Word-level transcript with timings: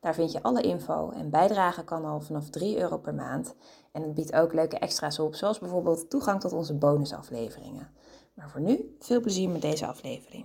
Daar 0.00 0.14
vind 0.14 0.32
je 0.32 0.42
alle 0.42 0.62
info 0.62 1.10
en 1.10 1.30
bijdragen 1.30 1.84
kan 1.84 2.04
al 2.04 2.20
vanaf 2.20 2.50
3 2.50 2.78
euro 2.78 2.98
per 2.98 3.14
maand. 3.14 3.54
En 3.92 4.02
het 4.02 4.14
biedt 4.14 4.32
ook 4.32 4.54
leuke 4.54 4.78
extra's 4.78 5.18
op, 5.18 5.34
zoals 5.34 5.58
bijvoorbeeld 5.58 6.10
toegang 6.10 6.40
tot 6.40 6.52
onze 6.52 6.74
bonusafleveringen. 6.74 7.88
Maar 8.34 8.50
voor 8.50 8.60
nu, 8.60 8.96
veel 9.00 9.20
plezier 9.20 9.48
met 9.48 9.62
deze 9.62 9.86
aflevering. 9.86 10.44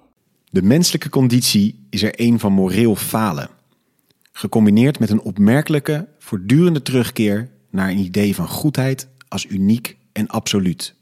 De 0.52 0.62
menselijke 0.62 1.09
conditie 1.09 1.88
is 1.90 2.04
er 2.04 2.14
een 2.16 2.40
van 2.40 2.52
moreel 2.52 2.95
falen. 2.95 3.50
Gecombineerd 4.31 5.00
met 5.00 5.09
een 5.09 5.22
opmerkelijke, 5.22 6.08
voortdurende 6.17 6.81
terugkeer 6.81 7.50
naar 7.70 7.90
een 7.90 7.98
idee 7.98 8.36
van 8.36 8.48
goedheid 8.48 9.08
als 9.28 9.45
uniek 9.45 9.98
en 10.12 10.28
absoluut. 10.28 10.95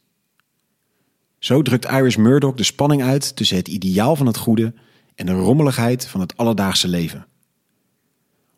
Zo 1.39 1.61
drukt 1.61 1.85
Iris 1.85 2.15
Murdoch 2.15 2.55
de 2.55 2.63
spanning 2.63 3.03
uit 3.03 3.35
tussen 3.35 3.57
het 3.57 3.67
ideaal 3.67 4.15
van 4.15 4.25
het 4.25 4.37
goede 4.37 4.73
en 5.15 5.25
de 5.25 5.31
rommeligheid 5.31 6.07
van 6.07 6.19
het 6.19 6.37
alledaagse 6.37 6.87
leven. 6.87 7.27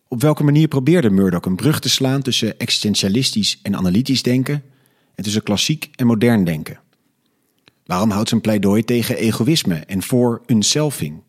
Op 0.07 0.21
welke 0.21 0.43
manier 0.43 0.67
probeerde 0.67 1.09
Murdoch 1.09 1.45
een 1.45 1.55
brug 1.55 1.79
te 1.79 1.89
slaan 1.89 2.21
tussen 2.21 2.59
existentialistisch 2.59 3.59
en 3.61 3.75
analytisch 3.75 4.23
denken 4.23 4.63
en 5.15 5.23
tussen 5.23 5.43
klassiek 5.43 5.89
en 5.95 6.05
modern 6.05 6.43
denken? 6.43 6.79
Waarom 7.85 8.09
houdt 8.09 8.31
een 8.31 8.41
pleidooi 8.41 8.83
tegen 8.83 9.17
egoïsme 9.17 9.75
en 9.75 10.03
voor 10.03 10.41
unselfing? 10.45 11.21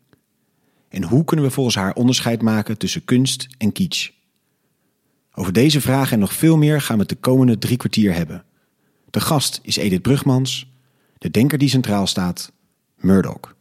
En 0.89 1.03
hoe 1.03 1.23
kunnen 1.23 1.45
we 1.45 1.51
volgens 1.51 1.75
haar 1.75 1.93
onderscheid 1.93 2.41
maken 2.41 2.77
tussen 2.77 3.05
kunst 3.05 3.47
en 3.57 3.71
kitsch? 3.71 4.09
Over 5.33 5.53
deze 5.53 5.81
vragen 5.81 6.13
en 6.13 6.19
nog 6.19 6.33
veel 6.33 6.57
meer 6.57 6.81
gaan 6.81 6.95
we 6.95 7.01
het 7.01 7.09
de 7.09 7.15
komende 7.15 7.57
drie 7.57 7.77
kwartier 7.77 8.13
hebben. 8.13 8.45
De 9.09 9.19
gast 9.19 9.59
is 9.63 9.77
Edith 9.77 10.01
Brugmans, 10.01 10.71
de 11.17 11.31
denker 11.31 11.57
die 11.57 11.69
centraal 11.69 12.07
staat, 12.07 12.51
Murdoch. 12.95 13.55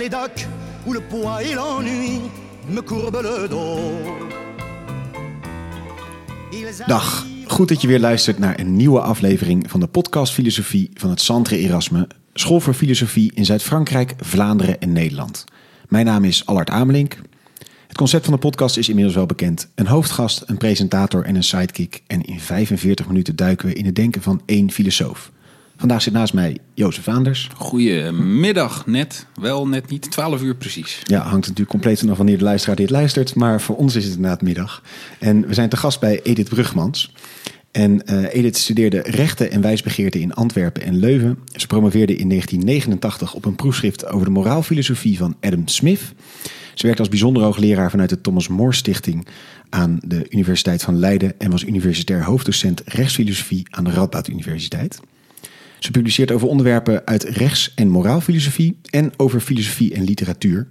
Les 0.00 0.08
où 0.86 0.92
le 0.94 1.00
poids 1.00 1.42
et 1.42 1.54
l'ennui 1.54 2.20
me 2.68 2.80
le 2.80 3.48
dos. 3.48 3.78
Dag, 6.86 7.26
goed 7.46 7.68
dat 7.68 7.80
je 7.80 7.88
weer 7.88 8.00
luistert 8.00 8.38
naar 8.38 8.58
een 8.58 8.76
nieuwe 8.76 9.00
aflevering 9.00 9.70
van 9.70 9.80
de 9.80 9.86
podcast 9.86 10.32
Filosofie 10.32 10.90
van 10.94 11.10
het 11.10 11.20
Centre 11.20 11.58
Erasme, 11.58 12.08
School 12.34 12.60
voor 12.60 12.74
Filosofie 12.74 13.32
in 13.34 13.44
Zuid-Frankrijk, 13.44 14.14
Vlaanderen 14.20 14.80
en 14.80 14.92
Nederland. 14.92 15.44
Mijn 15.88 16.06
naam 16.06 16.24
is 16.24 16.46
Allard 16.46 16.70
Amelink. 16.70 17.18
Het 17.86 17.96
concept 17.96 18.24
van 18.24 18.34
de 18.34 18.40
podcast 18.40 18.76
is 18.76 18.88
inmiddels 18.88 19.16
wel 19.16 19.26
bekend. 19.26 19.68
Een 19.74 19.86
hoofdgast, 19.86 20.42
een 20.46 20.58
presentator 20.58 21.24
en 21.24 21.34
een 21.34 21.44
sidekick. 21.44 22.02
En 22.06 22.22
in 22.22 22.40
45 22.40 23.06
minuten 23.06 23.36
duiken 23.36 23.68
we 23.68 23.74
in 23.74 23.84
het 23.84 23.94
denken 23.94 24.22
van 24.22 24.42
één 24.46 24.70
filosoof. 24.70 25.30
Vandaag 25.80 26.02
zit 26.02 26.12
naast 26.12 26.34
mij 26.34 26.58
Jozef 26.74 27.04
Vaanders. 27.04 27.48
Goedemiddag, 27.56 28.86
net. 28.86 29.26
Wel 29.34 29.68
net 29.68 29.90
niet, 29.90 30.10
12 30.10 30.42
uur 30.42 30.54
precies. 30.54 31.02
Ja, 31.04 31.20
hangt 31.20 31.40
natuurlijk 31.40 31.70
compleet 31.70 31.98
vanaf 31.98 32.16
wanneer 32.16 32.38
de 32.38 32.44
luisteraar 32.44 32.76
dit 32.76 32.90
luistert. 32.90 33.34
Maar 33.34 33.60
voor 33.60 33.76
ons 33.76 33.96
is 33.96 34.04
het 34.04 34.14
inderdaad 34.14 34.42
middag. 34.42 34.82
En 35.18 35.46
we 35.46 35.54
zijn 35.54 35.68
te 35.68 35.76
gast 35.76 36.00
bij 36.00 36.20
Edith 36.22 36.48
Brugmans. 36.48 37.14
En 37.70 38.06
eh, 38.06 38.34
Edith 38.34 38.56
studeerde 38.56 39.00
rechten 39.00 39.50
en 39.50 39.60
wijsbegeerte 39.60 40.20
in 40.20 40.34
Antwerpen 40.34 40.82
en 40.82 40.96
Leuven. 40.96 41.38
Ze 41.54 41.66
promoveerde 41.66 42.16
in 42.16 42.28
1989 42.28 43.34
op 43.34 43.44
een 43.44 43.56
proefschrift 43.56 44.06
over 44.06 44.26
de 44.26 44.32
moraalfilosofie 44.32 45.18
van 45.18 45.36
Adam 45.40 45.68
Smith. 45.68 46.00
Ze 46.74 46.82
werkte 46.82 47.02
als 47.02 47.10
bijzonder 47.10 47.42
hoogleraar 47.42 47.90
vanuit 47.90 48.08
de 48.08 48.20
Thomas 48.20 48.48
More 48.48 48.74
Stichting 48.74 49.26
aan 49.68 49.98
de 50.04 50.26
Universiteit 50.30 50.82
van 50.82 50.98
Leiden 50.98 51.34
en 51.38 51.50
was 51.50 51.64
universitair 51.64 52.24
hoofddocent 52.24 52.82
rechtsfilosofie 52.84 53.66
aan 53.70 53.84
de 53.84 53.90
Radboud 53.90 54.28
Universiteit. 54.28 55.00
Ze 55.80 55.90
publiceert 55.90 56.32
over 56.32 56.48
onderwerpen 56.48 57.06
uit 57.06 57.22
rechts- 57.22 57.72
en 57.74 57.88
moraalfilosofie 57.88 58.78
en 58.90 59.12
over 59.16 59.40
filosofie 59.40 59.94
en 59.94 60.04
literatuur. 60.04 60.68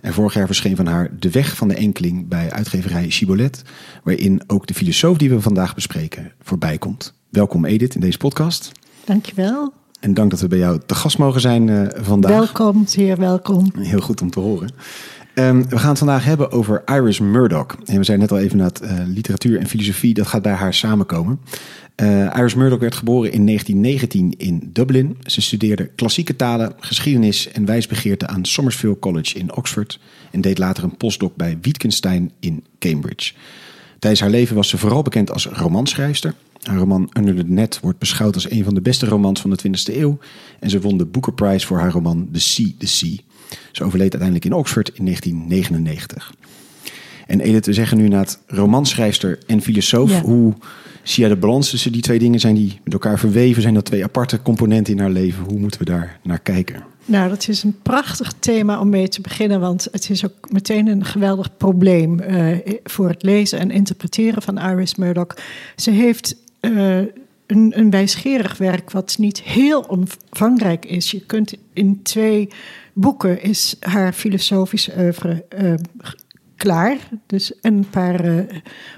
En 0.00 0.12
vorig 0.12 0.34
jaar 0.34 0.46
verscheen 0.46 0.76
van 0.76 0.86
haar 0.86 1.10
De 1.18 1.30
Weg 1.30 1.56
van 1.56 1.68
de 1.68 1.74
Enkeling 1.74 2.28
bij 2.28 2.50
uitgeverij 2.50 3.10
Chibolet, 3.10 3.62
waarin 4.04 4.42
ook 4.46 4.66
de 4.66 4.74
filosoof 4.74 5.16
die 5.16 5.30
we 5.30 5.40
vandaag 5.40 5.74
bespreken 5.74 6.32
voorbij 6.42 6.78
komt. 6.78 7.14
Welkom 7.30 7.64
Edith 7.64 7.94
in 7.94 8.00
deze 8.00 8.18
podcast. 8.18 8.72
Dankjewel. 9.04 9.72
En 10.00 10.14
dank 10.14 10.30
dat 10.30 10.40
we 10.40 10.48
bij 10.48 10.58
jou 10.58 10.80
te 10.86 10.94
gast 10.94 11.18
mogen 11.18 11.40
zijn 11.40 11.68
eh, 11.68 12.04
vandaag. 12.04 12.32
Welkom, 12.32 12.86
zeer 12.86 13.16
welkom. 13.16 13.72
Heel 13.78 14.00
goed 14.00 14.22
om 14.22 14.30
te 14.30 14.40
horen. 14.40 14.74
Ehm, 15.34 15.62
we 15.68 15.78
gaan 15.78 15.88
het 15.88 15.98
vandaag 15.98 16.24
hebben 16.24 16.50
over 16.50 16.82
Iris 16.84 17.20
Murdoch. 17.20 17.76
En 17.84 17.98
we 17.98 18.04
zijn 18.04 18.18
net 18.18 18.30
al 18.30 18.38
even 18.38 18.58
naar 18.58 18.70
uh, 18.82 18.90
literatuur 19.06 19.58
en 19.58 19.66
filosofie, 19.66 20.14
dat 20.14 20.26
gaat 20.26 20.42
bij 20.42 20.52
haar 20.52 20.74
samenkomen. 20.74 21.40
Uh, 22.02 22.36
Iris 22.36 22.54
Murdoch 22.54 22.78
werd 22.78 22.94
geboren 22.94 23.32
in 23.32 23.46
1919 23.46 24.34
in 24.36 24.70
Dublin. 24.72 25.16
Ze 25.26 25.40
studeerde 25.40 25.86
klassieke 25.86 26.36
talen, 26.36 26.72
geschiedenis 26.80 27.48
en 27.48 27.64
wijsbegeerte 27.64 28.26
aan 28.26 28.44
Somersville 28.44 28.98
College 28.98 29.38
in 29.38 29.56
Oxford. 29.56 30.00
En 30.30 30.40
deed 30.40 30.58
later 30.58 30.84
een 30.84 30.96
postdoc 30.96 31.36
bij 31.36 31.58
Wittgenstein 31.60 32.32
in 32.40 32.64
Cambridge. 32.78 33.32
Tijdens 33.98 34.22
haar 34.22 34.30
leven 34.30 34.56
was 34.56 34.68
ze 34.68 34.78
vooral 34.78 35.02
bekend 35.02 35.30
als 35.30 35.46
romanschrijfster. 35.46 36.34
Haar 36.62 36.76
roman 36.76 37.10
Under 37.18 37.34
the 37.34 37.42
Net 37.42 37.80
wordt 37.80 37.98
beschouwd 37.98 38.34
als 38.34 38.50
een 38.50 38.64
van 38.64 38.74
de 38.74 38.80
beste 38.80 39.06
romans 39.06 39.40
van 39.40 39.50
de 39.50 39.58
20e 39.68 39.96
eeuw. 39.96 40.18
En 40.60 40.70
ze 40.70 40.80
won 40.80 40.98
de 40.98 41.06
Booker 41.06 41.32
Prize 41.32 41.66
voor 41.66 41.78
haar 41.78 41.90
roman 41.90 42.28
The 42.32 42.40
Sea, 42.40 42.68
The 42.78 42.86
Sea. 42.86 43.16
Ze 43.72 43.84
overleed 43.84 44.12
uiteindelijk 44.12 44.44
in 44.44 44.52
Oxford 44.52 44.88
in 44.88 45.04
1999. 45.04 46.34
En 47.26 47.40
Edith, 47.40 47.66
we 47.66 47.72
zeggen 47.72 47.98
nu 47.98 48.08
na 48.08 48.18
het 48.18 48.38
romanschrijfster 48.46 49.38
en 49.46 49.62
filosoof. 49.62 50.10
Ja. 50.10 50.20
Hoe 50.20 50.54
zie 51.04 51.20
jij 51.24 51.28
de 51.28 51.40
balans 51.40 51.70
tussen 51.70 51.92
die 51.92 52.02
twee 52.02 52.18
dingen? 52.18 52.40
Zijn 52.40 52.54
die 52.54 52.80
met 52.84 52.92
elkaar 52.92 53.18
verweven? 53.18 53.62
Zijn 53.62 53.74
dat 53.74 53.84
twee 53.84 54.04
aparte 54.04 54.42
componenten 54.42 54.92
in 54.92 55.00
haar 55.00 55.10
leven? 55.10 55.44
Hoe 55.44 55.58
moeten 55.58 55.80
we 55.80 55.86
daar 55.86 56.18
naar 56.22 56.40
kijken? 56.40 56.84
Nou, 57.04 57.28
dat 57.28 57.48
is 57.48 57.62
een 57.62 57.76
prachtig 57.82 58.32
thema 58.38 58.80
om 58.80 58.88
mee 58.88 59.08
te 59.08 59.20
beginnen, 59.20 59.60
want 59.60 59.88
het 59.90 60.10
is 60.10 60.24
ook 60.24 60.50
meteen 60.52 60.86
een 60.86 61.04
geweldig 61.04 61.56
probleem 61.56 62.20
eh, 62.20 62.74
voor 62.84 63.08
het 63.08 63.22
lezen 63.22 63.58
en 63.58 63.70
interpreteren 63.70 64.42
van 64.42 64.58
Iris 64.58 64.94
Murdoch. 64.94 65.36
Ze 65.76 65.90
heeft 65.90 66.36
eh, 66.60 66.98
een, 67.46 67.72
een 67.74 67.90
wijsgerig 67.90 68.56
werk 68.56 68.90
wat 68.90 69.18
niet 69.18 69.42
heel 69.42 69.80
omvangrijk 69.80 70.84
is. 70.84 71.10
Je 71.10 71.20
kunt 71.20 71.54
in 71.72 72.00
twee 72.02 72.48
boeken 72.92 73.42
is 73.42 73.76
haar 73.80 74.12
filosofische 74.12 74.92
oeuvre 74.98 75.44
eh, 75.48 75.74
klaar. 76.56 76.96
Dus 77.26 77.52
een 77.60 77.86
paar, 77.90 78.24
uh, 78.24 78.42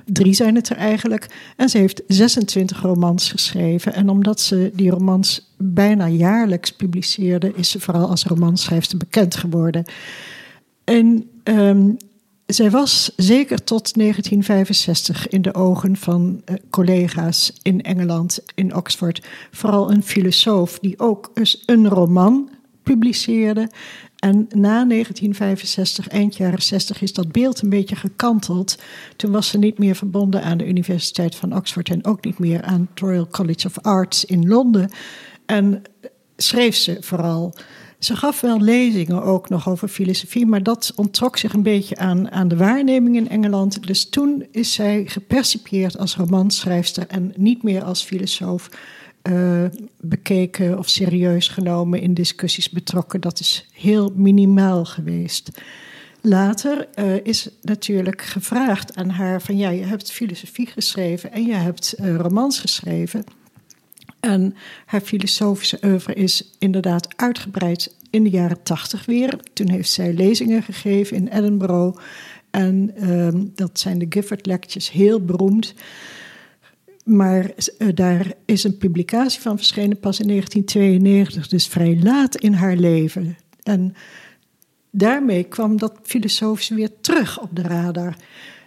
drie 0.05 0.35
zijn 0.35 0.55
het 0.55 0.69
er 0.69 0.77
eigenlijk. 0.77 1.53
En 1.57 1.69
ze 1.69 1.79
heeft 1.79 2.03
26 2.07 2.83
romans 2.83 3.31
geschreven. 3.31 3.95
En 3.95 4.09
omdat 4.09 4.41
ze 4.41 4.71
die 4.75 4.91
romans 4.91 5.55
bijna 5.59 6.09
jaarlijks 6.09 6.73
publiceerde, 6.73 7.53
is 7.55 7.71
ze 7.71 7.81
vooral 7.81 8.09
als 8.09 8.25
romanschrijfster 8.25 8.99
bekend 8.99 9.37
geworden. 9.37 9.85
En 10.85 11.31
um, 11.45 11.97
zij 12.47 12.71
was 12.71 13.13
zeker 13.17 13.65
tot 13.65 13.95
1965 13.95 15.29
in 15.29 15.43
de 15.43 15.55
ogen 15.55 15.97
van 15.97 16.43
uh, 16.45 16.57
collega's 16.71 17.53
in 17.63 17.83
Engeland, 17.83 18.41
in 18.55 18.75
Oxford, 18.75 19.27
vooral 19.51 19.91
een 19.91 20.03
filosoof 20.03 20.79
die 20.79 20.99
ook 20.99 21.31
een 21.67 21.89
roman 21.89 22.51
publiceerde. 22.83 23.71
En 24.17 24.47
na 24.49 24.85
1965, 24.85 26.09
eind 26.09 26.37
jaren 26.37 26.63
60, 26.63 27.03
is 27.03 27.13
dat 27.13 27.33
beeld 27.33 27.63
een 27.63 27.69
beetje 27.69 27.97
gekanteld. 27.97 28.79
Toen 29.17 29.31
was 29.31 29.49
ze 29.49 29.59
niet 29.59 29.79
meer 29.79 29.97
verbonden 29.97 30.43
aan 30.43 30.59
de 30.59 30.67
Universiteit 30.67 31.35
van 31.35 31.57
Oxford 31.57 31.89
en 31.89 32.05
ook 32.05 32.25
niet 32.25 32.39
meer 32.39 32.63
aan 32.63 32.89
het 32.91 33.01
Royal 33.01 33.29
College 33.29 33.67
of 33.67 33.79
Arts 33.79 34.25
in 34.25 34.49
Londen. 34.49 34.91
En 35.47 35.83
schreef 36.37 36.77
ze 36.77 36.97
vooral. 37.01 37.55
Ze 37.99 38.17
gaf 38.17 38.41
wel 38.41 38.61
lezingen 38.61 39.23
ook 39.23 39.49
nog 39.49 39.69
over 39.69 39.89
filosofie, 39.89 40.47
maar 40.47 40.63
dat 40.63 40.93
onttrok 40.97 41.37
zich 41.37 41.53
een 41.53 41.63
beetje 41.63 41.97
aan, 41.97 42.31
aan 42.31 42.49
de 42.49 42.57
waarneming 42.57 43.17
in 43.17 43.29
Engeland. 43.29 43.87
Dus 43.87 44.09
toen 44.09 44.47
is 44.51 44.73
zij 44.73 45.03
gepercipieerd 45.07 45.99
als 45.99 46.17
romanschrijfster 46.17 47.07
en 47.07 47.33
niet 47.37 47.63
meer 47.63 47.85
als 47.85 48.03
filosoof. 48.03 48.69
Uh, 49.29 49.65
bekeken 50.01 50.79
of 50.79 50.89
serieus 50.89 51.49
genomen, 51.49 52.01
in 52.01 52.15
discussies 52.15 52.71
betrokken. 52.71 53.21
Dat 53.21 53.41
is 53.41 53.69
heel 53.73 54.13
minimaal 54.15 54.85
geweest. 54.85 55.51
Later 56.21 56.89
uh, 56.95 57.15
is 57.23 57.49
natuurlijk 57.63 58.23
gevraagd 58.23 58.97
aan 58.97 59.09
haar 59.09 59.43
van 59.43 59.57
ja, 59.57 59.69
je 59.71 59.85
hebt 59.85 60.13
filosofie 60.13 60.67
geschreven 60.67 61.33
en 61.33 61.47
je 61.47 61.55
hebt 61.55 61.95
uh, 62.01 62.17
romans 62.17 62.61
geschreven. 62.61 63.25
En 64.21 64.55
haar 64.87 65.01
filosofische 65.01 65.79
oeuvre 65.85 66.15
is 66.15 66.51
inderdaad 66.59 67.09
uitgebreid 67.17 67.95
in 68.11 68.23
de 68.23 68.31
jaren 68.31 68.63
tachtig 68.63 69.07
weer. 69.07 69.39
Toen 69.53 69.71
heeft 69.71 69.91
zij 69.91 70.13
lezingen 70.13 70.63
gegeven 70.63 71.17
in 71.17 71.29
Edinburgh. 71.29 72.01
En 72.51 72.93
ehm, 72.97 73.45
dat 73.55 73.79
zijn 73.79 73.99
de 73.99 74.07
Gifford 74.09 74.47
Lectures, 74.47 74.91
heel 74.91 75.25
beroemd. 75.25 75.75
Maar 77.07 77.51
uh, 77.79 77.89
daar 77.95 78.33
is 78.45 78.65
een 78.65 78.77
publicatie 78.77 79.41
van 79.41 79.57
verschenen 79.57 80.01
pas 80.01 80.21
in 80.21 80.29
1992, 80.29 81.49
dus 81.49 81.67
vrij 81.67 81.99
laat 82.03 82.37
in 82.37 82.53
haar 82.53 82.77
leven. 82.77 83.37
En 83.63 83.95
daarmee 84.91 85.45
kwam 85.45 85.77
dat 85.79 85.93
filosofische 86.03 86.75
weer 86.75 86.91
terug 87.01 87.41
op 87.41 87.49
de 87.53 87.63
radar. 87.63 88.17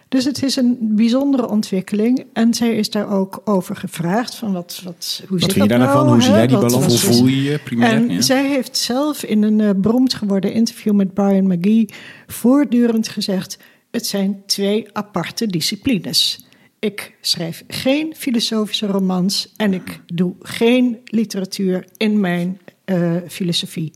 Dus 0.08 0.24
het 0.24 0.42
is 0.42 0.56
een 0.56 0.78
bijzondere 0.80 1.48
ontwikkeling. 1.48 2.24
En 2.32 2.54
zij 2.54 2.76
is 2.76 2.90
daar 2.90 3.10
ook 3.10 3.40
over 3.44 3.76
gevraagd: 3.76 4.34
van 4.34 4.52
wat, 4.52 4.80
wat, 4.84 5.22
hoe 5.28 5.38
Wat 5.38 5.40
zit 5.40 5.52
vind 5.52 5.64
je 5.64 5.70
daar 5.70 5.78
nou 5.78 5.98
van? 5.98 6.08
Hoe 6.08 6.22
zie 6.22 6.32
jij 6.32 6.46
die 6.46 6.58
balans? 6.58 7.04
Hoe 7.04 7.14
voel 7.14 7.26
je 7.26 7.42
je 7.42 7.58
primair? 7.58 7.92
en 7.92 8.10
ja. 8.10 8.20
zij 8.20 8.48
heeft 8.48 8.76
zelf 8.76 9.22
in 9.22 9.42
een 9.42 9.60
eh, 9.60 9.70
beroemd 9.76 10.14
geworden 10.14 10.52
interview 10.52 10.94
met 10.94 11.14
Brian 11.14 11.46
McGee 11.46 11.88
voortdurend 12.26 13.08
gezegd: 13.08 13.58
het 13.90 14.06
zijn 14.06 14.42
twee 14.46 14.86
aparte 14.92 15.46
disciplines. 15.46 16.48
Ik 16.80 17.14
schrijf 17.20 17.64
geen 17.68 18.14
filosofische 18.16 18.86
romans 18.86 19.52
en 19.56 19.74
ik 19.74 20.00
doe 20.06 20.34
geen 20.40 20.98
literatuur 21.04 21.84
in 21.96 22.20
mijn 22.20 22.60
eh, 22.84 23.16
filosofie. 23.28 23.92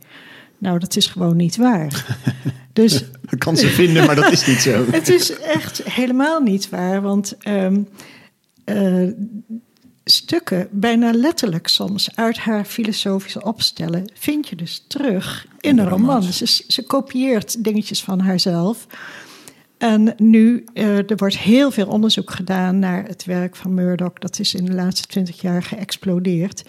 Nou, 0.59 0.79
dat 0.79 0.97
is 0.97 1.07
gewoon 1.07 1.37
niet 1.37 1.57
waar. 1.57 1.93
Dus 2.73 3.05
Ik 3.31 3.39
kan 3.39 3.57
ze 3.57 3.67
vinden, 3.69 4.07
maar 4.07 4.15
dat 4.15 4.33
is 4.33 4.47
niet 4.47 4.61
zo. 4.61 4.85
het 4.91 5.09
is 5.09 5.39
echt 5.39 5.83
helemaal 5.83 6.41
niet 6.41 6.69
waar, 6.69 7.03
want 7.03 7.37
ehm, 7.39 7.83
eh, 8.65 9.09
stukken, 10.05 10.69
bijna 10.71 11.13
letterlijk 11.13 11.69
soms, 11.69 12.17
uit 12.17 12.39
haar 12.39 12.65
filosofische 12.65 13.43
opstellen, 13.43 14.13
vind 14.15 14.49
je 14.49 14.57
dus 14.57 14.85
terug 14.89 15.47
in 15.61 15.79
een 15.79 15.89
roman. 15.89 16.23
Ze, 16.23 16.63
ze 16.69 16.83
kopieert 16.87 17.65
dingetjes 17.65 18.03
van 18.03 18.21
haarzelf. 18.21 18.87
En 19.85 20.15
nu, 20.17 20.65
eh, 20.73 21.11
er 21.11 21.17
wordt 21.17 21.39
heel 21.39 21.71
veel 21.71 21.87
onderzoek 21.87 22.31
gedaan 22.31 22.79
naar 22.79 23.05
het 23.07 23.25
werk 23.25 23.57
van 23.57 23.75
Murdoch. 23.75 24.13
Dat 24.13 24.39
is 24.39 24.55
in 24.55 24.65
de 24.65 24.75
laatste 24.75 25.07
twintig 25.07 25.41
jaar 25.41 25.63
geëxplodeerd. 25.63 26.65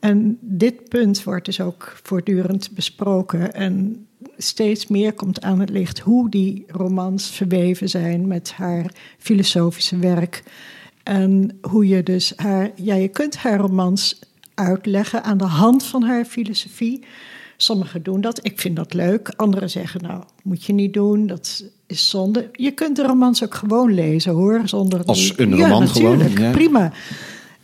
En 0.00 0.38
dit 0.40 0.88
punt 0.88 1.24
wordt 1.24 1.44
dus 1.44 1.60
ook 1.60 2.00
voortdurend 2.02 2.70
besproken. 2.74 3.54
En 3.54 4.06
steeds 4.36 4.86
meer 4.86 5.12
komt 5.12 5.42
aan 5.42 5.60
het 5.60 5.70
licht 5.70 5.98
hoe 5.98 6.30
die 6.30 6.64
romans 6.66 7.30
verweven 7.30 7.88
zijn 7.88 8.26
met 8.26 8.52
haar 8.52 8.92
filosofische 9.18 9.98
werk. 9.98 10.42
En 11.02 11.58
hoe 11.60 11.88
je 11.88 12.02
dus 12.02 12.32
haar, 12.36 12.70
ja, 12.74 12.94
je 12.94 13.08
kunt 13.08 13.36
haar 13.36 13.58
romans 13.58 14.20
uitleggen 14.54 15.24
aan 15.24 15.38
de 15.38 15.44
hand 15.44 15.84
van 15.84 16.02
haar 16.02 16.24
filosofie. 16.24 17.04
Sommigen 17.62 18.02
doen 18.02 18.20
dat, 18.20 18.40
ik 18.42 18.60
vind 18.60 18.76
dat 18.76 18.94
leuk. 18.94 19.32
Anderen 19.36 19.70
zeggen, 19.70 20.02
nou, 20.02 20.22
moet 20.42 20.64
je 20.64 20.72
niet 20.72 20.92
doen, 20.92 21.26
dat 21.26 21.64
is 21.86 22.08
zonde. 22.08 22.48
Je 22.52 22.70
kunt 22.70 22.96
de 22.96 23.02
romans 23.02 23.44
ook 23.44 23.54
gewoon 23.54 23.94
lezen 23.94 24.32
hoor. 24.32 24.62
Zonder 24.64 25.04
Als 25.04 25.18
die- 25.18 25.40
een 25.40 25.56
ja, 25.56 25.68
roman 25.68 25.88
gewoon, 25.88 26.30
ja. 26.38 26.50
Prima. 26.50 26.92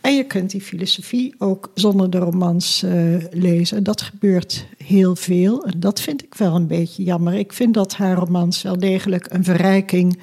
En 0.01 0.15
je 0.15 0.23
kunt 0.23 0.51
die 0.51 0.61
filosofie 0.61 1.35
ook 1.37 1.71
zonder 1.73 2.09
de 2.09 2.17
romans 2.17 2.83
eh, 2.83 2.93
lezen. 3.31 3.83
Dat 3.83 4.01
gebeurt 4.01 4.65
heel 4.77 5.15
veel. 5.15 5.65
En 5.65 5.79
dat 5.79 6.01
vind 6.01 6.23
ik 6.23 6.35
wel 6.35 6.55
een 6.55 6.67
beetje 6.67 7.03
jammer. 7.03 7.33
Ik 7.33 7.53
vind 7.53 7.73
dat 7.73 7.95
haar 7.95 8.15
romans 8.15 8.61
wel 8.61 8.77
degelijk 8.77 9.27
een 9.29 9.43
verrijking 9.43 10.19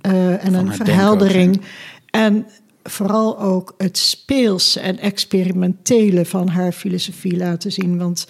eh, 0.00 0.44
en 0.44 0.54
een 0.54 0.72
verheldering. 0.72 1.52
denken 1.52 1.70
En 2.10 2.46
vooral 2.82 3.40
ook 3.40 3.74
het 3.78 3.98
speelse 3.98 4.80
en 4.80 4.98
experimentele 4.98 6.24
van 6.24 6.48
haar 6.48 6.72
filosofie 6.72 7.36
laten 7.36 7.72
zien. 7.72 7.98
Want 7.98 8.26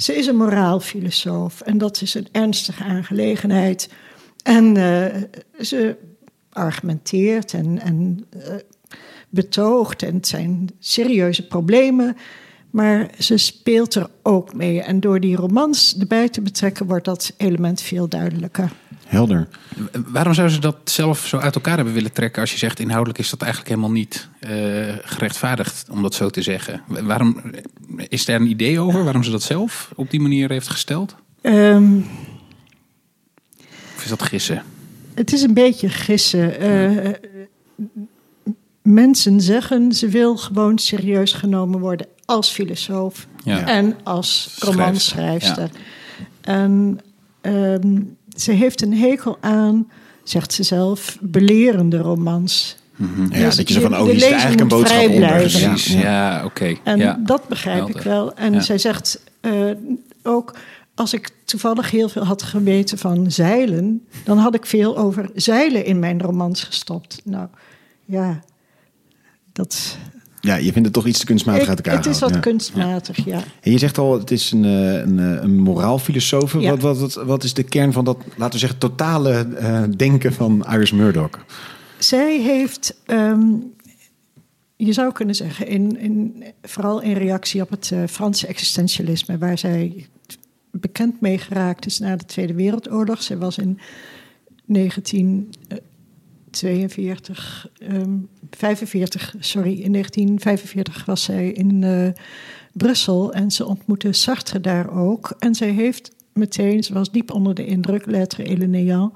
ze 0.00 0.16
is 0.16 0.26
een 0.26 0.36
moraalfilosoof 0.36 1.60
en 1.60 1.78
dat 1.78 2.00
is 2.00 2.14
een 2.14 2.28
ernstige 2.32 2.84
aangelegenheid. 2.84 3.90
En 4.42 4.76
eh, 4.76 5.22
ze 5.60 5.96
argumenteert 6.52 7.52
en, 7.52 7.80
en 7.80 8.26
eh, 8.30 8.54
betoogt 9.28 10.02
en 10.02 10.14
het 10.14 10.26
zijn 10.26 10.70
serieuze 10.78 11.46
problemen. 11.46 12.16
Maar 12.70 13.10
ze 13.18 13.36
speelt 13.36 13.94
er 13.94 14.10
ook 14.22 14.54
mee. 14.54 14.82
En 14.82 15.00
door 15.00 15.20
die 15.20 15.36
romans 15.36 15.96
erbij 15.98 16.28
te 16.28 16.40
betrekken 16.40 16.86
wordt 16.86 17.04
dat 17.04 17.34
element 17.36 17.80
veel 17.80 18.08
duidelijker. 18.08 18.72
Helder. 19.10 19.48
Waarom 20.06 20.34
zou 20.34 20.48
ze 20.48 20.58
dat 20.60 20.76
zelf 20.84 21.26
zo 21.26 21.36
uit 21.38 21.54
elkaar 21.54 21.76
hebben 21.76 21.94
willen 21.94 22.12
trekken 22.12 22.40
als 22.40 22.52
je 22.52 22.58
zegt 22.58 22.78
inhoudelijk 22.80 23.18
is 23.18 23.30
dat 23.30 23.40
eigenlijk 23.42 23.70
helemaal 23.74 23.94
niet 23.96 24.28
eh, 24.40 24.50
gerechtvaardigd 25.02 25.86
om 25.90 26.02
dat 26.02 26.14
zo 26.14 26.28
te 26.30 26.42
zeggen? 26.42 26.82
Waarom 26.86 27.40
is 28.08 28.24
daar 28.24 28.40
een 28.40 28.50
idee 28.50 28.80
over 28.80 29.04
waarom 29.04 29.22
ze 29.22 29.30
dat 29.30 29.42
zelf 29.42 29.92
op 29.96 30.10
die 30.10 30.20
manier 30.20 30.50
heeft 30.50 30.68
gesteld? 30.68 31.14
Ehm, 31.40 31.96
Of 33.96 34.02
is 34.04 34.08
dat 34.08 34.22
gissen? 34.22 34.62
Het 35.14 35.32
is 35.32 35.42
een 35.42 35.54
beetje 35.54 35.88
gissen. 35.88 36.60
Eh, 36.60 37.10
mensen 38.82 39.40
zeggen 39.40 39.92
ze 39.92 40.08
wil 40.08 40.36
gewoon 40.36 40.78
serieus 40.78 41.32
genomen 41.32 41.80
worden 41.80 42.06
als 42.24 42.50
filosoof 42.50 43.26
Ja. 43.44 43.66
en 43.66 43.96
als 44.04 44.56
romanschrijfster. 44.58 45.54
Schrijfster, 45.54 45.80
En 46.40 47.00
ehm, 47.40 48.00
ze 48.40 48.52
heeft 48.52 48.82
een 48.82 48.94
hekel 48.94 49.38
aan, 49.40 49.90
zegt 50.22 50.52
ze 50.52 50.62
zelf, 50.62 51.18
belerende 51.20 51.98
romans. 51.98 52.76
Ja, 53.30 53.44
Dus 53.44 53.56
dat 53.56 53.68
je 53.68 53.74
zo 53.74 53.80
van, 53.80 53.96
oh, 53.96 54.02
hier 54.02 54.10
zit 54.10 54.20
lezer 54.20 54.30
eigenlijk 54.30 54.60
een 54.60 54.68
boodschap 54.68 55.08
onder. 55.08 55.28
Precies, 55.36 55.86
ja, 55.86 56.44
oké. 56.44 56.76
En 56.84 56.98
ja. 56.98 57.20
dat 57.24 57.48
begrijp 57.48 57.88
ik 57.88 58.00
wel. 58.02 58.34
En 58.34 58.52
Ja. 58.52 58.60
zij 58.60 58.78
zegt 58.78 59.20
eh, 59.40 59.52
ook, 60.22 60.54
als 60.94 61.12
ik 61.14 61.30
toevallig 61.44 61.90
heel 61.90 62.08
veel 62.08 62.24
had 62.24 62.42
geweten 62.42 62.98
van 62.98 63.30
zeilen, 63.30 64.06
dan 64.24 64.38
had 64.38 64.54
ik 64.54 64.66
veel 64.66 64.98
over 64.98 65.30
zeilen 65.34 65.84
in 65.84 65.98
mijn 65.98 66.20
romans 66.20 66.62
gestopt. 66.62 67.20
Nou, 67.24 67.48
ja, 68.04 68.40
dat. 69.52 69.96
Ja, 70.40 70.56
je 70.56 70.72
vindt 70.72 70.84
het 70.84 70.92
toch 70.92 71.06
iets 71.06 71.18
te 71.18 71.26
kunstmatig 71.26 71.68
uit 71.68 71.78
elkaar 71.78 71.96
het 71.96 72.06
is 72.06 72.18
wat 72.18 72.34
ja. 72.34 72.38
kunstmatig, 72.38 73.24
ja. 73.24 73.42
En 73.60 73.72
je 73.72 73.78
zegt 73.78 73.98
al, 73.98 74.18
het 74.18 74.30
is 74.30 74.52
een, 74.52 74.64
eh, 74.64 74.94
een, 74.94 75.18
eh, 75.18 75.42
een 75.42 75.58
moraalfilosoof. 75.58 76.60
Ja. 76.60 76.70
Wat, 76.70 76.80
wat, 76.80 76.98
wat, 76.98 77.24
wat 77.26 77.44
is 77.44 77.54
de 77.54 77.62
kern 77.62 77.92
van 77.92 78.04
dat, 78.04 78.18
laten 78.36 78.52
we 78.52 78.58
zeggen, 78.58 78.78
totale 78.78 79.32
eh, 79.32 79.82
denken 79.96 80.32
van 80.32 80.66
Iris 80.70 80.92
Murdoch? 80.92 81.30
Zij 81.98 82.40
heeft, 82.40 82.96
ehm, 83.06 83.42
je 84.76 84.92
zou 84.92 85.12
kunnen 85.12 85.34
zeggen, 85.34 85.66
in, 85.66 85.98
in, 85.98 86.44
vooral 86.62 87.00
in 87.02 87.12
reactie 87.12 87.62
op 87.62 87.70
het 87.70 87.92
Franse 88.10 88.46
existentialisme, 88.46 89.38
waar 89.38 89.58
zij 89.58 90.06
bekend 90.70 91.20
mee 91.20 91.38
geraakt 91.38 91.86
is 91.86 91.98
na 91.98 92.16
de 92.16 92.24
Tweede 92.24 92.54
Wereldoorlog. 92.54 93.22
Zij 93.22 93.38
was 93.38 93.58
in 93.58 93.78
1942, 96.50 97.68
ehm 97.78 98.16
45, 98.50 99.34
sorry, 99.38 99.80
in 99.80 99.92
1945 99.92 101.04
was 101.04 101.22
zij 101.22 101.50
in 101.50 101.84
eh, 101.84 102.08
Brussel 102.72 103.32
en 103.32 103.50
ze 103.50 103.66
ontmoette 103.66 104.12
Sartre 104.12 104.60
daar 104.60 104.90
ook. 104.90 105.34
En 105.38 105.54
zij 105.54 105.70
heeft 105.70 106.10
meteen, 106.32 106.82
ze 106.82 106.92
was 106.92 107.10
diep 107.10 107.30
onder 107.30 107.54
de 107.54 107.66
indruk, 107.66 108.06
Lettre 108.06 108.42
et 108.42 108.58
le 108.58 109.10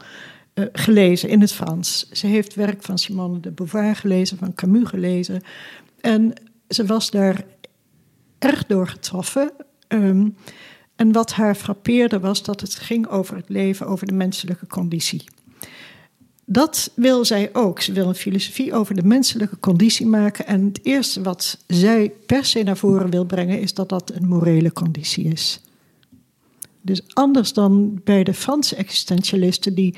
eh, 0.54 0.64
gelezen 0.72 1.28
in 1.28 1.40
het 1.40 1.52
Frans. 1.52 2.10
Ze 2.10 2.26
heeft 2.26 2.54
werk 2.54 2.82
van 2.82 2.98
Simone 2.98 3.40
de 3.40 3.50
Beauvoir 3.50 3.96
gelezen, 3.96 4.38
van 4.38 4.54
Camus 4.54 4.88
gelezen. 4.88 5.42
En 6.00 6.32
ze 6.68 6.86
was 6.86 7.10
daar 7.10 7.44
erg 8.38 8.66
door 8.66 8.88
getroffen. 8.88 9.52
Ehm, 9.88 10.28
en 10.96 11.12
wat 11.12 11.32
haar 11.32 11.54
frappeerde 11.54 12.20
was 12.20 12.42
dat 12.42 12.60
het 12.60 12.74
ging 12.74 13.06
over 13.06 13.36
het 13.36 13.48
leven, 13.48 13.86
over 13.86 14.06
de 14.06 14.14
menselijke 14.14 14.66
conditie. 14.66 15.24
Dat 16.46 16.90
wil 16.94 17.24
zij 17.24 17.50
ook. 17.52 17.80
Ze 17.80 17.92
wil 17.92 18.08
een 18.08 18.14
filosofie 18.14 18.74
over 18.74 18.94
de 18.94 19.02
menselijke 19.02 19.58
conditie 19.60 20.06
maken. 20.06 20.46
En 20.46 20.64
het 20.64 20.80
eerste 20.82 21.22
wat 21.22 21.58
zij 21.66 22.12
per 22.26 22.44
se 22.44 22.62
naar 22.62 22.76
voren 22.76 23.10
wil 23.10 23.24
brengen, 23.24 23.60
is 23.60 23.74
dat 23.74 23.88
dat 23.88 24.12
een 24.14 24.28
morele 24.28 24.72
conditie 24.72 25.24
is. 25.24 25.60
Dus 26.80 27.02
anders 27.12 27.52
dan 27.52 28.00
bij 28.04 28.24
de 28.24 28.34
Franse 28.34 28.76
existentialisten, 28.76 29.74
die 29.74 29.94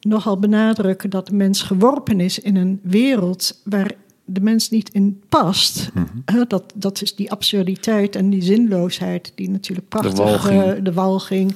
nogal 0.00 0.38
benadrukken 0.38 1.10
dat 1.10 1.26
de 1.26 1.34
mens 1.34 1.62
geworpen 1.62 2.20
is 2.20 2.38
in 2.38 2.56
een 2.56 2.80
wereld 2.82 3.60
waar 3.64 3.94
de 4.24 4.40
mens 4.40 4.70
niet 4.70 4.90
in 4.92 5.22
past. 5.28 5.90
Hè, 6.24 6.44
dat, 6.46 6.72
dat 6.74 7.02
is 7.02 7.14
die 7.14 7.30
absurditeit 7.30 8.16
en 8.16 8.30
die 8.30 8.42
zinloosheid, 8.42 9.32
die 9.34 9.50
natuurlijk 9.50 9.88
prachtig... 9.88 10.16
walging. 10.18 10.82
de 10.82 10.92
walging. 10.92 11.54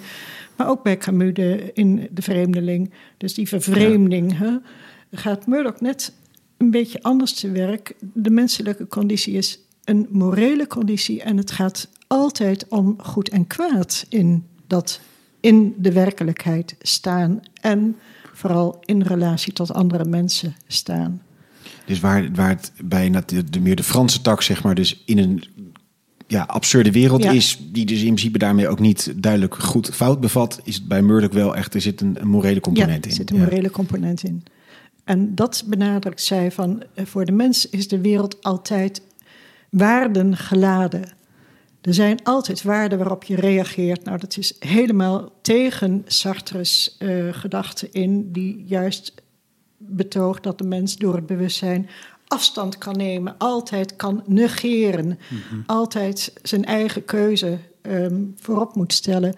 Maar 0.56 0.68
ook 0.68 0.82
bij 0.82 0.96
Camus 0.96 1.34
de, 1.34 1.70
in 1.75 2.08
De 2.11 2.23
Vreemdeling. 2.23 2.90
Dus 3.16 3.34
die 3.34 3.49
vervreemding. 3.49 4.38
Hè, 4.38 4.56
gaat 5.11 5.46
Murdoch 5.46 5.80
net 5.80 6.12
een 6.56 6.70
beetje 6.70 7.02
anders 7.02 7.32
te 7.34 7.50
werk. 7.50 7.94
De 8.12 8.30
menselijke 8.30 8.87
conditie 8.88 9.34
is 9.34 9.58
een 9.84 10.06
morele 10.11 10.66
conditie. 10.66 11.23
En 11.23 11.37
het 11.37 11.50
gaat 11.50 11.88
altijd 12.06 12.68
om 12.68 12.96
goed 13.02 13.28
en 13.28 13.46
kwaad 13.46 14.06
in, 14.08 14.44
dat, 14.66 15.00
in 15.40 15.75
de 15.78 15.92
werkelijkheid 15.92 16.75
staan. 16.80 17.40
En 17.61 17.96
vooral 18.32 18.80
in 18.84 19.02
relatie 19.02 19.52
tot 19.52 19.73
andere 19.73 20.04
mensen 20.04 20.54
staan. 20.66 21.23
Dus 21.87 22.00
waar, 22.00 22.32
waar 22.32 22.49
het 22.49 22.73
bij 22.84 23.11
de, 23.11 23.44
de- 23.50 23.61
meer 23.61 23.76
de 23.76 23.82
Franse 23.82 24.20
tak, 24.20 24.42
zeg 24.42 24.62
maar, 24.62 24.75
dus 24.75 25.02
in 25.04 25.18
een 25.18 25.44
ja, 26.26 26.43
absurde 26.43 26.93
wereld 26.93 27.23
Ja. 27.23 27.31
is, 27.31 27.59
die 27.73 27.85
dus 27.85 27.99
in 27.99 28.04
principe 28.04 28.38
daarmee 28.38 28.69
ook 28.69 28.81
niet 28.81 29.12
duidelijk 29.16 29.54
goed 29.54 29.95
fout 29.95 30.21
bevat, 30.21 30.61
is 30.64 30.75
het 30.75 30.88
bij 30.88 31.02
Murdoch 31.02 31.33
wel 31.33 31.57
echt, 31.57 31.75
er 31.75 31.81
zit 31.81 32.00
een, 32.00 32.16
een 32.21 32.28
morele 32.28 32.61
component 32.61 32.90
ja, 32.90 32.97
in. 32.97 33.02
er 33.02 33.12
zit 33.12 33.31
een 33.31 33.38
morele 33.38 33.71
component 33.71 34.23
in. 34.23 34.45
En 35.04 35.35
dat 35.35 35.64
benadrukt 35.66 36.21
zij 36.21 36.52
van, 36.52 36.83
eh, 36.95 37.07
voor 37.07 37.25
de 37.25 37.33
mens 37.33 37.69
is 37.69 37.88
de 37.88 38.00
wereld 38.00 38.43
altijd 38.43 39.02
waarden 39.71 40.37
geladen. 40.37 41.12
Er 41.81 41.95
zijn 41.95 42.23
altijd 42.23 42.62
waarden 42.62 42.99
waarop 42.99 43.25
je 43.25 43.37
reageert. 43.37 44.04
Nou, 44.04 44.19
dat 44.19 44.37
is 44.37 44.57
helemaal 44.59 45.33
tegen 45.43 46.02
Sartre's 46.07 46.97
eh 46.99 47.28
gedachte 47.31 47.88
in, 47.90 48.33
die 48.33 48.64
juist 48.66 49.14
betoogt 49.78 50.43
dat 50.43 50.59
de 50.59 50.64
mens 50.64 50.97
door 50.97 51.14
het 51.14 51.26
bewustzijn 51.26 51.88
afstand 52.26 52.78
kan 52.78 52.97
nemen, 52.97 53.35
altijd 53.38 53.97
kan 53.97 54.23
negeren, 54.26 55.19
altijd 55.66 56.33
zijn 56.43 56.64
eigen 56.64 57.04
keuze 57.04 57.59
ehm, 57.83 58.23
voorop 58.37 58.75
moet 58.75 58.93
stellen. 58.93 59.35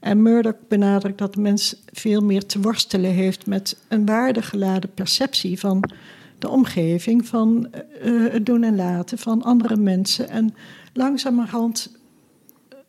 En 0.00 0.22
Murdoch 0.22 0.54
benadrukt 0.68 1.18
dat 1.18 1.34
de 1.34 1.40
mens 1.40 1.82
veel 1.92 2.20
meer 2.20 2.46
te 2.46 2.60
worstelen 2.60 3.10
heeft 3.10 3.46
met 3.46 3.78
een 3.88 4.06
waardegeladen 4.06 4.94
perceptie 4.94 5.58
van 5.58 5.90
de 6.38 6.48
omgeving, 6.48 7.26
van 7.26 7.68
eh, 7.72 8.12
het 8.30 8.46
doen 8.46 8.62
en 8.62 8.76
laten 8.76 9.18
van 9.18 9.42
andere 9.42 9.76
mensen. 9.76 10.28
En 10.28 10.54
langzamerhand, 10.92 11.96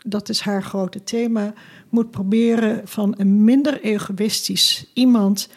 dat 0.06 0.30
is 0.30 0.40
haar 0.40 0.64
grote 0.64 1.04
thema, 1.04 1.54
moet 1.90 2.12
proberen 2.12 2.82
van 2.88 3.14
een 3.18 3.44
minder 3.44 3.82
egoïstisch 3.82 4.92
iemand 4.94 5.50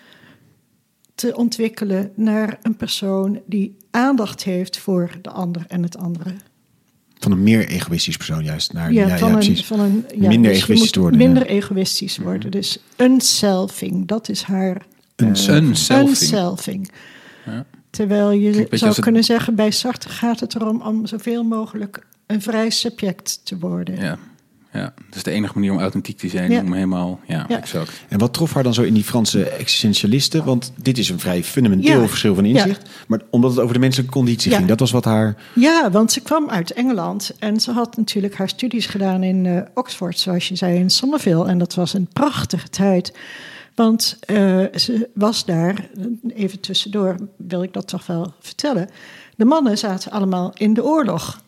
te 1.20 1.36
ontwikkelen 1.36 2.12
naar 2.14 2.58
een 2.62 2.76
persoon 2.76 3.40
die 3.46 3.76
aandacht 3.90 4.44
heeft 4.44 4.78
voor 4.78 5.10
de 5.22 5.30
ander 5.30 5.64
en 5.68 5.82
het 5.82 5.96
andere. 5.98 6.34
Van 7.18 7.32
een 7.32 7.42
meer 7.42 7.68
egoïstisch 7.68 8.16
persoon 8.16 8.44
juist 8.44 8.72
naar 8.72 8.92
ja, 8.92 9.06
ja, 9.06 9.18
van, 9.18 9.28
een, 9.28 9.34
precies. 9.34 9.64
van 9.66 9.80
een 9.80 10.04
ja, 10.20 10.28
Minder 10.28 10.50
dus 10.52 10.60
egoïstisch 10.60 10.90
te 10.90 11.00
worden, 11.00 11.18
Minder 11.18 11.42
ja. 11.42 11.48
egoïstisch 11.48 12.18
worden. 12.18 12.50
Dus 12.50 12.78
unselfing, 12.96 14.06
dat 14.06 14.28
is 14.28 14.42
haar. 14.42 14.86
eh, 15.16 15.26
Unselfing. 15.26 16.08
unselfing. 16.08 16.90
Ja. 17.46 17.64
Terwijl 17.90 18.30
je 18.30 18.66
zou 18.70 18.90
het- 18.92 19.00
kunnen 19.00 19.24
zeggen, 19.24 19.54
bij 19.54 19.70
Sartre 19.70 20.08
gaat 20.10 20.40
het 20.40 20.54
erom 20.54 20.82
om 20.82 21.06
zoveel 21.06 21.42
mogelijk 21.44 22.06
een 22.26 22.42
vrij 22.42 22.70
subject 22.70 23.40
te 23.44 23.58
worden. 23.58 24.00
Ja. 24.00 24.18
Ja, 24.72 24.92
dat 25.06 25.16
is 25.16 25.22
de 25.22 25.30
enige 25.30 25.52
manier 25.54 25.72
om 25.72 25.78
authentiek 25.78 26.18
te 26.18 26.28
zijn. 26.28 26.50
Ja. 26.50 26.60
Om 26.60 26.72
helemaal, 26.72 27.20
ja, 27.26 27.44
Ja. 27.48 27.56
exact. 27.56 27.92
En 28.08 28.18
wat 28.18 28.32
trof 28.32 28.52
haar 28.54 28.62
dan 28.62 28.74
zo 28.74 28.82
in 28.82 28.94
die 28.94 29.04
Franse 29.04 29.48
existentialisten? 29.48 30.44
Want 30.44 30.72
dit 30.76 30.98
is 30.98 31.08
een 31.08 31.18
vrij 31.20 31.44
fundamenteel 31.44 32.00
Ja. 32.00 32.06
verschil 32.08 32.34
van 32.34 32.44
inzicht. 32.44 32.88
Maar 33.06 33.20
omdat 33.30 33.50
het 33.50 33.60
over 33.60 33.74
de 33.74 33.80
menselijke 33.80 34.12
conditie 34.12 34.50
Ja. 34.50 34.56
ging, 34.56 34.68
dat 34.68 34.80
was 34.80 34.90
wat 34.90 35.04
haar... 35.04 35.36
Ja, 35.54 35.90
want 35.90 36.12
ze 36.12 36.20
kwam 36.20 36.50
uit 36.50 36.70
Engeland 36.72 37.32
en 37.38 37.60
ze 37.60 37.72
had 37.72 37.96
natuurlijk 37.96 38.34
haar 38.34 38.48
studies 38.48 38.86
gedaan 38.86 39.22
in 39.22 39.46
eh, 39.46 39.60
Oxford, 39.74 40.18
zoals 40.18 40.48
je 40.48 40.56
zei, 40.56 40.78
in 40.78 40.90
Somerville. 40.90 41.46
En 41.46 41.58
dat 41.58 41.74
was 41.74 41.94
een 41.94 42.08
prachtige 42.12 42.68
tijd. 42.68 43.12
Want 43.74 44.16
eh, 44.20 44.36
ze 44.74 45.08
was 45.14 45.44
daar, 45.44 45.88
even 46.34 46.60
tussendoor 46.60 47.14
wil 47.36 47.62
ik 47.62 47.72
dat 47.72 47.88
toch 47.88 48.06
wel 48.06 48.34
vertellen. 48.40 48.88
De 49.36 49.44
mannen 49.44 49.78
zaten 49.78 50.10
allemaal 50.10 50.52
in 50.54 50.74
de 50.74 50.84
oorlog. 50.84 51.40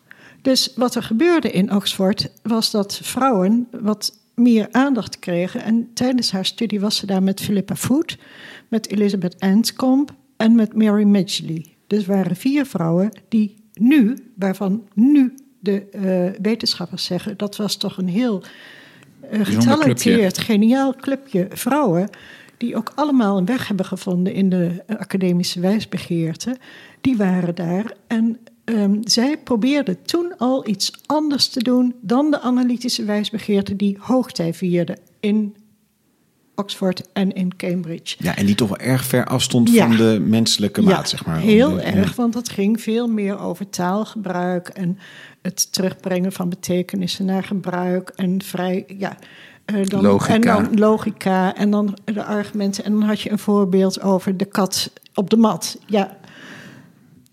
Dus 0.43 0.73
wat 0.75 0.95
er 0.95 1.03
gebeurde 1.03 1.51
in 1.51 1.73
Oxford 1.73 2.31
was 2.41 2.71
dat 2.71 2.99
vrouwen 3.03 3.67
wat 3.81 4.19
meer 4.35 4.67
aandacht 4.71 5.19
kregen. 5.19 5.63
En 5.63 5.89
tijdens 5.93 6.31
haar 6.31 6.45
studie 6.45 6.79
was 6.79 6.95
ze 6.95 7.05
daar 7.05 7.23
met 7.23 7.41
Philippa 7.41 7.75
Foot, 7.75 8.17
met 8.67 8.91
Elizabeth 8.91 9.39
Anscombe 9.39 10.13
en 10.37 10.55
met 10.55 10.75
Mary 10.75 11.03
Midgley. 11.03 11.65
Dus 11.87 12.05
waren 12.05 12.35
vier 12.35 12.65
vrouwen 12.65 13.11
die 13.29 13.55
nu, 13.73 14.17
waarvan 14.35 14.87
nu 14.93 15.33
de 15.59 15.89
eh, 15.89 16.41
wetenschappers 16.41 17.05
zeggen, 17.05 17.37
dat 17.37 17.55
was 17.55 17.77
toch 17.77 17.97
een 17.97 18.07
heel 18.07 18.43
eh, 19.29 19.39
getalenteerd, 19.43 20.37
geniaal 20.37 20.95
clubje 20.95 21.47
vrouwen. 21.49 22.09
Die 22.57 22.75
ook 22.75 22.91
allemaal 22.95 23.37
een 23.37 23.45
weg 23.45 23.67
hebben 23.67 23.85
gevonden 23.85 24.33
in 24.33 24.49
de 24.49 24.83
academische 24.87 25.59
wijsbegeerte. 25.59 26.57
Die 27.01 27.17
waren 27.17 27.55
daar. 27.55 27.93
En 28.07 28.39
ehm, 28.63 28.97
zij 29.03 29.37
probeerden 29.37 30.01
toen 30.01 30.33
al 30.37 30.67
iets 30.67 30.91
anders 31.05 31.47
te 31.47 31.63
doen 31.63 31.95
dan 32.01 32.31
de 32.31 32.39
analytische 32.39 33.03
wijsbegeerte 33.03 33.75
die 33.75 33.97
hoogtij 33.99 34.53
vierde 34.53 34.97
in 35.19 35.55
Oxford 36.55 37.11
en 37.13 37.31
in 37.31 37.55
Cambridge. 37.55 38.15
Ja, 38.19 38.35
en 38.35 38.45
die 38.45 38.55
toch 38.55 38.67
wel 38.67 38.77
erg 38.77 39.05
ver 39.05 39.25
afstond 39.25 39.69
Ja. 39.69 39.87
van 39.87 39.97
de 39.97 40.19
menselijke 40.25 40.81
maat, 40.81 41.09
zeg 41.09 41.25
maar. 41.25 41.39
Heel 41.39 41.79
erg, 41.79 42.15
want 42.15 42.33
het 42.33 42.49
ging 42.49 42.81
veel 42.81 43.07
meer 43.07 43.39
over 43.39 43.69
taalgebruik 43.69 44.67
en 44.67 44.97
het 45.41 45.73
terugbrengen 45.73 46.31
van 46.31 46.49
betekenissen 46.49 47.25
naar 47.25 47.43
gebruik 47.43 48.09
en 48.15 48.41
vrij, 48.41 48.85
ja. 48.97 49.17
eh, 49.65 49.85
dan, 49.85 50.01
Logica. 50.01 50.33
En 50.33 50.41
dan 50.41 50.79
logica 50.79 51.55
en 51.55 51.71
dan 51.71 51.97
de 52.05 52.23
argumenten. 52.23 52.83
En 52.83 52.91
dan 52.91 53.01
had 53.01 53.21
je 53.21 53.31
een 53.31 53.39
voorbeeld 53.39 54.01
over 54.01 54.37
de 54.37 54.45
kat 54.45 54.91
op 55.13 55.29
de 55.29 55.37
mat. 55.37 55.77
Ja, 55.85 56.17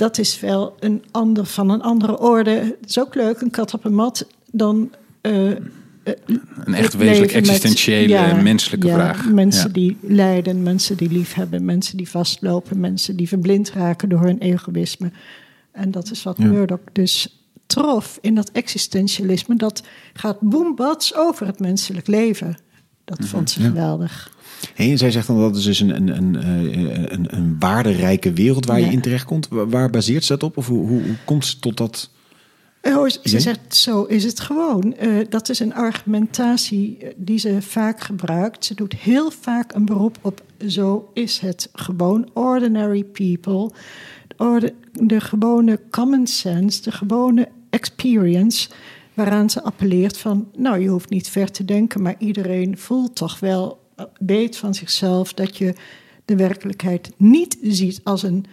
dat 0.00 0.19
is 0.19 0.40
wel 0.40 0.76
een 0.78 1.04
ander, 1.11 1.45
van 1.47 1.71
een 1.71 1.83
andere 1.83 2.19
orde. 2.19 2.50
Het 2.50 2.76
is 2.88 2.99
ook 3.00 3.14
leuk, 3.14 3.40
een 3.40 3.50
kat 3.50 3.75
op 3.75 3.85
een 3.85 3.95
mat. 3.95 4.26
Dan 4.52 4.90
eh, 5.21 5.33
Een 5.45 6.75
echt 6.75 6.95
wezenlijk 6.95 6.97
leven 6.97 7.16
met- 7.25 7.35
existentiële 7.35 8.09
ja, 8.09 8.35
menselijke 8.35 8.87
ja, 8.87 8.95
vraag. 8.95 9.28
Mensen 9.30 9.66
Ja. 9.66 9.73
die 9.73 9.97
lijden, 10.00 10.62
mensen 10.62 10.97
die 10.97 11.11
liefhebben, 11.11 11.64
mensen 11.64 11.97
die 11.97 12.09
vastlopen, 12.09 12.80
mensen 12.80 13.16
die 13.16 13.28
verblind 13.28 13.71
raken 13.71 14.09
door 14.09 14.21
hun 14.21 14.38
egoïsme. 14.38 15.11
En 15.73 15.90
dat 15.90 16.11
is 16.11 16.23
wat. 16.23 16.38
Murdoch 16.38 16.78
dus 16.92 17.40
trof 17.66 18.19
in 18.21 18.35
dat 18.35 18.50
existentialisme. 18.52 19.57
Dat 19.57 19.83
gaat 20.12 20.40
boembats 20.40 21.14
over 21.14 21.47
het 21.47 21.59
menselijk 21.61 22.07
leven. 22.07 22.57
Dat 23.04 23.19
Mhm, 23.19 23.28
vond 23.28 23.50
ze 23.50 23.62
Ja. 23.62 23.69
geweldig. 23.69 24.38
Hey, 24.75 24.90
en 24.90 24.99
zij 24.99 25.11
zegt 25.11 25.26
dan 25.26 25.40
dat 25.40 25.55
het 25.55 25.64
dus 25.64 25.81
een, 25.81 25.97
een, 25.97 26.17
een, 26.17 26.37
eh, 26.37 27.12
een, 27.12 27.37
een 27.37 27.57
waarderijke 27.59 28.33
wereld 28.33 28.67
waar 28.67 28.81
je 28.81 28.87
in 28.87 29.00
terechtkomt. 29.00 29.49
Waar, 29.49 29.69
waar 29.69 29.90
baseert 29.90 30.25
ze 30.25 30.33
dat 30.33 30.43
op? 30.43 30.57
Of 30.57 30.67
hoe, 30.67 30.87
hoe, 30.88 31.02
hoe 31.02 31.17
komt 31.25 31.47
ze 31.47 31.59
tot 31.59 31.76
dat? 31.76 32.11
Oh, 32.83 33.09
ze 33.09 33.19
Idee? 33.23 33.40
zegt, 33.40 33.75
zo 33.75 34.02
is 34.02 34.25
het 34.25 34.40
gewoon. 34.40 34.97
Eh, 34.97 35.17
dat 35.29 35.49
is 35.49 35.59
een 35.59 35.75
argumentatie 35.75 36.97
eh, 36.99 37.09
die 37.17 37.38
ze 37.38 37.62
vaak 37.62 38.00
gebruikt. 38.00 38.64
Ze 38.64 38.75
doet 38.75 38.95
heel 38.95 39.31
vaak 39.31 39.75
een 39.75 39.85
beroep 39.85 40.19
op 40.21 40.43
zo 40.69 41.11
is 41.14 41.38
het 41.38 41.69
gewoon. 41.73 42.31
Ordinary 42.33 43.05
people. 43.05 43.71
Orde- 44.37 44.75
de 44.93 45.21
gewone 45.21 45.81
common 45.90 46.26
sense, 46.26 46.83
de 46.83 46.93
gewone 46.93 47.49
experience... 47.71 48.69
waaraan 49.14 49.50
ze 49.50 49.62
appelleert 49.62 50.19
van... 50.19 50.49
nou, 50.57 50.79
je 50.79 50.88
hoeft 50.88 51.11
niet 51.11 51.29
ver 51.29 51.50
te 51.50 51.64
denken... 51.64 52.02
maar 52.02 52.14
iedereen 52.19 52.79
voelt 52.79 53.17
toch 53.17 53.40
wel, 53.40 53.79
eh, 53.89 53.89
weet 54.19 54.57
van 54.57 54.75
zichzelf... 54.75 55.35
dat 55.35 55.57
je 55.57 55.75
de 56.25 56.37
werkelijkheid 56.37 57.12
niet 57.16 57.59
ziet 57.62 58.00
als 58.04 58.23
een 58.23 58.47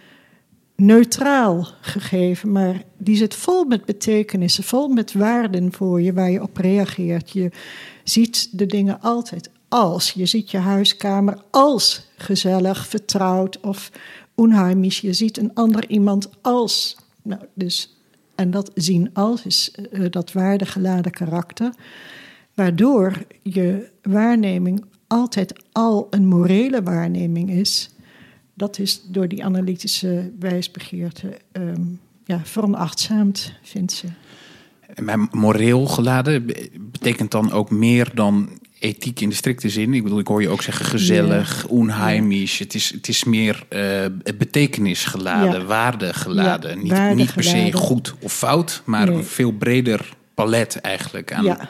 neutraal 0.76 1.68
gegeven, 1.80 2.52
maar 2.52 2.82
die 2.96 3.16
zit 3.16 3.34
vol 3.34 3.64
met 3.64 3.84
betekenissen, 3.84 4.64
vol 4.64 4.88
met 4.88 5.12
waarden 5.12 5.72
voor 5.72 6.00
je 6.00 6.12
waar 6.12 6.30
je 6.30 6.42
op 6.42 6.56
reageert. 6.56 7.30
Je 7.30 7.50
ziet 8.04 8.58
de 8.58 8.66
dingen 8.66 9.00
altijd 9.00 9.50
als. 9.68 10.10
Je 10.10 10.26
ziet 10.26 10.50
je 10.50 10.58
huiskamer 10.58 11.42
als 11.50 12.08
gezellig, 12.16 12.86
vertrouwd 12.86 13.60
of 13.60 13.90
onheimisch. 14.34 15.00
Je 15.00 15.12
ziet 15.12 15.38
een 15.38 15.54
ander 15.54 15.88
iemand 15.88 16.30
als. 16.40 16.96
Nou, 17.22 17.40
dus, 17.54 17.96
en 18.34 18.50
dat 18.50 18.70
zien 18.74 19.10
als 19.14 19.46
is 19.46 19.70
eh, 19.70 20.04
dat 20.10 20.32
waardegeladen 20.32 21.12
karakter, 21.12 21.74
waardoor 22.54 23.24
je 23.42 23.90
waarneming 24.02 24.84
altijd 25.08 25.52
al 25.72 26.06
een 26.10 26.26
morele 26.26 26.82
waarneming 26.82 27.50
is 27.50 27.90
dat 28.54 28.78
is 28.78 29.02
door 29.08 29.28
die 29.28 29.44
analytische 29.44 30.30
wijsbegeerte 30.38 31.38
ehm, 31.52 31.82
ja, 32.24 32.40
veronachtzaamd, 32.44 33.52
vindt 33.62 33.92
ze. 33.92 34.06
Maar 35.02 35.18
moreel 35.30 35.86
geladen 35.86 36.46
be- 36.46 36.70
betekent 36.90 37.30
dan 37.30 37.52
ook 37.52 37.70
meer 37.70 38.10
dan 38.14 38.48
ethiek 38.78 39.20
in 39.20 39.28
de 39.28 39.34
strikte 39.34 39.68
zin. 39.68 39.94
Ik 39.94 40.02
bedoel, 40.02 40.18
ik 40.18 40.26
hoor 40.26 40.42
je 40.42 40.48
ook 40.48 40.62
zeggen 40.62 40.84
gezellig, 40.86 41.66
onheimisch. 41.66 42.58
Het, 42.58 42.74
is, 42.74 42.92
het 42.92 43.08
is 43.08 43.24
meer 43.24 43.66
eh 43.68 44.04
betekenis 44.38 45.04
geladen, 45.04 45.60
Ja. 45.60 45.66
waarde 45.66 46.14
geladen. 46.14 46.78
Niet, 46.82 46.92
waarde 46.92 47.14
niet 47.14 47.34
per 47.34 47.44
se 47.44 47.72
goed 47.72 48.14
of 48.22 48.32
fout, 48.32 48.82
maar 48.84 49.06
Nee. 49.06 49.16
een 49.16 49.24
veel 49.24 49.50
breder 49.52 50.16
palet 50.34 50.76
eigenlijk 50.80 51.32
aan. 51.32 51.44
Ja. 51.44 51.68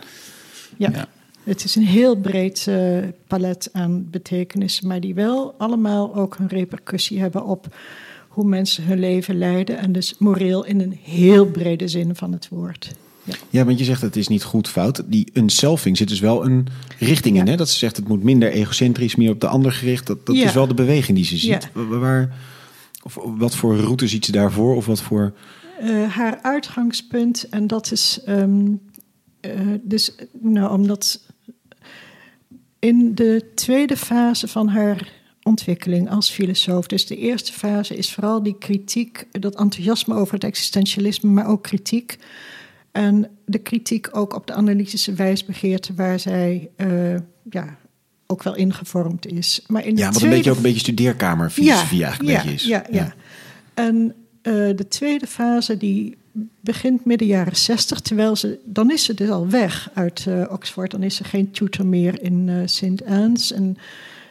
Ja. 0.77 1.09
Het 1.49 1.65
is 1.65 1.75
een 1.77 1.87
heel 1.87 2.17
breed 2.17 2.67
eh, 2.69 2.99
palet 3.27 3.69
aan 3.73 4.07
betekenissen, 4.11 4.87
maar 4.89 5.01
die 5.01 5.15
wel 5.15 5.55
allemaal 5.59 6.15
ook 6.15 6.37
een 6.39 6.49
repercussie 6.49 7.21
hebben 7.21 7.45
op 7.45 7.77
hoe 8.29 8.45
mensen 8.49 8.85
hun 8.85 8.99
leven 8.99 9.39
leiden. 9.39 9.79
En 9.79 9.93
dus 9.93 10.15
moreel 10.19 10.65
in 10.65 10.81
een 10.81 10.99
heel 11.03 11.47
brede 11.47 11.89
zin 11.89 12.15
van 12.17 12.33
het 12.33 12.49
woord. 12.49 12.95
Ja. 13.25 13.35
Ja, 13.51 13.65
want 13.65 13.79
je 13.79 13.85
zegt 13.85 14.03
het 14.03 14.17
is 14.17 14.29
niet 14.29 14.43
goed 14.45 14.69
fout. 14.69 15.03
Die 15.07 15.31
unselfing 15.35 15.97
zit 15.97 16.09
dus 16.09 16.21
wel 16.21 16.45
een 16.45 16.67
richting 16.99 17.37
in. 17.37 17.47
Hè? 17.49 17.57
Dat 17.57 17.69
ze 17.69 17.79
zegt 17.79 17.97
het 17.97 18.09
moet 18.09 18.23
minder 18.23 18.51
egocentrisch, 18.51 19.17
meer 19.17 19.31
op 19.31 19.41
de 19.41 19.47
ander 19.49 19.73
gericht. 19.73 20.07
Dat, 20.07 20.27
dat 20.27 20.37
Ja. 20.37 20.45
is 20.45 20.53
wel 20.55 20.67
de 20.69 20.75
beweging 20.75 21.17
die 21.17 21.27
ze 21.27 21.37
ziet. 21.37 21.71
Waar, 21.73 22.37
of 23.03 23.19
wat 23.25 23.55
voor 23.57 23.77
route 23.77 24.09
ziet 24.09 24.25
ze 24.25 24.33
daarvoor? 24.33 24.77
Of 24.77 24.87
wat 24.87 25.01
voor... 25.01 25.33
eh, 25.81 26.03
haar 26.09 26.39
uitgangspunt, 26.43 27.47
en 27.51 27.67
dat 27.67 27.93
is 27.93 28.21
ehm, 28.25 28.67
eh, 29.41 29.51
dus, 29.83 30.15
nou, 30.41 30.73
omdat 30.73 31.21
in 32.79 33.15
de 33.15 33.51
tweede 33.55 33.97
fase 33.97 34.49
van 34.49 34.69
haar 34.69 35.13
ontwikkeling 35.43 36.11
als 36.11 36.31
filosoof, 36.31 36.87
dus 36.87 37.07
de 37.07 37.17
eerste 37.17 37.53
fase 37.53 37.97
is 37.97 38.13
vooral 38.13 38.43
die 38.43 38.57
kritiek, 38.59 39.27
dat 39.31 39.57
enthousiasme 39.57 40.15
over 40.15 40.35
het 40.35 40.45
existentialisme, 40.45 41.31
maar 41.31 41.47
ook 41.47 41.63
kritiek. 41.63 42.19
En 42.93 43.31
de 43.45 43.59
kritiek 43.59 44.17
ook 44.17 44.35
op 44.35 44.47
de 44.47 44.53
analytische 44.53 45.13
wijsbegeerte 45.13 45.95
waar 45.95 46.21
zij 46.21 46.71
eh, 46.77 47.15
ja, 47.51 47.77
ook 48.27 48.43
wel 48.43 48.55
ingevormd 48.55 49.27
is. 49.27 49.65
Maar 49.67 49.87
in 49.87 49.95
de 49.95 50.01
Ja, 50.01 50.07
wat 50.07 50.17
tweede 50.17 50.37
een 50.37 50.37
beetje 50.37 50.51
ook 50.51 50.57
een 50.57 50.63
beetje 50.63 50.81
studeerkamerfilosofie 50.81 52.05
eigenlijk 52.05 52.33
ja, 52.33 52.41
een 52.41 52.47
beetje 52.47 52.63
is. 52.65 52.65
Ja, 52.65 52.85
ja. 52.91 53.15
En 53.75 54.15
eh, 54.43 54.53
de 54.53 54.89
tweede 54.89 55.27
fase 55.27 55.77
die 55.77 56.17
begint 56.61 57.05
midden 57.05 57.27
jaren 57.27 57.57
zestig, 57.57 58.01
terwijl 58.01 58.37
ze, 58.37 58.59
dan 58.65 58.91
is 58.91 59.05
ze 59.05 59.15
dus 59.15 59.29
al 59.29 59.49
weg 59.49 59.91
uit 59.95 60.25
eh, 60.29 60.45
Oxford. 60.51 60.91
Dan 60.91 61.03
is 61.03 61.17
ze 61.17 61.25
geen 61.25 61.51
tutor 61.51 61.87
meer 61.87 62.23
in 62.23 62.49
eh 62.49 62.57
St. 62.65 63.05
Anne's. 63.05 63.53
En 63.53 63.77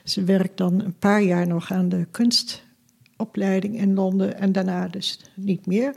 ze 0.04 0.24
werkt 0.24 0.58
dan 0.58 0.82
een 0.82 0.98
paar 1.00 1.22
jaar 1.24 1.48
nog 1.48 1.72
aan 1.72 1.90
de 1.90 2.08
kunstopleiding 2.12 3.80
in 3.80 3.94
Londen 3.94 4.40
en 4.40 4.52
daarna 4.52 4.88
dus 4.88 5.20
niet 5.36 5.66
meer. 5.66 5.96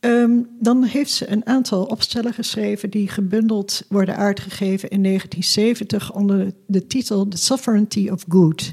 Ehm, 0.00 0.38
dan 0.60 0.82
heeft 0.82 1.10
ze 1.10 1.30
een 1.30 1.46
aantal 1.46 1.84
opstellen 1.84 2.34
geschreven 2.34 2.90
die 2.90 3.08
gebundeld 3.08 3.82
worden 3.88 4.16
uitgegeven 4.16 4.88
in 4.88 5.00
1970 5.00 6.12
onder 6.12 6.52
de 6.66 6.86
titel 6.86 7.28
The 7.28 7.36
Sovereignty 7.36 8.08
of 8.08 8.24
Good. 8.28 8.72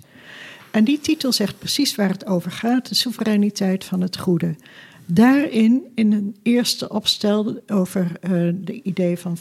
En 0.72 0.84
die 0.84 1.00
titel 1.00 1.32
zegt 1.32 1.60
precies 1.60 1.96
waar 1.96 2.10
het 2.10 2.26
over 2.26 2.52
gaat: 2.52 2.90
de 2.90 2.96
soevereiniteit 2.96 3.84
van 3.84 4.02
het 4.02 4.18
goede. 4.18 4.56
Daarin, 5.14 5.92
in 5.96 6.12
een 6.12 6.36
eerste 6.44 6.90
opstel 6.90 7.60
over 7.68 8.12
eh, 8.22 8.32
de 8.56 8.82
idee 8.82 9.18
van 9.18 9.38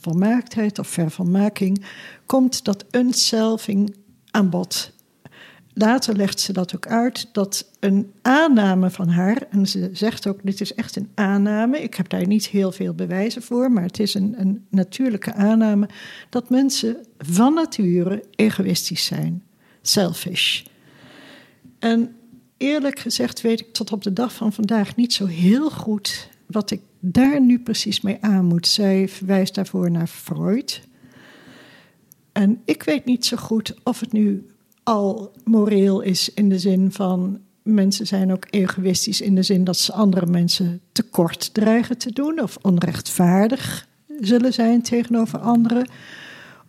volmaaktheid 0.00 0.78
of 0.78 0.88
vervolmaking, 0.88 1.84
komt 2.26 2.64
dat 2.64 2.84
unselving 2.90 3.94
aan 4.30 4.50
bod. 4.50 4.92
Later 5.72 6.16
legt 6.16 6.40
ze 6.40 6.52
dat 6.52 6.74
ook 6.76 6.86
uit, 6.86 7.28
dat 7.32 7.70
een 7.80 8.12
aanname 8.22 8.90
van 8.90 9.08
haar, 9.08 9.42
en 9.50 9.66
ze 9.66 9.90
zegt 9.92 10.26
ook, 10.26 10.40
dit 10.42 10.60
is 10.60 10.74
echt 10.74 10.96
een 10.96 11.10
aanname, 11.14 11.82
ik 11.82 11.94
heb 11.94 12.08
daar 12.08 12.26
niet 12.26 12.46
heel 12.46 12.72
veel 12.72 12.94
bewijzen 12.94 13.42
voor, 13.42 13.72
maar 13.72 13.82
het 13.82 13.98
is 13.98 14.14
een, 14.14 14.34
een 14.38 14.66
natuurlijke 14.70 15.32
aanname, 15.32 15.88
dat 16.28 16.50
mensen 16.50 16.96
van 17.18 17.54
nature 17.54 18.24
egoïstisch 18.34 19.04
zijn, 19.04 19.42
selfish. 19.82 20.62
En 21.78 22.16
eerlijk 22.58 22.98
gezegd 22.98 23.40
weet 23.40 23.60
ik 23.60 23.72
tot 23.72 23.92
op 23.92 24.02
de 24.02 24.12
dag 24.12 24.32
van 24.32 24.52
vandaag 24.52 24.96
niet 24.96 25.12
zo 25.12 25.26
heel 25.26 25.70
goed 25.70 26.28
wat 26.46 26.70
ik 26.70 26.80
daar 27.00 27.40
nu 27.40 27.58
precies 27.58 28.00
mee 28.00 28.18
aan 28.20 28.44
moet. 28.44 28.66
Zij 28.66 29.08
verwijst 29.08 29.54
daarvoor 29.54 29.90
naar 29.90 30.06
Freud. 30.06 30.82
En 32.32 32.60
ik 32.64 32.82
weet 32.82 33.04
niet 33.04 33.26
zo 33.26 33.36
goed 33.36 33.74
of 33.82 34.00
het 34.00 34.12
nu 34.12 34.46
al 34.82 35.32
moreel 35.44 36.00
is 36.00 36.34
in 36.34 36.48
de 36.48 36.58
zin 36.58 36.92
van 36.92 37.40
mensen 37.62 38.06
zijn 38.06 38.32
ook 38.32 38.46
egoïstisch 38.50 39.20
in 39.20 39.34
de 39.34 39.42
zin 39.42 39.64
dat 39.64 39.76
ze 39.76 39.92
andere 39.92 40.26
mensen 40.26 40.80
tekort 40.92 41.54
dreigen 41.54 41.98
te 41.98 42.12
doen 42.12 42.40
of 42.42 42.58
onrechtvaardig 42.62 43.88
zullen 44.20 44.52
zijn 44.52 44.82
tegenover 44.82 45.38
anderen. 45.38 45.88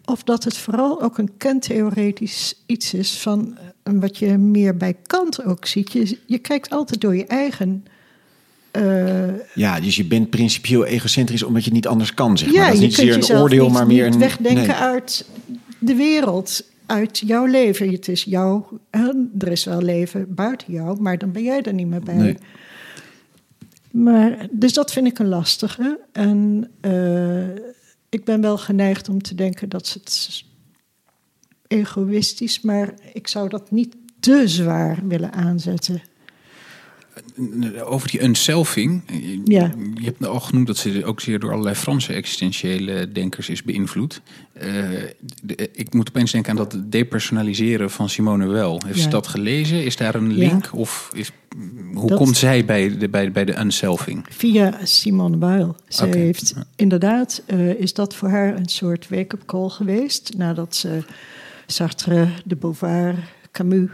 Of 0.10 0.24
dat 0.24 0.44
het 0.44 0.58
vooral 0.58 1.02
ook 1.02 1.18
een 1.18 1.30
kentheoretisch 1.38 2.64
iets 2.66 2.94
is 2.94 3.18
van 3.18 3.58
eh, 3.84 3.94
wat 3.94 4.18
je 4.18 4.38
meer 4.38 4.78
bij 4.78 4.96
Kant 5.08 5.46
ook 5.46 5.66
ziet. 5.66 5.92
Je, 5.92 6.18
je 6.26 6.38
kijkt 6.38 6.70
altijd 6.70 7.02
door 7.02 7.16
je 7.16 7.26
eigen. 7.26 7.86
eh, 8.72 9.28
Ja, 9.54 9.80
dus 9.80 9.96
je 9.96 10.06
bent 10.06 10.30
principieel 10.30 10.86
egocentrisch 10.86 11.44
omdat 11.44 11.66
je 11.66 11.72
niet 11.72 11.88
anders 11.88 12.14
kan, 12.14 12.38
zeg 12.38 12.48
maar. 12.48 12.58
ja, 12.58 12.66
dat 12.66 12.74
is 12.74 12.80
je 12.80 12.86
niet 12.86 12.96
kunt 12.96 13.14
zozeer 13.14 13.36
een 13.36 13.42
oordeel, 13.42 13.64
niet, 13.64 13.74
maar 13.74 13.88
meer 13.88 14.06
een... 14.06 14.20
wegdenken 14.20 14.68
nee. 14.68 14.76
uit 14.76 15.26
de 15.80 15.96
wereld, 15.96 16.64
uit 16.86 17.18
jouw 17.18 17.46
leven. 17.46 17.92
Het 17.92 18.08
is 18.08 18.24
jouw, 18.24 18.80
er 19.40 19.48
is 19.48 19.64
wel 19.64 19.82
leven 19.82 20.34
buiten 20.36 20.74
jou, 20.74 21.02
maar 21.02 21.18
dan 21.18 21.32
ben 21.32 21.44
jij 21.44 21.62
er 21.62 21.74
niet 21.74 21.88
meer 21.88 22.04
bij. 22.04 22.16
Nee. 22.16 22.38
Maar, 23.92 24.48
dus 24.52 24.74
dat 24.74 24.92
vind 24.92 25.08
ik 25.08 25.20
een 25.20 25.28
lastige. 25.28 26.00
En 26.12 26.70
eh, 26.82 26.92
ik 28.10 28.26
ben 28.26 28.42
wel 28.42 28.58
geneigd 28.58 29.10
om 29.10 29.22
te 29.22 29.36
denken 29.36 29.70
dat 29.70 29.94
het 29.94 30.44
egoïstisch, 31.68 32.62
maar 32.62 32.94
ik 33.14 33.28
zou 33.28 33.50
dat 33.50 33.72
niet 33.72 33.96
te 34.20 34.48
zwaar 34.48 35.08
willen 35.08 35.32
aanzetten. 35.32 36.02
Over 37.84 38.10
die 38.10 38.24
unselving. 38.24 39.02
Je, 39.12 39.42
Ja. 39.46 39.72
je 39.96 40.04
hebt 40.04 40.26
al 40.26 40.40
genoemd 40.40 40.68
dat 40.68 40.78
ze 40.78 41.06
ook 41.06 41.22
zeer 41.22 41.40
door 41.40 41.52
allerlei 41.52 41.76
Franse 41.76 42.14
existentiële 42.14 43.12
denkers 43.12 43.50
is 43.50 43.64
beïnvloed. 43.64 44.22
Eh, 44.54 44.68
de- 45.42 45.70
ik 45.74 45.94
moet 45.94 46.10
opeens 46.10 46.32
denken 46.32 46.52
aan 46.52 46.58
dat 46.58 46.78
depersonaliseren 46.86 47.92
van 47.92 48.10
Simone 48.10 48.46
Weil. 48.48 48.82
Heeft 48.86 48.98
ze 49.00 49.04
Ja. 49.06 49.10
dat 49.10 49.28
gelezen? 49.28 49.84
Is 49.86 49.96
daar 49.96 50.16
een 50.16 50.30
Ja. 50.32 50.38
link? 50.38 50.70
Of 50.74 51.10
is, 51.14 51.32
hoe 51.94 52.08
Dat- 52.08 52.18
komt 52.18 52.38
zij 52.38 52.66
bij 52.66 52.98
de, 52.98 53.10
bij, 53.10 53.32
bij 53.32 53.46
de 53.46 53.60
unselving? 53.60 54.26
Via 54.30 54.80
Simone 54.84 55.38
Weil. 55.38 55.76
Ze 55.88 56.06
heeft 56.06 56.54
inderdaad, 56.76 57.44
eh, 57.46 57.70
is 57.80 57.94
dat 57.94 58.16
voor 58.16 58.30
haar 58.30 58.56
een 58.56 58.70
soort 58.70 59.10
wake-up 59.10 59.46
call 59.46 59.70
geweest. 59.70 60.32
Nadat 60.38 60.76
ze 60.76 61.04
Sartre, 61.68 62.28
de 62.46 62.56
Beauvoir, 62.56 63.16
Camus, 63.52 63.90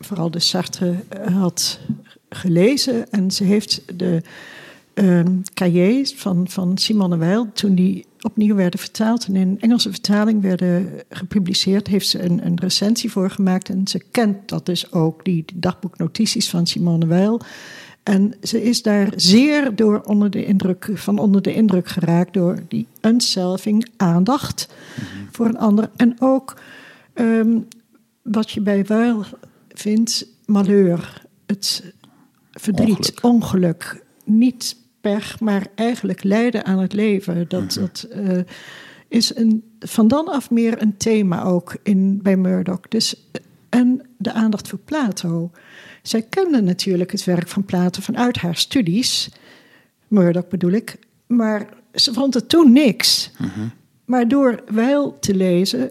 vooral 0.00 0.30
de 0.30 0.38
Sartre 0.38 0.94
eh, 1.08 1.36
had 1.36 1.80
gelezen. 2.28 3.10
En 3.10 3.30
ze 3.30 3.44
heeft 3.44 3.98
de 3.98 4.22
ehm 4.94 5.40
cahiers 5.54 6.14
van, 6.14 6.48
van 6.48 6.78
Simone 6.78 7.16
Weil, 7.16 7.52
toen 7.52 7.74
die 7.74 8.06
opnieuw 8.20 8.54
werden 8.54 8.80
vertaald 8.80 9.26
en 9.26 9.36
in 9.36 9.60
Engelse 9.60 9.90
vertaling 9.90 10.42
werden 10.42 10.88
gepubliceerd, 11.08 11.86
heeft 11.86 12.08
ze 12.08 12.22
een, 12.22 12.46
een 12.46 12.60
recensie 12.60 13.10
voor 13.10 13.30
gemaakt. 13.30 13.68
En 13.68 13.86
ze 13.86 14.02
kent 14.10 14.48
dat 14.48 14.66
dus 14.66 14.92
ook, 14.92 15.24
die, 15.24 15.44
dagboeknotities 15.54 16.50
van 16.50 16.66
Simone 16.66 17.06
Weil. 17.06 17.40
En 18.02 18.34
ze 18.42 18.62
is 18.62 18.82
daar 18.82 19.12
zeer 19.16 19.76
door 19.76 20.00
onder 20.00 20.30
de 20.30 20.44
indruk, 20.44 20.90
van 20.94 21.18
onder 21.18 21.42
de 21.42 21.54
indruk 21.54 21.88
geraakt 21.88 22.32
door 22.32 22.58
die 22.68 22.86
unselving, 23.00 23.88
aandacht 23.96 24.68
voor 25.30 25.46
een 25.46 25.58
ander. 25.58 25.90
En 25.96 26.16
ook 26.18 26.60
ehm, 27.12 27.58
wat 28.22 28.50
je 28.50 28.60
bij 28.60 28.84
Weil 28.84 29.24
vindt, 29.74 30.26
malheur, 30.46 31.22
het 31.46 31.92
verdriet, 32.50 33.20
ongeluk. 33.20 34.02
Niet 34.24 34.76
pech, 35.00 35.40
maar 35.40 35.66
eigenlijk 35.74 36.22
lijden 36.22 36.64
aan 36.64 36.78
het 36.78 36.92
leven. 36.92 37.48
Dat, 37.48 37.72
dat 37.72 38.02
eh, 38.10 38.38
is 39.08 39.36
een, 39.36 39.64
van 39.78 40.08
dan 40.08 40.28
af 40.28 40.50
meer 40.50 40.82
een 40.82 40.96
thema 40.96 41.42
ook 41.42 41.76
in, 41.82 42.22
bij 42.22 42.36
Murdoch. 42.36 42.80
Dus, 42.88 43.28
en 43.68 44.02
de 44.16 44.32
aandacht 44.32 44.68
voor 44.68 44.78
Plato. 44.78 45.50
Zij 46.02 46.22
kende 46.22 46.62
natuurlijk 46.62 47.10
het 47.10 47.24
werk 47.24 47.48
van 47.48 47.64
Plato 47.64 48.00
vanuit 48.02 48.36
haar 48.36 48.56
studies. 48.56 49.30
Murdoch 50.08 50.48
bedoel 50.48 50.72
ik. 50.72 50.98
Maar 51.26 51.68
ze 51.94 52.12
vond 52.12 52.34
het 52.34 52.48
toen 52.48 52.72
niks. 52.72 53.30
Maar 54.04 54.28
door 54.28 54.62
Weil 54.66 55.18
te 55.18 55.34
lezen 55.34 55.90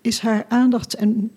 is 0.00 0.18
haar 0.18 0.44
aandacht 0.48 0.94
en 0.94 1.30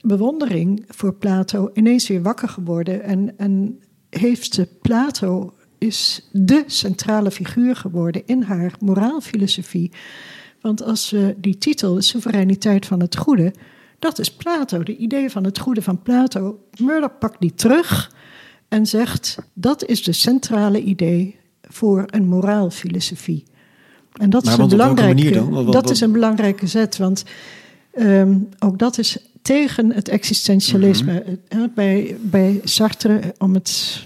bewondering 0.00 0.84
voor 0.88 1.14
Plato 1.14 1.70
ineens 1.74 2.08
weer 2.08 2.22
wakker 2.22 2.48
geworden. 2.48 3.02
En, 3.02 3.38
en 3.38 3.80
heeft 4.10 4.54
ze 4.54 4.68
Plato 4.82 5.54
is 5.78 6.28
de 6.32 6.64
centrale 6.66 7.30
figuur 7.30 7.76
geworden 7.76 8.22
in 8.26 8.42
haar 8.42 8.74
moraalfilosofie. 8.80 9.92
Want 10.60 10.82
als 10.82 11.10
we 11.10 11.34
die 11.38 11.58
titel, 11.58 11.94
de 11.94 12.02
soevereiniteit 12.02 12.86
van 12.86 13.00
het 13.00 13.16
goede, 13.16 13.54
dat 13.98 14.18
is 14.18 14.34
Plato, 14.34 14.82
de 14.82 14.96
idee 14.96 15.30
van 15.30 15.44
het 15.44 15.58
goede 15.58 15.82
van 15.82 16.02
Plato. 16.02 16.58
Murdoch 16.80 17.18
pakt 17.18 17.40
die 17.40 17.54
terug 17.54 18.12
en 18.68 18.86
zegt 18.86 19.38
dat 19.52 19.84
is 19.84 20.02
de 20.02 20.12
centrale 20.12 20.82
idee 20.82 21.36
voor 21.62 22.04
een 22.06 22.28
moraalfilosofie. 22.28 23.44
En 24.12 24.30
dat 24.30 24.44
Maar 24.44 24.52
is 24.52 24.58
een 24.58 24.68
belangrijke, 24.68 25.30
dan? 25.30 25.70
Dat 25.70 25.90
is 25.90 26.00
een 26.00 26.12
belangrijke 26.12 26.66
zet, 26.66 26.96
want 26.96 27.24
ehm, 27.92 28.38
ook 28.58 28.78
dat 28.78 28.98
is 28.98 29.18
tegen 29.42 29.92
het 29.92 30.08
existentialisme. 30.08 31.22
Mhm. 31.26 31.34
Eh, 31.48 31.68
bij, 31.74 32.16
bij 32.20 32.60
Sartre, 32.64 33.34
om 33.38 33.54
het 33.54 34.04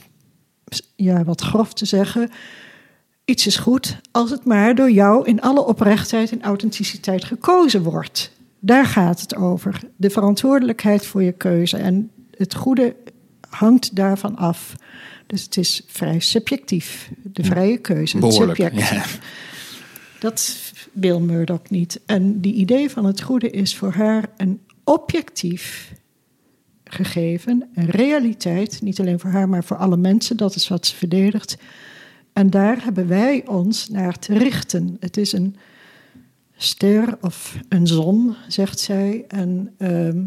ja, 0.96 1.24
wat 1.24 1.40
grof 1.40 1.72
te 1.72 1.84
zeggen, 1.84 2.30
iets 3.24 3.46
is 3.46 3.56
goed 3.56 4.00
als 4.10 4.30
het 4.30 4.44
maar 4.44 4.74
door 4.74 4.90
jou 4.90 5.26
in 5.26 5.40
alle 5.40 5.66
oprechtheid 5.66 6.30
en 6.32 6.42
authenticiteit 6.42 7.24
gekozen 7.24 7.82
wordt. 7.82 8.32
Daar 8.60 8.86
gaat 8.86 9.20
het 9.20 9.36
over. 9.36 9.80
De 9.96 10.10
verantwoordelijkheid 10.10 11.06
voor 11.06 11.22
je 11.22 11.32
keuze. 11.32 11.76
En 11.76 12.10
het 12.36 12.54
goede 12.54 12.96
hangt 13.48 13.96
daarvan 13.96 14.36
af. 14.36 14.74
Dus 15.26 15.42
het 15.42 15.56
is 15.56 15.82
vrij 15.86 16.20
subjectief. 16.20 17.10
De 17.22 17.44
vrije 17.44 17.78
keuze. 17.78 18.16
Het 18.16 18.26
Behoorlijk. 18.26 18.58
subject. 18.58 18.88
Ja. 18.88 19.04
Dat 20.18 20.72
wil 20.92 21.20
Murdoch 21.20 21.70
niet. 21.70 22.00
En 22.06 22.40
die 22.40 22.54
idee 22.54 22.90
van 22.90 23.04
het 23.04 23.22
goede 23.22 23.50
is 23.50 23.76
voor 23.76 23.92
haar 23.92 24.28
een 24.36 24.60
objectief 24.86 25.92
gegeven, 26.84 27.68
een 27.74 27.90
realiteit, 27.90 28.82
niet 28.82 29.00
alleen 29.00 29.20
voor 29.20 29.30
haar, 29.30 29.48
maar 29.48 29.64
voor 29.64 29.76
alle 29.76 29.96
mensen. 29.96 30.36
Dat 30.36 30.54
is 30.54 30.68
wat 30.68 30.86
ze 30.86 30.96
verdedigt. 30.96 31.56
En 32.32 32.50
daar 32.50 32.84
hebben 32.84 33.08
wij 33.08 33.46
ons 33.46 33.88
naar 33.88 34.18
te 34.18 34.38
richten. 34.38 34.96
Het 35.00 35.16
is 35.16 35.32
een 35.32 35.56
ster 36.56 37.18
of 37.20 37.58
een 37.68 37.86
zon, 37.86 38.34
zegt 38.48 38.80
zij. 38.80 39.24
En 39.28 39.74
ehm, 39.78 40.24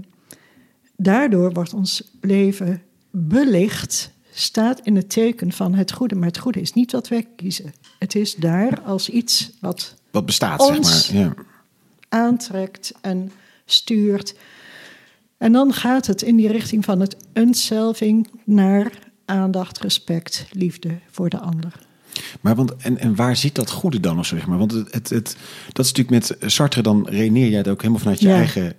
daardoor 0.95 1.53
wordt 1.53 1.73
ons 1.73 2.03
leven 2.21 2.81
belicht, 3.11 4.11
staat 4.31 4.79
in 4.83 4.95
het 4.95 5.09
teken 5.09 5.51
van 5.51 5.73
het 5.73 5.91
goede. 5.91 6.15
Maar 6.15 6.27
het 6.27 6.37
goede 6.37 6.61
is 6.61 6.73
niet 6.73 6.91
wat 6.91 7.07
wij 7.07 7.27
kiezen. 7.35 7.73
Het 7.99 8.15
is 8.15 8.35
daar 8.35 8.81
als 8.81 9.09
iets 9.09 9.51
wat 9.61 9.95
Wat 10.11 10.25
bestaat, 10.25 10.59
Ons- 10.59 11.05
zeg 11.05 11.15
maar. 11.15 11.23
Ja. 11.23 11.33
aantrekt 12.09 12.93
en 13.01 13.31
stuurt. 13.71 14.36
En 15.38 15.51
dan 15.51 15.73
gaat 15.73 16.05
het 16.08 16.21
in 16.21 16.36
die 16.36 16.51
richting 16.51 16.86
van 16.86 16.99
het 16.99 17.17
unselving 17.34 18.27
naar 18.45 18.91
aandacht, 19.25 19.79
respect, 19.79 20.45
liefde 20.51 20.89
voor 21.12 21.29
de 21.29 21.39
ander. 21.39 21.73
Maar 22.41 22.55
want, 22.55 22.75
en, 22.75 22.97
en 22.97 23.15
waar 23.15 23.36
zit 23.36 23.55
dat 23.55 23.69
goede 23.69 23.99
dan? 23.99 24.19
Of 24.19 24.25
zeg 24.25 24.47
maar? 24.47 24.58
Want 24.58 24.71
het, 24.71 24.93
het, 24.93 25.10
het, 25.10 25.36
dat 25.73 25.86
is 25.86 25.91
natuurlijk 25.93 26.10
met 26.39 26.51
Sartre, 26.51 26.82
dan 26.82 27.08
redeneer 27.10 27.47
jij 27.49 27.58
het 27.58 27.67
ook 27.67 27.79
helemaal 27.82 27.99
vanuit 28.01 28.19
je 28.19 28.27
Ja. 28.27 28.36
eigen 28.36 28.73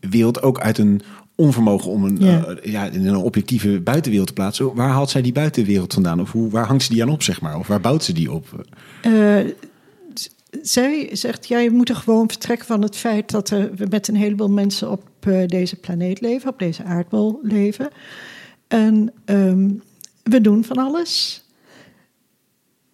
wereld. 0.00 0.42
Ook 0.42 0.60
uit 0.60 0.78
een 0.78 1.02
onvermogen 1.34 1.90
om 1.90 2.04
een, 2.04 2.16
Ja. 2.20 2.44
eh, 2.44 2.72
ja, 2.72 2.84
in 2.84 3.06
een 3.06 3.16
objectieve 3.16 3.80
buitenwereld 3.80 4.28
te 4.28 4.34
plaatsen. 4.34 4.74
Waar 4.74 4.88
haalt 4.90 5.10
zij 5.10 5.22
die 5.22 5.32
buitenwereld 5.32 5.94
vandaan? 5.94 6.20
Of 6.20 6.32
hoe, 6.32 6.50
waar 6.50 6.66
hangt 6.66 6.82
ze 6.82 6.92
die 6.92 7.02
aan 7.02 7.08
op, 7.10 7.22
zeg 7.22 7.40
maar? 7.40 7.58
Of 7.58 7.66
waar 7.66 7.80
bouwt 7.80 8.04
ze 8.04 8.12
die 8.12 8.32
op? 8.32 8.64
Eh, 9.02 9.36
zij 10.62 11.08
zegt, 11.12 11.48
ja, 11.48 11.58
je 11.58 11.70
moet 11.70 11.88
er 11.88 11.96
gewoon 11.96 12.28
vertrekken 12.28 12.66
van 12.66 12.82
het 12.82 12.96
feit 12.96 13.30
dat 13.30 13.50
er, 13.50 13.74
we 13.74 13.86
met 13.90 14.08
een 14.08 14.16
heleboel 14.16 14.48
mensen 14.50 14.90
op 14.90 15.02
eh, 15.20 15.46
deze 15.46 15.76
planeet 15.76 16.20
leven, 16.20 16.50
op 16.50 16.58
deze 16.58 16.84
aardbol 16.84 17.38
leven. 17.42 17.88
En 18.68 19.12
ehm, 19.24 19.70
we 20.22 20.40
doen 20.40 20.64
van 20.64 20.76
alles. 20.76 21.42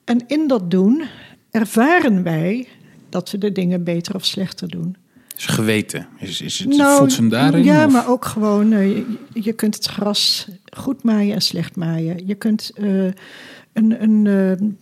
En 0.05 0.25
in 0.27 0.47
dat 0.49 0.71
doen 0.71 1.03
ervaren 1.51 2.23
wij 2.23 2.69
dat 3.09 3.31
we 3.31 3.39
de 3.39 3.53
dingen 3.53 3.85
beter 3.85 4.15
of 4.15 4.25
slechter 4.25 4.69
doen. 4.69 4.97
Is 5.37 5.47
geweten. 5.47 6.07
Is, 6.19 6.41
is 6.41 6.59
het, 6.59 6.75
voelt 6.83 7.13
ze 7.13 7.21
hem 7.21 7.29
daarin? 7.29 7.65
Nou, 7.65 7.77
Ja, 7.79 7.87
of- 7.87 7.93
maar 7.93 8.09
ook 8.09 8.25
gewoon, 8.25 8.73
eh, 8.73 8.87
je, 8.97 9.05
je 9.33 9.53
kunt 9.53 9.75
het 9.75 9.87
gras 9.87 10.49
goed 10.77 11.03
maaien 11.03 11.35
en 11.35 11.43
slecht 11.43 11.77
maaien. 11.77 12.27
Je 12.27 12.35
kunt 12.35 12.71
eh, 12.75 13.05
een, 13.73 14.03
een 14.03 14.79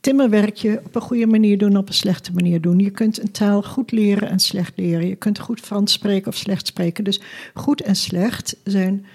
timmerwerkje 0.00 0.80
op 0.84 0.94
een 0.94 1.00
goede 1.00 1.26
manier 1.26 1.58
doen, 1.58 1.76
op 1.76 1.88
een 1.88 1.94
slechte 1.94 2.32
manier 2.32 2.60
doen. 2.60 2.78
Je 2.78 2.90
kunt 2.90 3.22
een 3.22 3.30
taal 3.30 3.62
goed 3.62 3.92
leren 3.92 4.28
en 4.28 4.38
slecht 4.38 4.72
leren. 4.76 5.06
Je 5.06 5.16
kunt 5.16 5.38
goed 5.38 5.60
Frans 5.60 5.92
spreken 5.92 6.28
of 6.28 6.36
slecht 6.36 6.66
spreken. 6.66 7.04
Dus 7.04 7.20
goed 7.54 7.82
en 7.82 7.96
slecht 7.96 8.56
zijn 8.64 9.06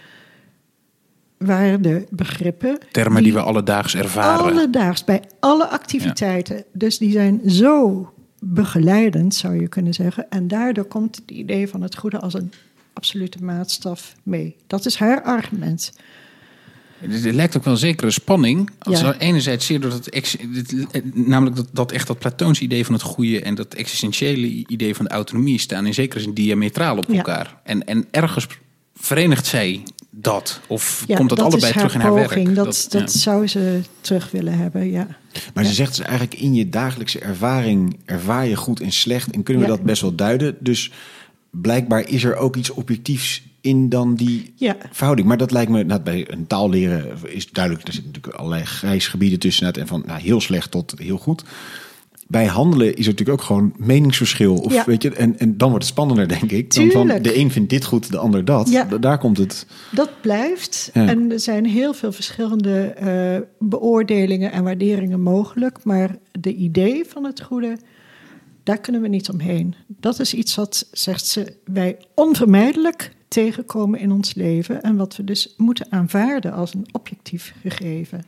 waardebegrippen. 1.38 2.78
Termen 2.92 3.24
die 3.24 3.34
we 3.34 3.42
alledaags 3.42 3.96
ervaren. 3.96 4.52
Alledaags, 4.52 5.04
bij 5.04 5.24
alle 5.40 5.68
activiteiten. 5.68 6.64
Dus 6.74 6.98
die 6.98 7.12
zijn 7.12 7.42
zo 7.50 8.10
begeleidend, 8.40 9.36
zou 9.36 9.62
je 9.62 9.68
kunnen 9.68 9.94
zeggen. 9.94 10.30
En 10.30 10.48
daardoor 10.48 10.86
komt 10.86 11.16
het 11.16 11.32
idee 11.32 11.68
van 11.68 11.82
het 11.82 11.98
goede 11.98 12.20
als 12.20 12.34
een 12.34 12.52
absolute 12.94 13.44
maatstaf 13.44 14.16
mee. 14.24 14.56
Dat 14.68 14.86
is 14.86 14.96
haar 14.96 15.24
argument. 15.24 15.94
Er 17.12 17.34
lijkt 17.34 17.58
ook 17.58 17.64
wel 17.64 17.74
een 17.74 17.80
zekere 17.80 18.12
spanning. 18.12 18.70
Als 18.80 19.00
Ja. 19.00 19.08
er 19.08 19.18
enerzijds 19.18 19.66
zeer 19.66 19.80
door 19.80 19.90
dat, 19.92 20.08
ex- 20.08 20.36
dit- 20.54 21.16
namelijk 21.28 21.56
dat, 21.56 21.68
dat 21.72 21.92
echt 21.92 22.08
dat 22.08 22.20
Platoons 22.20 22.60
idee 22.60 22.86
van 22.86 22.94
het 22.94 23.04
goede 23.04 23.42
en 23.42 23.56
dat 23.56 23.74
existentiële 23.74 24.48
idee 24.68 24.96
van 24.96 25.06
de 25.06 25.12
autonomie 25.12 25.60
staan 25.60 25.86
in 25.86 25.94
zekere 25.94 26.22
zin 26.22 26.34
diametraal 26.34 26.98
op 26.98 27.06
Ja. 27.10 27.16
elkaar. 27.16 27.56
En, 27.64 27.88
en 27.88 28.06
ergens 28.12 28.48
verenigt 28.96 29.46
zij 29.46 29.84
dat. 30.10 30.60
Of 30.68 31.04
Ja, 31.08 31.16
komt 31.16 31.30
dat, 31.30 31.40
allebei 31.40 31.72
terug 31.74 31.94
in 31.94 32.00
haar 32.00 32.12
poging. 32.12 32.46
werk? 32.46 32.56
Dat, 32.56 32.86
dat, 32.90 33.14
ja. 33.14 33.20
zou 33.20 33.48
ze 33.48 33.80
terug 34.02 34.32
willen 34.32 34.58
hebben, 34.58 34.92
ja. 34.92 35.08
Maar 35.54 35.64
Ja. 35.64 35.70
ze 35.70 35.76
zegt 35.76 35.96
dus 35.96 36.06
eigenlijk 36.06 36.40
in 36.40 36.54
je 36.54 36.70
dagelijkse 36.70 37.20
ervaring 37.20 37.98
ervaar 38.06 38.48
je 38.48 38.56
goed 38.56 38.80
en 38.80 38.92
slecht. 38.92 39.32
En 39.32 39.44
kunnen 39.44 39.64
we 39.64 39.70
Ja. 39.70 39.76
dat 39.76 39.86
best 39.86 40.02
wel 40.02 40.16
duiden. 40.16 40.56
Dus 40.60 40.92
blijkbaar 41.50 42.10
is 42.10 42.24
er 42.24 42.36
ook 42.36 42.56
iets 42.56 42.70
objectiefs 42.70 43.44
in 43.66 43.90
dan 43.90 44.16
die 44.16 44.54
Ja. 44.56 44.76
verhouding. 44.92 45.28
Maar 45.28 45.38
dat 45.38 45.52
lijkt 45.52 45.72
me, 45.72 45.84
nou, 45.84 46.02
bij 46.02 46.32
een 46.32 46.48
taal 46.48 46.70
leren 46.70 47.18
is 47.26 47.50
duidelijk, 47.52 47.88
er 47.88 47.94
zitten 47.94 48.12
natuurlijk 48.12 48.40
allerlei 48.42 48.66
grijs 48.66 49.08
gebieden 49.08 49.40
tussen. 49.40 49.74
En 49.74 49.88
van 49.88 50.04
nou, 50.06 50.20
heel 50.22 50.42
slecht 50.42 50.72
tot 50.72 50.94
heel 50.98 51.18
goed. 51.18 51.44
Bij 52.28 52.46
handelen 52.46 52.88
is 52.96 53.06
er 53.06 53.12
natuurlijk 53.12 53.40
ook 53.40 53.46
gewoon 53.46 53.74
meningsverschil. 53.78 54.56
Of, 54.56 54.74
Ja. 54.74 54.84
weet 54.86 55.02
je, 55.02 55.12
en, 55.12 55.40
en 55.40 55.58
dan 55.58 55.70
wordt 55.70 55.86
het 55.86 55.94
spannender, 55.94 56.28
denk 56.28 56.52
ik. 56.52 56.74
Dan 56.76 56.92
van 56.92 57.08
de 57.08 57.38
een 57.38 57.52
vindt 57.52 57.70
dit 57.70 57.86
goed, 57.86 58.12
de 58.12 58.18
ander 58.18 58.46
dat. 58.46 58.70
Ja. 58.70 58.84
Da- 58.84 58.98
Daar 58.98 59.18
komt 59.18 59.38
het. 59.38 59.66
Dat 59.92 60.10
blijft. 60.22 60.90
En 60.94 61.32
er 61.32 61.40
zijn 61.40 61.66
heel 61.66 61.94
veel 61.94 62.12
verschillende 62.12 62.80
eh, 62.86 63.42
beoordelingen 63.60 64.52
en 64.52 64.64
waarderingen 64.64 65.22
mogelijk. 65.22 65.84
Maar 65.84 66.16
de 66.40 66.54
idee 66.56 67.04
van 67.08 67.24
het 67.24 67.42
goede, 67.42 67.78
daar 68.64 68.78
kunnen 68.80 69.02
we 69.02 69.08
niet 69.08 69.30
omheen. 69.30 69.76
Dat 69.88 70.20
is 70.20 70.34
iets 70.34 70.56
wat, 70.56 70.88
zegt 70.92 71.26
ze, 71.28 71.54
wij 71.66 71.98
onvermijdelijk 72.16 73.12
tegenkomen 73.28 74.00
in 74.00 74.12
ons 74.12 74.34
leven. 74.34 74.82
En 74.82 74.96
wat 74.96 75.16
we 75.16 75.24
dus 75.24 75.54
moeten 75.58 75.88
aanvaarden 75.90 76.54
als 76.54 76.74
een 76.74 76.88
objectief 76.92 77.54
gegeven. 77.62 78.26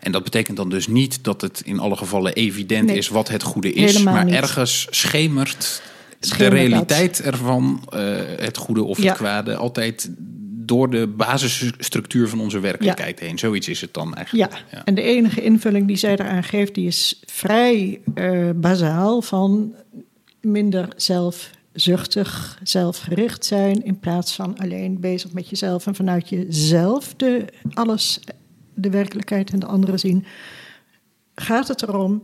En 0.00 0.12
dat 0.12 0.24
betekent 0.24 0.56
dan 0.56 0.68
dus 0.70 0.86
niet 0.86 1.24
dat 1.24 1.40
het 1.40 1.62
in 1.64 1.78
alle 1.78 1.96
gevallen 1.96 2.32
evident 2.32 2.86
Nee. 2.86 2.96
is 2.96 3.08
wat 3.08 3.28
het 3.28 3.42
goede 3.42 3.72
is. 3.72 4.02
Maar 4.02 4.24
niet. 4.24 4.34
ergens 4.34 4.86
schemert 4.90 5.82
Schemert 6.20 6.38
de 6.52 6.58
dat. 6.58 6.68
realiteit 6.70 7.20
ervan, 7.22 7.82
eh, 7.90 8.16
het 8.36 8.56
goede 8.56 8.82
of 8.82 8.96
het 8.96 9.04
Ja. 9.06 9.12
kwade, 9.12 9.56
altijd 9.56 10.10
door 10.66 10.90
de 10.90 11.06
basisstructuur 11.06 12.28
van 12.28 12.40
onze 12.40 12.60
werkelijkheid 12.60 13.20
heen. 13.20 13.38
Zoiets 13.38 13.68
is 13.68 13.80
het 13.80 13.94
dan 13.94 14.14
eigenlijk. 14.14 14.64
Ja. 14.70 14.84
en 14.84 14.94
de 14.94 15.02
enige 15.02 15.42
invulling 15.42 15.86
die 15.86 15.96
zij 15.96 16.12
eraan 16.12 16.44
geeft, 16.44 16.74
die 16.74 16.86
is 16.86 17.20
vrij 17.26 18.00
eh 18.14 18.50
bazaal 18.54 19.22
van 19.22 19.74
minder 20.40 20.88
zelfzuchtig, 21.74 22.58
zelfgericht 22.62 23.44
zijn 23.44 23.84
in 23.84 23.98
plaats 23.98 24.34
van 24.34 24.58
alleen 24.58 25.00
bezig 25.00 25.32
met 25.32 25.48
jezelf 25.48 25.86
en 25.86 25.94
vanuit 25.94 26.28
jezelf 26.28 27.14
de, 27.14 27.44
alles, 27.72 28.20
de 28.74 28.90
werkelijkheid 28.90 29.50
en 29.50 29.58
de 29.58 29.66
anderen 29.66 29.98
zien. 29.98 30.24
Gaat 31.34 31.68
het 31.68 31.82
erom 31.82 32.22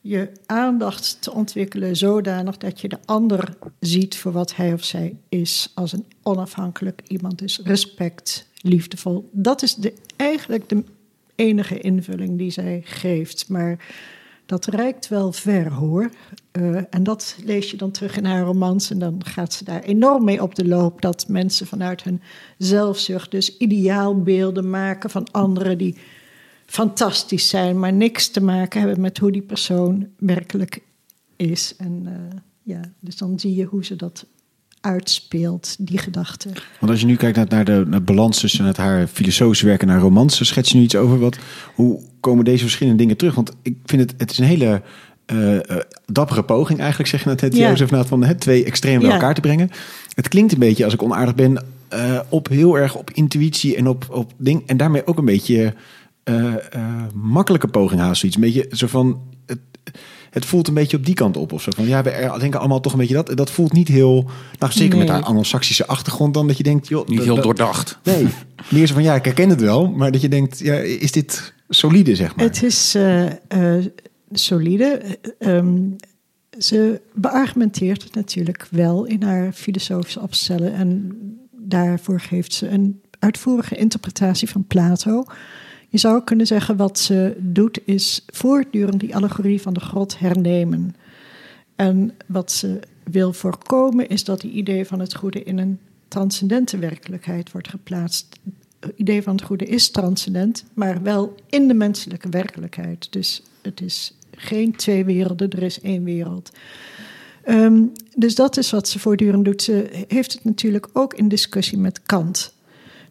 je 0.00 0.30
aandacht 0.46 1.22
te 1.22 1.32
ontwikkelen 1.32 1.96
zodanig 1.96 2.56
dat 2.56 2.80
je 2.80 2.88
de 2.88 2.98
ander 3.04 3.54
ziet 3.80 4.16
voor 4.16 4.32
wat 4.32 4.56
hij 4.56 4.72
of 4.72 4.84
zij 4.84 5.16
is, 5.28 5.70
als 5.74 5.92
een 5.92 6.06
onafhankelijk 6.22 7.02
iemand 7.06 7.42
is, 7.42 7.60
respect, 7.64 8.48
liefdevol. 8.60 9.28
Dat 9.32 9.62
is 9.62 9.74
de, 9.74 9.94
eigenlijk 10.16 10.68
de 10.68 10.84
enige 11.34 11.78
invulling 11.78 12.38
die 12.38 12.50
zij 12.50 12.82
geeft. 12.84 13.48
Maar 13.48 13.94
dat 14.46 14.64
reikt 14.64 15.08
wel 15.08 15.32
ver 15.32 15.72
hoor. 15.72 16.10
Eh, 16.50 16.76
en 16.90 17.02
dat 17.02 17.36
lees 17.44 17.70
je 17.70 17.76
dan 17.76 17.90
terug 17.90 18.16
in 18.16 18.24
haar 18.24 18.44
romans. 18.44 18.90
En 18.90 18.98
dan 18.98 19.24
gaat 19.24 19.52
ze 19.52 19.64
daar 19.64 19.82
enorm 19.82 20.24
mee 20.24 20.42
op 20.42 20.54
de 20.54 20.66
loop. 20.66 21.00
Dat 21.00 21.28
mensen 21.28 21.66
vanuit 21.66 22.02
hun 22.02 22.22
zelfzucht 22.58 23.30
dus 23.30 23.56
ideaalbeelden 23.56 24.70
maken 24.70 25.10
van 25.10 25.30
anderen 25.30 25.78
die 25.78 25.96
fantastisch 26.66 27.48
zijn, 27.48 27.78
maar 27.78 27.92
niks 27.92 28.28
te 28.28 28.40
maken 28.42 28.80
hebben 28.80 29.00
met 29.00 29.18
hoe 29.18 29.32
die 29.32 29.42
persoon 29.42 30.08
werkelijk 30.18 30.82
is. 31.36 31.74
En 31.76 32.02
eh, 32.06 32.38
ja, 32.62 32.80
dus 33.00 33.16
dan 33.16 33.38
zie 33.38 33.54
je 33.54 33.64
hoe 33.64 33.84
ze 33.84 33.96
dat 33.96 34.26
uitspeelt, 34.86 35.76
die 35.78 35.98
gedachte. 35.98 36.48
Want 36.80 36.92
als 36.92 37.00
je 37.00 37.06
nu 37.06 37.16
kijkt 37.16 37.50
naar, 37.50 37.64
de 37.64 37.84
naar 37.86 37.98
de 37.98 38.00
balans 38.00 38.40
tussen 38.40 38.64
het 38.64 38.76
haar 38.76 39.06
filosofische 39.06 39.66
werk 39.66 39.82
en 39.82 39.88
haar 39.88 40.00
romans, 40.00 40.46
schets 40.46 40.70
je 40.70 40.76
nu 40.76 40.82
iets 40.84 40.96
over 40.96 41.18
wat, 41.18 41.38
hoe 41.74 42.00
komen 42.20 42.44
deze 42.44 42.62
verschillende 42.62 42.98
dingen 42.98 43.16
terug? 43.16 43.34
Want 43.34 43.52
ik 43.62 43.76
vind 43.84 44.02
het, 44.02 44.14
het 44.18 44.30
is 44.30 44.38
een 44.38 44.44
hele 44.44 44.82
eh, 45.26 45.70
eh, 45.70 45.76
dappere 46.06 46.42
poging 46.42 46.78
eigenlijk, 46.78 47.08
zeg 47.08 47.22
je 47.22 47.28
net, 47.28 47.40
het 47.40 47.56
Ja. 47.56 47.68
Jozef, 47.68 47.90
nou, 47.90 48.06
van 48.06 48.24
het 48.24 48.40
twee 48.40 48.64
extremen 48.64 49.00
bij 49.00 49.08
Ja. 49.08 49.14
elkaar 49.14 49.34
te 49.34 49.40
brengen. 49.40 49.70
Het 50.14 50.28
klinkt 50.28 50.52
een 50.52 50.58
beetje, 50.58 50.84
als 50.84 50.94
ik 50.94 51.02
onaardig 51.02 51.34
ben, 51.34 51.64
eh, 51.88 52.20
op 52.28 52.48
heel 52.48 52.78
erg 52.78 52.94
op 52.94 53.10
intuïtie 53.10 53.76
en 53.76 53.86
op, 53.86 54.06
op 54.10 54.32
ding. 54.36 54.62
En 54.66 54.76
daarmee 54.76 55.06
ook 55.06 55.18
een 55.18 55.24
beetje 55.24 55.74
makkelijke 57.14 57.68
poging 57.68 58.00
haast 58.00 58.20
zoiets. 58.20 58.38
Een 58.38 58.44
beetje 58.44 58.68
zo 58.76 58.86
van, 58.86 59.20
het, 59.46 59.58
het 60.36 60.44
voelt 60.46 60.68
een 60.68 60.74
beetje 60.74 60.96
op 60.96 61.04
die 61.06 61.14
kant 61.14 61.36
op 61.36 61.52
of 61.52 61.62
zo. 61.62 61.70
Van 61.74 61.86
ja, 61.86 62.02
we 62.02 62.10
er- 62.10 62.38
denken 62.38 62.58
allemaal 62.60 62.80
toch 62.80 62.92
een 62.92 62.98
beetje 62.98 63.14
dat. 63.14 63.36
Dat 63.36 63.50
voelt 63.50 63.72
niet 63.72 63.88
heel, 63.88 64.30
nou 64.58 64.72
zeker 64.72 64.98
met 64.98 65.08
haar 65.08 65.22
anglo-saxische 65.22 65.86
achtergrond 65.86 66.34
dan, 66.34 66.46
dat 66.46 66.56
je 66.56 66.62
denkt, 66.62 66.88
joh. 66.88 67.06
Niet 67.08 67.16
dat- 67.16 67.26
heel 67.26 67.34
dat- 67.34 67.44
doordacht. 67.44 67.98
Nee, 68.02 68.26
meer 68.70 68.86
zo 68.86 68.94
van 68.94 69.02
ja, 69.02 69.14
ik 69.14 69.24
herken 69.24 69.48
het 69.50 69.60
wel, 69.60 69.90
maar 69.90 70.10
dat 70.12 70.20
je 70.20 70.28
denkt, 70.28 70.58
ja, 70.58 70.74
is 70.74 71.12
dit 71.12 71.52
solide, 71.68 72.14
zeg 72.16 72.36
maar? 72.36 72.44
Het 72.44 72.62
is 72.62 72.94
eh, 72.94 73.26
eh, 73.76 73.84
solide. 74.32 74.84
Eh, 75.38 75.56
ehm, 75.56 75.76
ze 76.58 77.00
beargumenteert 77.14 78.02
het 78.02 78.14
natuurlijk 78.14 78.66
wel 78.70 79.04
in 79.04 79.22
haar 79.22 79.52
filosofische 79.52 80.20
opstellen. 80.20 80.74
En 80.74 81.12
daarvoor 81.56 82.20
geeft 82.20 82.52
ze 82.52 82.68
een 82.68 83.00
uitvoerige 83.18 83.76
interpretatie 83.76 84.48
van 84.48 84.64
Plato. 84.66 85.24
Je 85.96 86.02
zou 86.02 86.24
kunnen 86.24 86.46
zeggen, 86.46 86.76
wat 86.76 86.98
ze 86.98 87.36
doet, 87.38 87.80
is 87.84 88.24
voortdurend 88.26 89.00
die 89.00 89.16
allegorie 89.16 89.62
van 89.62 89.74
de 89.74 89.80
grot 89.80 90.18
hernemen. 90.18 90.96
En 91.76 92.16
wat 92.26 92.52
ze 92.52 92.80
wil 93.04 93.32
voorkomen, 93.32 94.08
is 94.08 94.24
dat 94.24 94.40
die 94.40 94.50
idee 94.50 94.86
van 94.86 95.00
het 95.00 95.14
goede 95.14 95.42
in 95.42 95.58
een 95.58 95.78
transcendente 96.08 96.78
werkelijkheid 96.78 97.52
wordt 97.52 97.68
geplaatst. 97.68 98.38
Het 98.80 98.92
idee 98.96 99.22
van 99.22 99.34
het 99.34 99.44
goede 99.44 99.64
is 99.64 99.90
transcendent, 99.90 100.64
maar 100.74 101.02
wel 101.02 101.34
in 101.48 101.68
de 101.68 101.74
menselijke 101.74 102.28
werkelijkheid. 102.28 103.12
Dus 103.12 103.42
het 103.62 103.80
is 103.80 104.14
geen 104.30 104.72
twee 104.72 105.04
werelden, 105.04 105.50
er 105.50 105.62
is 105.62 105.80
één 105.80 106.04
wereld. 106.04 106.50
Ehm, 107.42 107.82
dus 108.16 108.34
dat 108.34 108.56
is 108.56 108.70
wat 108.70 108.88
ze 108.88 108.98
voortdurend 108.98 109.44
doet. 109.44 109.62
Ze 109.62 110.04
heeft 110.08 110.32
het 110.32 110.44
natuurlijk 110.44 110.88
ook 110.92 111.14
in 111.14 111.28
discussie 111.28 111.78
met 111.78 112.02
Kant. 112.02 112.54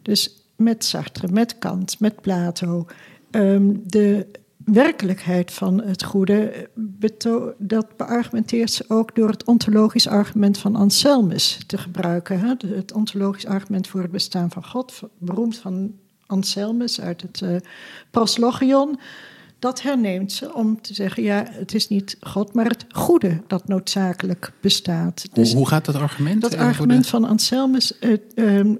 Dus 0.01 0.34
met 0.55 0.85
Sartre, 0.85 1.27
met 1.31 1.57
Kant, 1.57 1.99
met 1.99 2.21
Plato. 2.21 2.85
Ehm, 3.31 3.73
de 3.83 4.27
werkelijkheid 4.65 5.51
van 5.51 5.81
het 5.81 6.03
goede, 6.03 6.69
dat 7.57 7.97
beargumenteert 7.97 8.71
ze 8.71 8.85
ook 8.87 9.15
door 9.15 9.29
het 9.29 9.45
ontologisch 9.45 10.07
argument 10.07 10.57
van 10.57 10.75
Anselmus 10.75 11.59
te 11.67 11.77
gebruiken. 11.77 12.39
Hè? 12.39 12.53
Het 12.75 12.93
ontologisch 12.93 13.45
argument 13.45 13.87
voor 13.87 14.01
het 14.01 14.11
bestaan 14.11 14.51
van 14.51 14.65
God, 14.65 14.99
beroemd 15.17 15.57
van 15.57 15.93
Anselmus 16.25 17.01
uit 17.01 17.21
het 17.21 17.41
uh, 17.41 17.55
Proslogion. 18.11 18.99
Dat 19.59 19.81
herneemt 19.81 20.31
ze 20.31 20.53
om 20.53 20.81
te 20.81 20.93
zeggen, 20.93 21.23
ja, 21.23 21.45
het 21.49 21.73
is 21.73 21.87
niet 21.87 22.17
God, 22.19 22.53
maar 22.53 22.65
het 22.65 22.85
goede 22.89 23.41
dat 23.47 23.67
noodzakelijk 23.67 24.51
bestaat. 24.61 25.25
Dus 25.33 25.53
hoe, 25.53 25.67
gaat 25.67 25.85
dat 25.85 25.95
argument? 25.95 26.41
Dat 26.41 26.55
argument 26.55 27.07
van 27.07 27.23
Anselmus, 27.23 27.93
uh, 28.35 28.75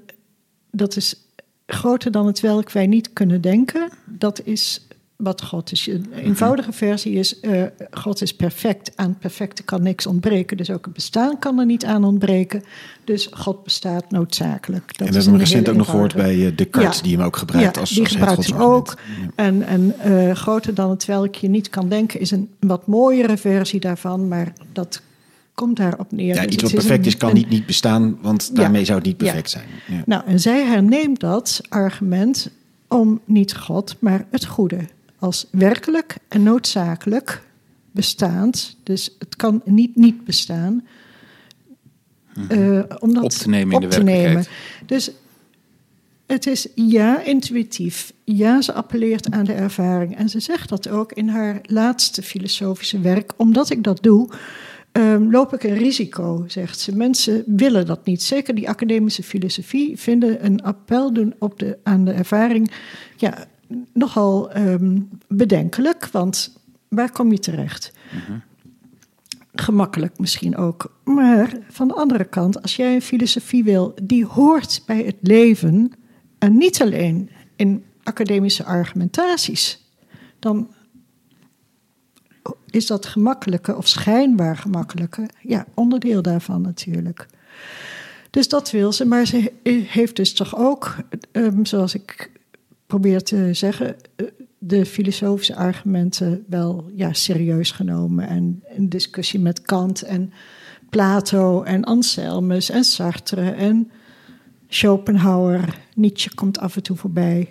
dat 0.70 0.96
is 0.96 1.25
groter 1.66 2.10
dan 2.10 2.26
het 2.26 2.40
welk 2.40 2.70
wij 2.70 2.86
niet 2.86 3.12
kunnen 3.12 3.40
denken. 3.40 3.90
Dat 4.04 4.40
is 4.44 4.86
wat 5.16 5.42
God 5.42 5.72
is. 5.72 5.86
Een 5.86 6.06
eenvoudige 6.14 6.72
versie 6.72 7.12
is: 7.12 7.40
uh, 7.42 7.62
God 7.90 8.22
is 8.22 8.36
perfect. 8.36 8.92
Aan 8.94 9.18
perfecte 9.18 9.62
kan 9.62 9.82
niks 9.82 10.06
ontbreken. 10.06 10.56
Dus 10.56 10.70
ook 10.70 10.84
het 10.84 10.94
bestaan 10.94 11.38
kan 11.38 11.58
er 11.58 11.66
niet 11.66 11.84
aan 11.84 12.04
ontbreken. 12.04 12.62
Dus 13.04 13.28
God 13.30 13.64
bestaat 13.64 14.10
noodzakelijk. 14.10 14.98
Dat 14.98 15.06
en 15.06 15.14
we 15.14 15.20
hebben 15.20 15.38
recent 15.38 15.68
ook 15.68 15.76
nog 15.76 15.90
gehoord 15.90 16.14
bij 16.14 16.36
uh, 16.36 16.56
Descartes, 16.56 16.96
ja. 16.96 17.02
die 17.02 17.16
hem 17.16 17.26
ook 17.26 17.36
gebruikt 17.36 17.74
ja, 17.74 17.80
als, 17.80 17.90
die 17.90 18.02
als 18.02 18.12
gebruikt 18.12 18.46
hem 18.46 18.60
ook. 18.60 18.96
En, 19.34 19.62
en 19.62 19.94
uh, 20.06 20.32
groter 20.32 20.74
dan 20.74 20.90
het 20.90 21.04
welk 21.04 21.34
je 21.34 21.48
niet 21.48 21.70
kan 21.70 21.88
denken 21.88 22.20
is 22.20 22.30
een 22.30 22.50
wat 22.60 22.86
mooiere 22.86 23.36
versie 23.36 23.80
daarvan. 23.80 24.28
Maar 24.28 24.52
dat 24.72 25.02
komt 25.56 25.76
daarop 25.76 26.12
neer. 26.12 26.34
Ja, 26.34 26.42
Dus 26.44 26.52
iets 26.52 26.62
wat 26.62 26.72
perfect 26.72 26.98
een- 27.00 27.06
is, 27.06 27.16
kan 27.16 27.34
niet 27.34 27.48
niet 27.48 27.66
bestaan, 27.66 28.18
want 28.20 28.56
daarmee 28.56 28.84
zou 28.84 28.98
het 28.98 29.06
niet 29.06 29.16
perfect 29.16 29.50
zijn. 29.50 29.64
Ja. 29.86 30.02
Nou, 30.06 30.22
en 30.26 30.40
zij 30.40 30.64
herneemt 30.64 31.20
dat 31.20 31.60
argument 31.68 32.50
om 32.88 33.20
niet 33.24 33.54
God, 33.56 33.96
maar 33.98 34.26
het 34.30 34.44
goede. 34.46 34.78
Als 35.18 35.46
werkelijk 35.50 36.16
en 36.28 36.42
noodzakelijk 36.42 37.42
bestaand. 37.90 38.76
Dus 38.82 39.16
het 39.18 39.36
kan 39.36 39.62
niet 39.64 39.96
niet 39.96 40.24
bestaan. 40.24 40.84
eh, 42.48 42.80
om 42.98 43.14
dat 43.14 43.22
Op 43.24 43.30
te 43.30 43.48
nemen 43.48 43.70
in 43.76 43.84
op 43.84 43.90
de 43.90 43.96
te 43.96 44.02
nemen. 44.02 44.22
werkelijkheid. 44.22 44.88
Dus 44.88 45.10
het 46.26 46.46
is 46.46 46.66
ja 46.74 47.22
intuïtief. 47.22 48.12
Ja, 48.24 48.60
ze 48.62 48.72
appelleert 48.72 49.30
aan 49.30 49.44
de 49.44 49.52
ervaring. 49.52 50.16
En 50.16 50.28
ze 50.28 50.40
zegt 50.40 50.68
dat 50.68 50.88
ook 50.88 51.12
in 51.12 51.28
haar 51.28 51.58
laatste 51.62 52.22
filosofische 52.22 53.00
werk. 53.00 53.32
Omdat 53.36 53.70
ik 53.70 53.82
dat 53.82 54.02
doe, 54.02 54.28
ehm, 54.96 55.30
loop 55.30 55.54
ik 55.54 55.62
een 55.62 55.76
risico, 55.76 56.44
zegt 56.46 56.78
ze. 56.78 56.96
Mensen 56.96 57.42
willen 57.46 57.86
dat 57.86 58.04
niet. 58.04 58.22
Zeker 58.22 58.54
die 58.54 58.68
academische 58.68 59.22
filosofie 59.22 59.96
vinden 59.98 60.44
een 60.44 60.62
appel 60.62 61.12
doen 61.12 61.34
op 61.38 61.58
de, 61.58 61.78
aan 61.82 62.04
de 62.04 62.12
ervaring 62.12 62.70
ja, 63.16 63.46
nogal 63.92 64.50
ehm, 64.50 65.00
bedenkelijk. 65.28 66.06
Want 66.06 66.58
waar 66.88 67.12
kom 67.12 67.32
je 67.32 67.38
terecht? 67.38 67.92
Gemakkelijk 69.54 70.18
misschien 70.18 70.56
ook. 70.56 71.00
Maar 71.04 71.58
van 71.68 71.88
de 71.88 71.94
andere 71.94 72.24
kant, 72.24 72.62
als 72.62 72.76
jij 72.76 72.94
een 72.94 73.02
filosofie 73.02 73.64
wil 73.64 73.94
die 74.02 74.26
hoort 74.26 74.82
bij 74.86 75.02
het 75.02 75.16
leven. 75.20 75.92
en 76.38 76.56
niet 76.56 76.82
alleen 76.82 77.30
in 77.56 77.84
academische 78.02 78.64
argumentaties. 78.64 79.84
dan 80.38 80.68
is 82.76 82.86
dat 82.86 83.06
gemakkelijke 83.06 83.76
of 83.76 83.88
schijnbaar 83.88 84.56
gemakkelijke. 84.56 85.28
ja, 85.40 85.66
onderdeel 85.74 86.22
daarvan 86.22 86.62
natuurlijk. 86.62 87.26
Dus 88.30 88.48
dat 88.48 88.70
wil 88.70 88.92
ze, 88.92 89.04
maar 89.06 89.26
ze 89.26 89.52
he- 89.62 89.86
heeft 89.88 90.16
dus 90.16 90.32
toch 90.32 90.56
ook, 90.56 90.96
ehm, 91.32 91.64
zoals 91.64 91.94
ik 91.94 92.30
probeer 92.86 93.22
te 93.22 93.48
zeggen, 93.52 93.96
eh, 94.16 94.26
de 94.58 94.86
filosofische 94.86 95.54
argumenten 95.54 96.44
wel 96.48 96.90
ja, 96.94 97.12
serieus 97.12 97.70
genomen. 97.70 98.28
En 98.28 98.62
een 98.76 98.88
discussie 98.88 99.40
met 99.40 99.62
Kant 99.62 100.02
en 100.02 100.32
Plato 100.90 101.62
en 101.62 101.84
Anselmus 101.84 102.70
en 102.70 102.84
Sartre 102.84 103.50
en 103.50 103.90
Schopenhauer. 104.68 105.78
Nietzsche 105.94 106.34
komt 106.34 106.58
af 106.58 106.76
en 106.76 106.82
toe 106.82 106.96
voorbij. 106.96 107.48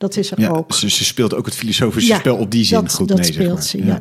Dat 0.00 0.16
is 0.16 0.30
er 0.30 0.40
Ja, 0.40 0.48
ook. 0.48 0.72
ze, 0.74 0.90
ze 0.90 1.04
speelt 1.04 1.34
ook 1.34 1.44
het 1.46 1.54
filosofische 1.54 2.12
Ja, 2.12 2.18
spel 2.18 2.36
op 2.36 2.50
die 2.50 2.64
zin 2.64 2.80
dat, 2.80 2.92
goed 2.94 3.08
dat 3.08 3.16
mee. 3.16 3.26
zeg 3.26 3.34
speelt 3.34 3.52
maar. 3.54 3.62
ze, 3.62 3.84
ja. 3.84 4.00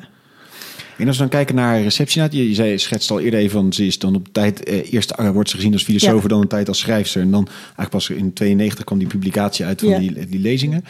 En 0.98 1.08
als 1.08 1.16
we 1.16 1.22
dan 1.22 1.32
kijken 1.32 1.56
naar 1.56 1.82
receptie, 1.82 2.22
je, 2.32 2.48
je 2.50 2.54
zei, 2.56 2.78
schetst 2.80 3.12
al 3.12 3.20
eerder 3.20 3.40
even 3.40 3.52
van 3.62 3.74
ze 3.74 3.86
is 3.86 4.00
dan 4.00 4.16
op 4.16 4.28
tijd 4.32 4.64
eh, 4.64 4.94
eerst 4.94 5.12
eh, 5.12 5.30
wordt 5.30 5.50
ze 5.50 5.56
gezien 5.56 5.74
als 5.74 5.84
filosoof, 5.84 6.24
dan 6.24 6.42
een 6.42 6.48
tijd 6.48 6.68
als 6.68 6.80
schrijfster 6.80 7.22
en 7.22 7.32
dan 7.32 7.48
eigenlijk 7.48 7.90
pas 7.90 8.10
in 8.10 8.34
92 8.34 8.84
kwam 8.86 9.00
die 9.00 9.08
publicatie 9.08 9.66
uit 9.66 9.80
van 9.82 10.00
die, 10.00 10.28
die 10.28 10.40
lezingen. 10.40 10.84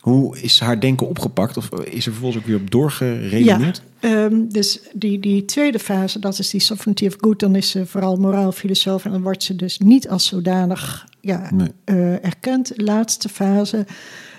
Hoe 0.00 0.38
is 0.40 0.60
haar 0.60 0.80
denken 0.80 1.08
opgepakt 1.08 1.56
of 1.56 1.68
is 1.84 2.06
er 2.06 2.12
vervolgens 2.12 2.42
ook 2.42 2.46
weer 2.48 2.56
op 2.56 2.70
doorgeredeneerd? 2.70 3.82
Ja, 4.00 4.08
ehm, 4.24 4.34
dus 4.48 4.80
die, 4.92 5.20
die 5.20 5.44
tweede 5.44 5.78
fase, 5.78 6.18
dat 6.18 6.38
is 6.38 6.50
die 6.50 6.60
sovereignty 6.60 7.06
of 7.06 7.16
good, 7.20 7.38
dan 7.40 7.54
is 7.54 7.70
ze 7.70 7.86
vooral 7.86 8.16
moraal 8.16 8.52
filosoof 8.52 9.04
en 9.04 9.10
dan 9.10 9.22
wordt 9.22 9.42
ze 9.42 9.56
dus 9.56 9.78
niet 9.78 10.08
als 10.08 10.26
zodanig 10.26 11.06
ja, 11.20 11.50
Nee. 11.54 11.68
eh, 11.84 12.24
erkend. 12.24 12.72
Laatste 12.76 13.28
fase, 13.28 13.86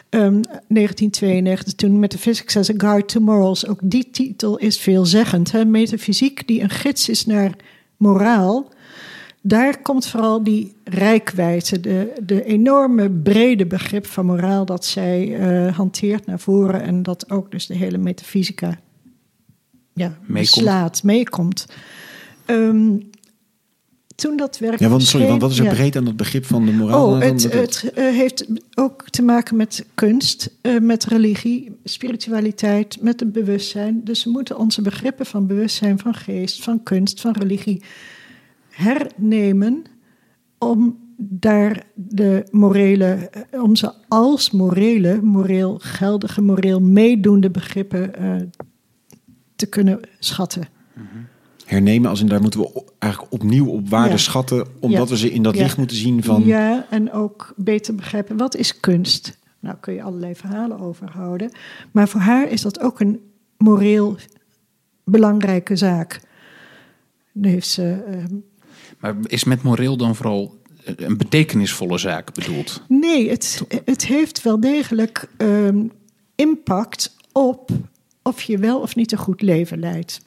ehm, 0.10 0.42
1992, 0.68 1.74
toen 1.74 2.00
Metaphysics 2.00 2.58
as 2.58 2.70
a 2.70 2.74
Guide 2.78 3.06
to 3.06 3.20
Morals. 3.20 3.68
Ook 3.68 3.80
die 3.84 4.10
titel 4.12 4.58
is 4.58 4.78
veelzeggend. 4.78 5.52
Hè? 5.52 5.66
Metafysiek 5.66 6.48
die 6.48 6.62
een 6.62 6.70
gids 6.70 7.10
is 7.10 7.26
naar 7.26 7.56
moraal. 7.98 8.74
Daar 9.42 9.82
komt 9.82 10.08
vooral 10.08 10.44
die 10.44 10.76
rijkwijde, 10.84 11.80
de, 11.80 12.14
de 12.24 12.44
enorme 12.44 13.10
brede 13.10 13.66
begrip 13.66 14.06
van 14.06 14.26
moraal 14.26 14.66
dat 14.66 14.86
zij 14.86 15.36
eh, 15.36 15.76
hanteert 15.76 16.26
naar 16.26 16.40
voren 16.40 16.82
en 16.82 17.04
dat 17.04 17.30
ook 17.30 17.52
dus 17.52 17.66
de 17.66 17.76
hele 17.76 17.98
metafysica 17.98 18.80
ja, 19.94 20.18
Meekomt. 20.26 21.04
meekomt. 21.04 21.66
Ehm, 22.46 22.98
toen 24.16 24.38
dat 24.38 24.58
werk 24.58 24.80
Ja, 24.80 24.90
want 24.90 25.04
sorry, 25.04 25.28
want 25.28 25.42
wat 25.42 25.52
is 25.52 25.60
er 25.60 25.66
ja. 25.66 25.74
breed 25.74 25.96
aan 25.96 26.06
het 26.06 26.18
begrip 26.18 26.46
van 26.46 26.66
de 26.66 26.72
moraal? 26.72 27.06
Oh, 27.06 27.20
dan? 27.20 27.30
het, 27.32 27.92
eh, 27.94 28.04
heeft 28.04 28.46
ook 28.76 29.10
te 29.10 29.22
maken 29.22 29.56
met 29.56 29.86
kunst, 29.94 30.56
eh, 30.62 30.80
met 30.80 31.06
religie, 31.06 31.78
spiritualiteit, 31.84 33.02
met 33.02 33.20
het 33.20 33.32
bewustzijn. 33.32 34.04
Dus 34.04 34.24
we 34.24 34.30
moeten 34.30 34.58
onze 34.58 34.82
begrippen 34.82 35.26
van 35.26 35.48
bewustzijn, 35.48 36.00
van 36.00 36.14
geest, 36.14 36.64
van 36.64 36.84
kunst, 36.84 37.22
van 37.22 37.32
religie 37.32 37.84
hernemen 38.70 39.84
om 40.58 41.04
daar 41.18 41.84
de 41.94 42.48
morele, 42.52 43.30
eh, 43.52 43.64
om 43.64 43.76
ze 43.76 43.94
als 44.08 44.52
morele, 44.52 45.22
moreel 45.22 45.80
geldige, 45.82 46.42
moreel 46.42 46.82
meedoende 46.82 47.50
begrippen 47.50 48.16
eh, 48.16 48.36
te 49.56 49.66
kunnen 49.66 50.00
schatten. 50.20 50.68
Hernemen 51.66 52.10
als 52.10 52.22
in 52.22 52.28
daar 52.28 52.42
moeten 52.42 52.60
we 52.60 52.84
eigenlijk 53.00 53.34
opnieuw 53.34 53.68
op 53.68 53.90
waarde 53.90 54.10
Ja. 54.10 54.18
schatten, 54.18 54.68
omdat 54.80 55.08
Ja. 55.08 55.14
we 55.14 55.18
ze 55.20 55.32
in 55.32 55.44
dat 55.44 55.56
Ja. 55.56 55.62
licht 55.64 55.78
moeten 55.78 55.98
zien 55.98 56.24
van. 56.24 56.46
Ja, 56.46 56.86
en 56.90 57.12
ook 57.12 57.54
beter 57.56 57.96
begrijpen 57.96 58.38
wat 58.38 58.56
is 58.56 58.80
kunst. 58.80 59.38
Nou 59.60 59.78
kun 59.80 59.94
je 59.94 60.02
allerlei 60.04 60.36
verhalen 60.36 60.80
over 60.80 61.10
houden. 61.12 61.52
Maar 61.92 62.08
voor 62.08 62.22
haar 62.22 62.50
is 62.50 62.62
dat 62.62 62.80
ook 62.80 63.00
een 63.00 63.20
moreel 63.58 64.18
belangrijke 65.04 65.76
zaak. 65.76 66.20
Dan 67.34 67.52
heeft 67.52 67.68
ze. 67.68 68.04
ehm, 68.08 68.36
Maar 69.00 69.16
is 69.28 69.44
met 69.44 69.64
moreel 69.64 69.98
dan 69.98 70.16
vooral 70.16 70.58
een 70.96 71.18
betekenisvolle 71.18 71.98
zaak 71.98 72.34
bedoeld? 72.34 72.82
nee, 72.88 73.30
het, 73.30 73.62
het 73.86 74.06
heeft 74.06 74.42
wel 74.42 74.60
degelijk 74.60 75.30
ehm, 75.38 75.84
impact 76.36 77.16
op 77.32 77.70
of 78.22 78.42
je 78.42 78.58
wel 78.58 78.80
of 78.80 78.96
niet 78.96 79.12
een 79.12 79.18
goed 79.18 79.42
leven 79.42 79.80
leidt. 79.80 80.22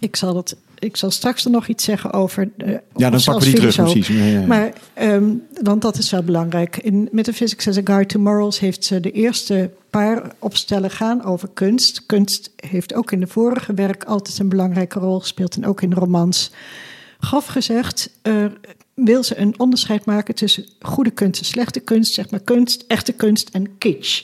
Ik, 0.00 0.16
zal 0.16 0.34
dat, 0.34 0.56
ik 0.78 0.96
zal 0.96 1.10
straks 1.10 1.44
er 1.44 1.50
nog 1.50 1.66
iets 1.68 1.84
zeggen 1.84 2.12
over. 2.12 2.50
eh, 2.56 2.68
Ja, 2.70 2.80
dan 2.96 3.10
pakken 3.10 3.34
als 3.34 3.44
we 3.44 3.50
die 3.50 3.54
terug, 3.60 3.74
precies. 3.76 4.08
Ja, 4.08 4.24
ja, 4.24 4.40
ja. 4.40 4.46
Maar, 4.46 4.72
ehm, 4.94 5.30
want 5.62 5.82
dat 5.82 5.98
is 5.98 6.10
wel 6.10 6.22
belangrijk. 6.22 6.76
In 6.76 7.08
Metaphysics 7.12 7.68
as 7.68 7.76
a 7.76 7.80
Guide 7.84 8.06
to 8.06 8.18
Morals 8.20 8.58
heeft 8.58 8.84
ze 8.84 9.00
de 9.00 9.10
eerste 9.12 9.70
paar 9.90 10.32
opstellen 10.38 10.90
gaan 10.90 11.24
over 11.24 11.48
kunst. 11.54 12.06
Kunst 12.06 12.50
heeft 12.56 12.94
ook 12.94 13.12
in 13.12 13.20
de 13.20 13.26
vorige 13.26 13.74
werk 13.74 14.04
altijd 14.04 14.38
een 14.38 14.48
belangrijke 14.48 14.98
rol 14.98 15.20
gespeeld 15.20 15.56
en 15.56 15.66
ook 15.66 15.82
in 15.82 15.92
romans. 15.92 16.50
Grof 17.20 17.46
gezegd 17.46 18.10
wil 18.94 19.22
ze 19.22 19.38
een 19.38 19.54
onderscheid 19.58 20.04
maken 20.04 20.34
tussen 20.34 20.64
goede 20.80 21.10
kunst 21.10 21.40
en 21.40 21.46
slechte 21.46 21.80
kunst, 21.80 22.14
zeg 22.14 22.30
maar 22.30 22.40
kunst, 22.40 22.84
echte 22.88 23.12
kunst 23.12 23.48
en 23.48 23.78
kitsch. 23.78 24.22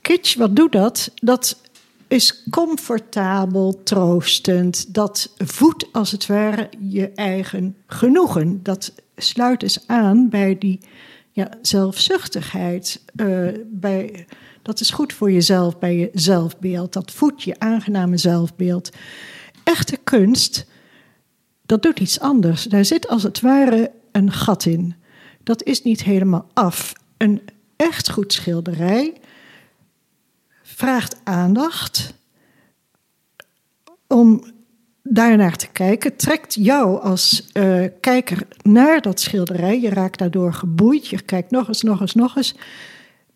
Kitsch, 0.00 0.36
wat 0.36 0.56
doet 0.56 0.72
dat? 0.72 1.10
Dat 1.14 1.56
is 2.12 2.42
comfortabel, 2.50 3.82
troostend. 3.82 4.94
Dat 4.94 5.32
voedt 5.36 5.92
als 5.92 6.10
het 6.10 6.26
ware 6.26 6.68
je 6.78 7.08
eigen 7.08 7.76
genoegen. 7.86 8.62
Dat 8.62 8.94
sluit 9.16 9.62
eens 9.62 9.86
aan 9.86 10.28
bij 10.28 10.58
die 10.58 10.80
ja, 11.30 11.48
zelfzuchtigheid. 11.62 13.04
eh, 13.16 13.48
bij, 13.66 14.26
dat 14.62 14.80
is 14.80 14.90
goed 14.90 15.12
voor 15.12 15.32
jezelf, 15.32 15.78
bij 15.78 15.96
je 15.96 16.10
zelfbeeld. 16.12 16.92
Dat 16.92 17.10
voedt 17.10 17.42
je 17.42 17.58
aangename 17.58 18.16
zelfbeeld. 18.16 18.90
Echte 19.64 19.96
kunst, 19.96 20.66
dat 21.66 21.82
doet 21.82 22.00
iets 22.00 22.20
anders. 22.20 22.64
Daar 22.64 22.84
zit 22.84 23.08
als 23.08 23.22
het 23.22 23.40
ware 23.40 23.90
een 24.12 24.32
gat 24.32 24.64
in. 24.64 24.94
Dat 25.42 25.62
is 25.62 25.82
niet 25.82 26.02
helemaal 26.02 26.46
af. 26.52 26.92
Een 27.16 27.40
echt 27.76 28.10
goed 28.10 28.32
schilderij 28.32 29.20
vraagt 30.74 31.20
aandacht 31.24 32.14
om 34.06 34.44
daarnaar 35.02 35.56
te 35.56 35.68
kijken. 35.72 36.16
Trekt 36.16 36.54
jou 36.54 37.02
als 37.02 37.46
eh, 37.52 37.84
kijker 38.00 38.46
naar 38.62 39.00
dat 39.00 39.20
schilderij. 39.20 39.80
Je 39.80 39.90
raakt 39.90 40.18
daardoor 40.18 40.54
geboeid. 40.54 41.06
Je 41.06 41.22
kijkt 41.22 41.50
nog 41.50 41.68
eens, 41.68 41.82
nog 41.82 42.00
eens, 42.00 42.14
nog 42.14 42.36
eens. 42.36 42.54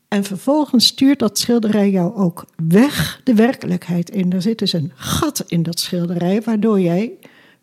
En 0.09 0.25
vervolgens 0.25 0.87
stuurt 0.87 1.19
dat 1.19 1.39
schilderij 1.39 1.91
jou 1.91 2.15
ook 2.15 2.45
weg 2.69 3.21
de 3.25 3.35
werkelijkheid 3.35 4.11
in. 4.11 4.33
Er 4.33 4.43
zit 4.43 4.59
dus 4.59 4.73
een 4.73 4.93
gat 4.95 5.45
in 5.47 5.63
dat 5.63 5.81
schilderij, 5.81 6.43
waardoor 6.43 6.81
jij 6.81 7.19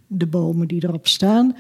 de 0.07 0.27
bomen 0.27 0.67
die 0.67 0.83
erop 0.83 1.07
staan, 1.07 1.55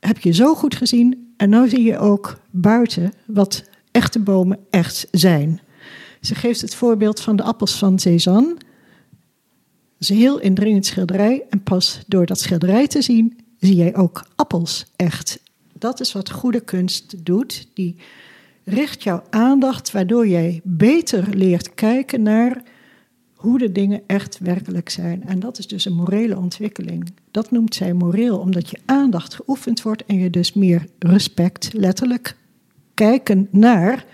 heb 0.00 0.18
je 0.18 0.32
zo 0.32 0.54
goed 0.54 0.74
gezien. 0.74 1.34
En 1.36 1.50
nu 1.50 1.68
zie 1.68 1.82
je 1.82 1.98
ook 1.98 2.38
buiten 2.50 3.12
wat 3.26 3.64
echte 3.90 4.18
bomen 4.18 4.58
echt 4.70 5.08
zijn. 5.10 5.60
Ze 6.22 6.34
geeft 6.34 6.60
het 6.60 6.74
voorbeeld 6.74 7.20
van 7.20 7.36
de 7.36 7.42
appels 7.42 7.78
van 7.78 7.98
Cézanne. 7.98 8.54
Dat 8.54 9.98
is 9.98 10.08
een 10.08 10.16
heel 10.16 10.38
indringend 10.38 10.86
schilderij. 10.86 11.42
En 11.50 11.62
pas 11.62 12.00
door 12.06 12.26
dat 12.26 12.40
schilderij 12.40 12.86
te 12.86 13.02
zien, 13.02 13.38
zie 13.58 13.74
jij 13.74 13.96
ook 13.96 14.26
appels 14.36 14.86
echt. 14.96 15.40
Dat 15.72 16.00
is 16.00 16.12
wat 16.12 16.30
goede 16.30 16.60
kunst 16.60 17.24
doet. 17.24 17.68
Die 17.74 17.96
richt 18.64 19.02
jouw 19.02 19.22
aandacht, 19.30 19.90
waardoor 19.90 20.28
jij 20.28 20.60
beter 20.64 21.36
leert 21.36 21.74
kijken 21.74 22.22
naar 22.22 22.62
hoe 23.34 23.58
de 23.58 23.72
dingen 23.72 24.02
echt 24.06 24.38
werkelijk 24.38 24.88
zijn. 24.88 25.24
En 25.26 25.40
dat 25.40 25.58
is 25.58 25.66
dus 25.66 25.84
een 25.84 25.94
morele 25.94 26.36
ontwikkeling. 26.38 27.12
Dat 27.30 27.50
noemt 27.50 27.74
zij 27.74 27.92
moreel, 27.92 28.38
omdat 28.38 28.70
je 28.70 28.78
aandacht 28.84 29.34
geoefend 29.34 29.82
wordt 29.82 30.04
en 30.06 30.18
je 30.18 30.30
dus 30.30 30.52
meer 30.52 30.86
respect, 30.98 31.72
letterlijk 31.72 32.36
kijken 32.94 33.48
naar 33.50 34.04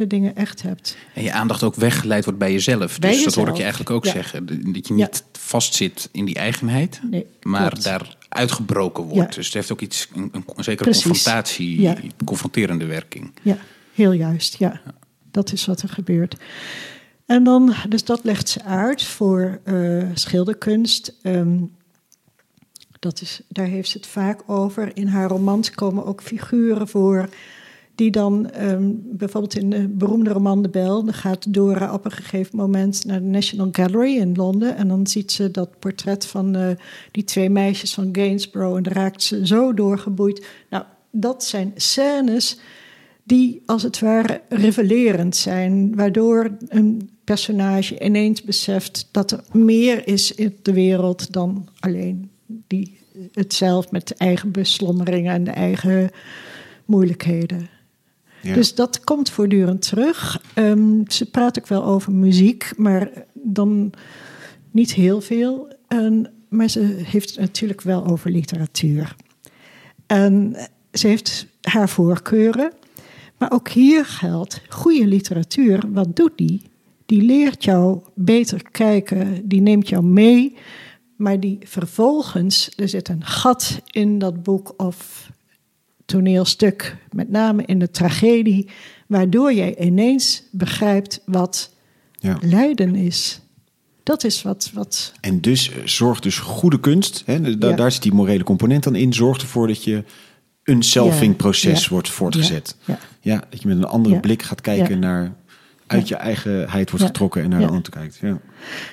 de 0.00 0.06
dingen 0.06 0.36
echt 0.36 0.62
hebt. 0.62 0.96
En 1.14 1.22
je 1.22 1.32
aandacht 1.32 1.62
ook 1.62 1.74
weggeleid 1.74 2.24
wordt 2.24 2.38
bij 2.38 2.52
jezelf. 2.52 2.98
Bij 2.98 3.10
dus 3.10 3.24
dat 3.24 3.34
hoor 3.34 3.48
ik 3.48 3.54
je 3.54 3.60
eigenlijk 3.60 3.90
ook 3.90 4.04
Ja. 4.04 4.10
zeggen. 4.12 4.46
Dat 4.72 4.88
je 4.88 4.94
niet 4.94 5.24
vastzit 5.32 6.08
in 6.12 6.24
die 6.24 6.34
eigenheid, 6.34 7.00
Nee, 7.10 7.26
maar 7.42 7.68
klopt. 7.68 7.84
daar 7.84 8.16
uitgebroken 8.28 9.04
wordt. 9.04 9.30
Ja. 9.30 9.36
Dus 9.36 9.44
het 9.44 9.54
heeft 9.54 9.72
ook 9.72 9.80
iets, 9.80 10.08
een, 10.14 10.28
een, 10.32 10.44
een 10.56 10.64
zekere 10.64 10.84
Precies. 10.90 11.02
confrontatie, 11.02 11.90
confronterende 12.24 12.84
werking. 12.86 13.32
Ja, 13.42 13.56
heel 13.94 14.12
juist. 14.12 14.56
Ja, 14.58 14.80
dat 15.30 15.52
is 15.52 15.66
wat 15.66 15.82
er 15.82 15.88
gebeurt. 15.88 16.36
En 17.26 17.44
dan, 17.44 17.74
dus 17.88 18.04
dat 18.04 18.24
legt 18.24 18.48
ze 18.48 18.64
uit 18.64 19.02
voor 19.04 19.60
eh, 19.64 20.02
schilderkunst. 20.14 21.14
Ehm, 21.22 21.56
dat 22.98 23.20
is, 23.20 23.40
daar 23.48 23.66
heeft 23.66 23.88
ze 23.90 23.96
het 23.96 24.06
vaak 24.06 24.40
over. 24.46 24.96
In 24.96 25.06
haar 25.06 25.28
romans 25.28 25.70
komen 25.70 26.04
ook 26.06 26.22
figuren 26.22 26.88
voor. 26.88 27.28
Die 28.00 28.10
dan 28.10 28.50
ehm, 28.50 28.90
bijvoorbeeld 28.96 29.56
in 29.56 29.70
de 29.70 29.88
beroemde 29.88 30.30
roman 30.30 30.62
De 30.62 30.68
Bel. 30.68 31.04
Dan 31.04 31.14
gaat 31.14 31.54
Dora 31.54 31.92
op 31.92 32.04
een 32.04 32.10
gegeven 32.10 32.56
moment 32.56 33.04
naar 33.04 33.20
de 33.20 33.26
National 33.26 33.68
Gallery 33.72 34.16
in 34.16 34.34
Londen. 34.34 34.76
En 34.76 34.88
dan 34.88 35.06
ziet 35.06 35.32
ze 35.32 35.50
dat 35.50 35.78
portret 35.78 36.26
van 36.26 36.56
eh, 36.56 36.68
die 37.10 37.24
twee 37.24 37.50
meisjes 37.50 37.94
van 37.94 38.08
Gainsborough. 38.12 38.76
En 38.76 38.82
daar 38.82 38.92
raakt 38.92 39.22
ze 39.22 39.46
zo 39.46 39.74
doorgeboeid. 39.74 40.46
Nou, 40.70 40.84
dat 41.10 41.44
zijn 41.44 41.72
scènes 41.76 42.58
die 43.24 43.62
als 43.66 43.82
het 43.82 43.98
ware 43.98 44.40
revelerend 44.48 45.36
zijn, 45.36 45.94
waardoor 45.96 46.56
een 46.68 47.10
personage 47.24 48.04
ineens 48.04 48.42
beseft 48.42 49.08
dat 49.10 49.30
er 49.30 49.44
meer 49.52 50.06
is 50.08 50.34
in 50.34 50.56
de 50.62 50.72
wereld 50.72 51.32
dan 51.32 51.68
alleen 51.80 52.30
die, 52.66 52.98
het 53.32 53.54
zelf 53.54 53.90
met 53.90 54.14
eigen 54.14 54.50
beslommeringen 54.50 55.32
en 55.32 55.44
de 55.44 55.50
eigen 55.50 56.10
moeilijkheden. 56.84 57.78
Dus 58.42 58.74
dat 58.74 59.04
komt 59.04 59.30
voortdurend 59.30 59.82
terug. 59.82 60.42
Ehm, 60.54 61.02
ze 61.06 61.30
praat 61.30 61.58
ook 61.58 61.66
wel 61.66 61.84
over 61.84 62.12
muziek, 62.12 62.72
maar 62.76 63.10
dan 63.32 63.92
niet 64.70 64.94
heel 64.94 65.20
veel. 65.20 65.72
En, 65.88 66.32
maar 66.48 66.68
ze 66.68 66.80
heeft 67.02 67.30
het 67.30 67.38
natuurlijk 67.38 67.80
wel 67.80 68.06
over 68.06 68.30
literatuur. 68.30 69.16
En 70.06 70.56
ze 70.92 71.06
heeft 71.06 71.46
haar 71.60 71.88
voorkeuren. 71.88 72.72
Maar 73.38 73.52
ook 73.52 73.68
hier 73.68 74.04
geldt, 74.04 74.60
goede 74.68 75.06
literatuur, 75.06 75.82
wat 75.92 76.16
doet 76.16 76.32
die? 76.36 76.62
Die 77.06 77.22
leert 77.22 77.64
jou 77.64 78.00
beter 78.14 78.62
kijken, 78.70 79.48
die 79.48 79.60
neemt 79.60 79.88
jou 79.88 80.04
mee. 80.04 80.56
Maar 81.16 81.40
die 81.40 81.58
vervolgens, 81.62 82.72
er 82.76 82.88
zit 82.88 83.08
een 83.08 83.24
gat 83.24 83.80
in 83.90 84.18
dat 84.18 84.42
boek 84.42 84.74
of 84.76 85.30
toneelstuk, 86.10 86.96
met 87.12 87.30
name 87.30 87.62
in 87.66 87.78
de 87.78 87.90
tragedie, 87.90 88.68
waardoor 89.06 89.52
jij 89.52 89.78
ineens 89.78 90.42
begrijpt 90.50 91.22
wat 91.26 91.74
Ja. 92.18 92.38
lijden 92.40 92.94
is. 92.94 93.40
Dat 94.02 94.24
is 94.24 94.42
wat, 94.42 94.70
wat 94.74 95.12
En 95.20 95.40
dus 95.40 95.70
eh, 95.70 95.76
zorgt 95.84 96.22
dus 96.22 96.38
goede 96.38 96.80
kunst, 96.80 97.22
hè, 97.26 97.58
da- 97.58 97.68
Ja. 97.68 97.76
daar 97.76 97.92
zit 97.92 98.02
die 98.02 98.12
morele 98.12 98.44
component 98.44 98.82
dan 98.84 98.94
in, 98.94 99.12
zorgt 99.12 99.42
ervoor 99.42 99.66
dat 99.66 99.84
je 99.84 100.04
een 100.64 100.82
selfing-proces 100.82 101.82
Ja. 101.84 101.88
wordt 101.90 102.08
voortgezet. 102.10 102.76
Ja. 102.84 102.98
Ja, 103.20 103.44
dat 103.50 103.62
je 103.62 103.68
met 103.68 103.76
een 103.76 103.84
andere 103.84 104.20
blik 104.20 104.42
gaat 104.42 104.60
kijken 104.60 104.98
naar 104.98 105.32
uit 105.86 106.08
je 106.08 106.14
eigenheid 106.14 106.90
wordt 106.90 107.04
getrokken 107.06 107.42
en 107.42 107.48
naar 107.50 107.60
de 107.60 107.66
ander 107.66 107.90
kijkt. 107.90 108.18
Ja. 108.22 108.38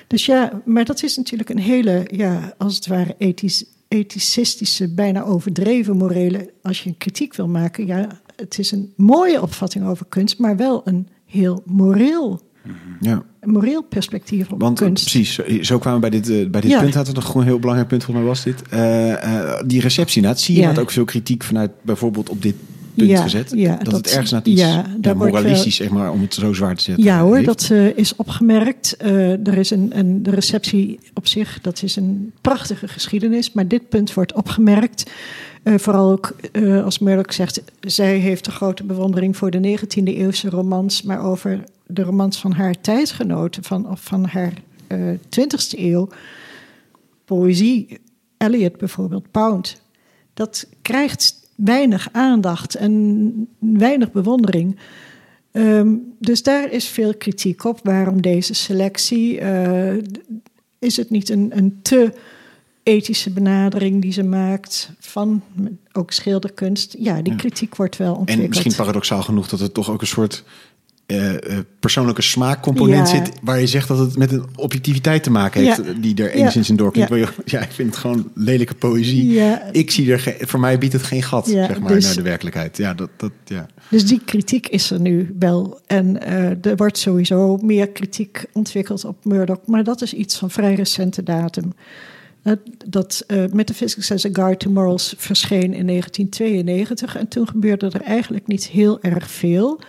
Dus 0.06 0.26
ja, 0.26 0.62
maar 0.64 0.84
dat 0.84 1.02
is 1.02 1.16
natuurlijk 1.16 1.50
een 1.50 1.58
hele, 1.58 2.06
ja, 2.10 2.54
als 2.58 2.74
het 2.76 2.86
ware 2.86 3.14
ethisch, 3.18 3.64
ethicistische, 3.88 4.88
bijna 4.94 5.22
overdreven 5.22 5.96
morele. 5.96 6.50
Als 6.62 6.82
je 6.82 6.88
een 6.88 6.98
kritiek 6.98 7.34
wil 7.34 7.48
maken, 7.48 7.86
ja, 7.86 8.20
het 8.36 8.58
is 8.58 8.72
een 8.72 8.92
mooie 8.96 9.42
opvatting 9.42 9.86
over 9.86 10.06
kunst, 10.08 10.38
maar 10.38 10.56
wel 10.56 10.80
een 10.84 11.08
heel 11.26 11.62
moreel, 11.66 12.40
ja. 13.00 13.22
een 13.40 13.50
moreel 13.50 13.82
perspectief 13.82 14.50
op 14.52 14.60
Want 14.60 14.80
eh, 14.80 14.86
kunst. 14.86 15.10
precies, 15.10 15.40
zo- 15.66 15.78
kwamen 15.78 16.00
we 16.00 16.08
bij 16.10 16.20
dit, 16.20 16.28
eh, 16.30 16.50
bij 16.50 16.60
dit 16.60 16.70
Ja. 16.70 16.80
punt. 16.80 16.94
Had 16.94 17.06
het 17.06 17.16
nog 17.16 17.24
gewoon 17.26 17.42
een 17.42 17.48
heel 17.48 17.58
belangrijk 17.58 17.88
punt, 17.88 18.04
volgens 18.04 18.26
mij 18.26 18.34
was 18.34 18.44
dit. 18.44 18.68
Eh, 18.68 19.60
die 19.66 19.80
receptie, 19.80 20.22
nou, 20.22 20.36
zie 20.36 20.54
je 20.54 20.60
Ja. 20.60 20.66
had 20.68 20.78
ook 20.78 20.90
veel 20.90 21.04
kritiek 21.04 21.42
vanet 21.44 21.70
bijvoorbeeld 21.82 22.28
op 22.28 22.42
dit 22.42 22.54
punt 22.98 23.10
Ja, 23.10 23.22
gezet. 23.22 23.52
ja, 23.54 23.76
dat, 23.76 23.84
dat- 23.84 23.94
het 23.94 24.06
ergens 24.10 24.30
naar 24.30 24.40
iets 24.44 24.60
ja, 24.60 24.86
daar 24.98 25.16
moralistisch, 25.16 25.76
zeg 25.76 25.88
maar, 25.90 26.10
om 26.12 26.20
het 26.20 26.34
zo 26.34 26.52
zwaar 26.52 26.76
te 26.76 26.82
zetten. 26.82 27.04
Ja 27.04 27.20
hoor, 27.20 27.34
heeft. 27.34 27.46
dat 27.46 27.68
eh, 27.72 27.96
is 27.96 28.16
opgemerkt. 28.16 28.96
Eh, 28.96 29.46
er 29.46 29.58
is 29.58 29.70
een, 29.70 29.98
een, 29.98 30.22
de 30.22 30.30
receptie 30.30 30.98
op 31.14 31.26
zich, 31.26 31.58
dat 31.60 31.82
is 31.82 31.96
een 31.96 32.32
prachtige 32.40 32.88
geschiedenis. 32.88 33.52
Maar 33.52 33.68
dit 33.68 33.88
punt 33.88 34.14
wordt 34.14 34.32
opgemerkt. 34.32 35.10
Eh, 35.62 35.74
vooral 35.78 36.10
ook 36.10 36.36
als 36.84 36.98
Murdoch 36.98 37.32
zegt, 37.34 37.62
zij 37.80 38.16
heeft 38.18 38.46
een 38.46 38.52
grote 38.52 38.84
bewondering 38.84 39.36
voor 39.36 39.50
de 39.50 39.78
19e 39.78 40.02
eeuwse 40.04 40.48
romans. 40.50 41.02
Maar 41.02 41.24
over 41.24 41.64
de 41.86 42.02
romans 42.02 42.38
van 42.40 42.52
haar 42.52 42.80
tijdgenoten, 42.80 43.64
van, 43.64 43.90
of 43.90 44.00
van 44.00 44.24
haar 44.24 44.52
eh 44.86 44.98
20e 45.10 45.78
eeuw. 45.78 46.08
Poëzie, 47.24 47.98
Eliot 48.38 48.76
bijvoorbeeld, 48.78 49.30
Pound. 49.30 49.80
Dat 50.34 50.66
krijgt 50.82 51.37
weinig 51.64 52.08
aandacht 52.12 52.74
en 52.74 53.48
weinig 53.58 54.12
bewondering. 54.12 54.76
Ehm, 55.52 55.94
dus 56.18 56.42
daar 56.42 56.72
is 56.72 56.88
veel 56.88 57.14
kritiek 57.14 57.64
op. 57.64 57.80
Waarom 57.82 58.22
deze 58.22 58.54
selectie? 58.54 59.38
Eh, 59.40 59.96
is 60.78 60.96
het 60.96 61.10
niet 61.10 61.28
een, 61.28 61.50
een 61.56 61.78
te 61.82 62.12
ethische 62.82 63.30
benadering 63.30 64.02
die 64.02 64.12
ze 64.12 64.22
maakt 64.22 64.90
van 64.98 65.42
ook 65.92 66.12
schilderkunst? 66.12 66.96
Ja, 66.98 67.22
die 67.22 67.32
Ja. 67.32 67.38
kritiek 67.38 67.76
wordt 67.76 67.96
wel 67.96 68.14
ontwikkeld. 68.14 68.40
En 68.42 68.48
misschien 68.48 68.74
paradoxaal 68.76 69.22
genoeg 69.22 69.48
dat 69.48 69.60
het 69.60 69.74
toch 69.74 69.90
ook 69.90 70.00
een 70.00 70.06
soort 70.06 70.44
eh, 71.08 71.34
eh, 71.34 71.58
persoonlijke 71.80 72.22
smaakcomponent 72.22 73.10
Ja. 73.10 73.14
zit. 73.16 73.32
Waar 73.42 73.60
je 73.60 73.66
zegt 73.66 73.88
dat 73.88 73.98
het 73.98 74.16
met 74.16 74.32
een 74.32 74.44
objectiviteit 74.56 75.22
te 75.22 75.30
maken 75.30 75.62
heeft. 75.62 75.76
Ja. 75.76 75.92
Die 76.00 76.22
er 76.22 76.30
enigszins 76.30 76.70
in 76.70 76.76
doorklinkt. 76.76 77.12
Ja. 77.44 77.60
Ik 77.60 77.70
vind 77.70 77.90
het 77.90 77.98
gewoon 77.98 78.30
lelijke 78.34 78.74
poëzie. 78.74 79.32
Ja. 79.32 79.68
Ik 79.72 79.90
zie 79.90 80.12
er, 80.12 80.36
voor 80.40 80.60
mij 80.60 80.78
biedt 80.78 80.92
het 80.92 81.02
geen 81.02 81.22
gat, 81.22 81.46
zeg 81.46 81.80
maar, 81.80 81.92
dus- 81.92 82.04
naar 82.04 82.14
de 82.14 82.22
werkelijkheid. 82.22 82.76
Ja, 82.76 82.94
dat, 82.94 83.10
dat, 83.16 83.32
ja. 83.44 83.66
Dus 83.88 84.06
die 84.06 84.20
kritiek 84.24 84.68
is 84.68 84.90
er 84.90 85.00
nu 85.00 85.34
wel. 85.38 85.80
En 85.86 86.22
eh, 86.22 86.66
er 86.66 86.76
wordt 86.76 86.98
sowieso 86.98 87.56
meer 87.56 87.88
kritiek 87.88 88.44
ontwikkeld 88.52 89.04
op 89.04 89.24
Murdoch. 89.24 89.60
Maar 89.66 89.84
dat 89.84 90.02
is 90.02 90.12
iets 90.12 90.36
van 90.36 90.50
vrij 90.50 90.74
recente 90.74 91.22
datum. 91.22 91.72
Eh, 92.42 92.52
dat 92.86 93.24
eh 93.26 93.44
Metaphysics 93.52 94.12
as 94.12 94.26
a 94.26 94.28
Guide 94.32 94.56
to 94.56 94.70
Morals 94.70 95.14
verscheen 95.16 95.74
in 95.74 95.86
1992. 95.86 97.16
En 97.16 97.28
toen 97.28 97.48
gebeurde 97.48 97.86
er 97.86 98.02
eigenlijk 98.02 98.46
niet 98.46 98.66
heel 98.66 99.02
erg 99.02 99.30
veel. 99.30 99.80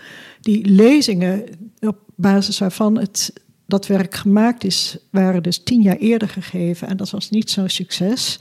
Die 0.49 0.65
lezingen, 0.69 1.43
op 1.79 1.97
basis 2.15 2.59
waarvan 2.59 2.97
het 2.97 3.33
dat 3.65 3.87
werk 3.87 4.15
gemaakt 4.15 4.63
is, 4.63 4.97
waren 5.11 5.43
dus 5.43 5.63
tien 5.63 5.81
jaar 5.81 5.97
eerder 5.97 6.29
gegeven 6.29 6.87
en 6.87 6.97
dat 6.97 7.09
was 7.09 7.29
niet 7.29 7.49
zo'n 7.49 7.69
succes. 7.69 8.39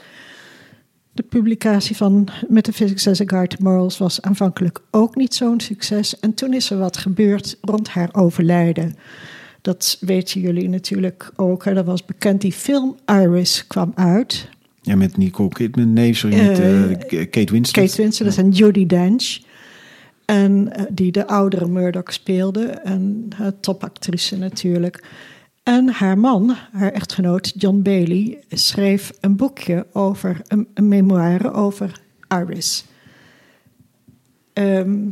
De 1.13 1.23
publicatie 1.23 1.97
van 1.97 2.29
Metaphysics 2.49 3.09
as 3.09 3.21
a 3.21 3.25
Guide 3.27 3.57
to 3.57 3.63
Morals 3.63 3.99
was 3.99 4.23
aanvankelijk 4.23 4.81
ook 4.91 5.17
niet 5.17 5.35
zo'n 5.35 5.61
succes. 5.61 6.21
En 6.21 6.35
toen 6.35 6.55
is 6.55 6.71
er 6.71 6.79
wat 6.79 6.97
gebeurd 6.97 7.59
rond 7.61 7.89
haar 7.89 8.09
overlijden. 8.13 8.95
Dat 9.63 9.97
weten 10.01 10.41
jullie 10.41 10.69
natuurlijk 10.69 11.33
ook. 11.37 11.65
Er 11.65 11.85
was 11.85 12.05
bekend, 12.05 12.41
die 12.41 12.53
film 12.53 12.97
Iris 13.07 13.67
kwam 13.67 13.93
uit. 13.95 14.49
Ja, 14.83 14.97
met 14.97 15.17
Nicole 15.17 15.49
Kidman. 15.49 15.93
Nee, 15.93 16.15
sorry, 16.15 16.37
met 16.47 16.59
Eh, 16.59 16.91
eh, 16.91 17.31
Kate 17.31 17.53
Winslet. 17.53 17.87
Kate 17.87 18.03
Winslet 18.03 18.39
en 18.39 18.51
Judi 18.51 18.87
Dench. 18.87 19.47
En 20.29 20.73
eh, 20.73 20.85
die 20.91 21.13
de 21.13 21.27
oudere 21.27 21.69
Murdoch 21.69 22.13
speelde. 22.13 22.67
En 22.67 23.29
uh, 23.41 23.47
topactrice 23.61 24.37
natuurlijk. 24.37 25.05
En 25.63 25.89
haar 25.89 26.19
man, 26.19 26.57
haar 26.73 26.93
echtgenoot 26.93 27.53
John 27.57 27.83
Bailey, 27.83 28.45
schreef 28.49 29.13
een 29.21 29.37
boekje 29.37 29.87
over 29.93 30.41
een, 30.47 30.69
een 30.75 30.89
memoire 30.89 31.53
over 31.53 32.01
Iris. 32.29 32.85
Ehm, 34.53 35.09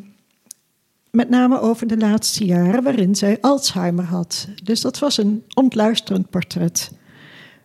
met 1.10 1.28
name 1.28 1.60
over 1.60 1.86
de 1.86 1.96
laatste 1.98 2.44
jaren 2.44 2.82
waarin 2.82 3.14
zij 3.14 3.38
Alzheimer 3.40 4.04
had. 4.04 4.48
Dus 4.62 4.80
dat 4.80 4.98
was 4.98 5.18
een 5.18 5.44
ontluisterend 5.54 6.30
portret. 6.30 6.92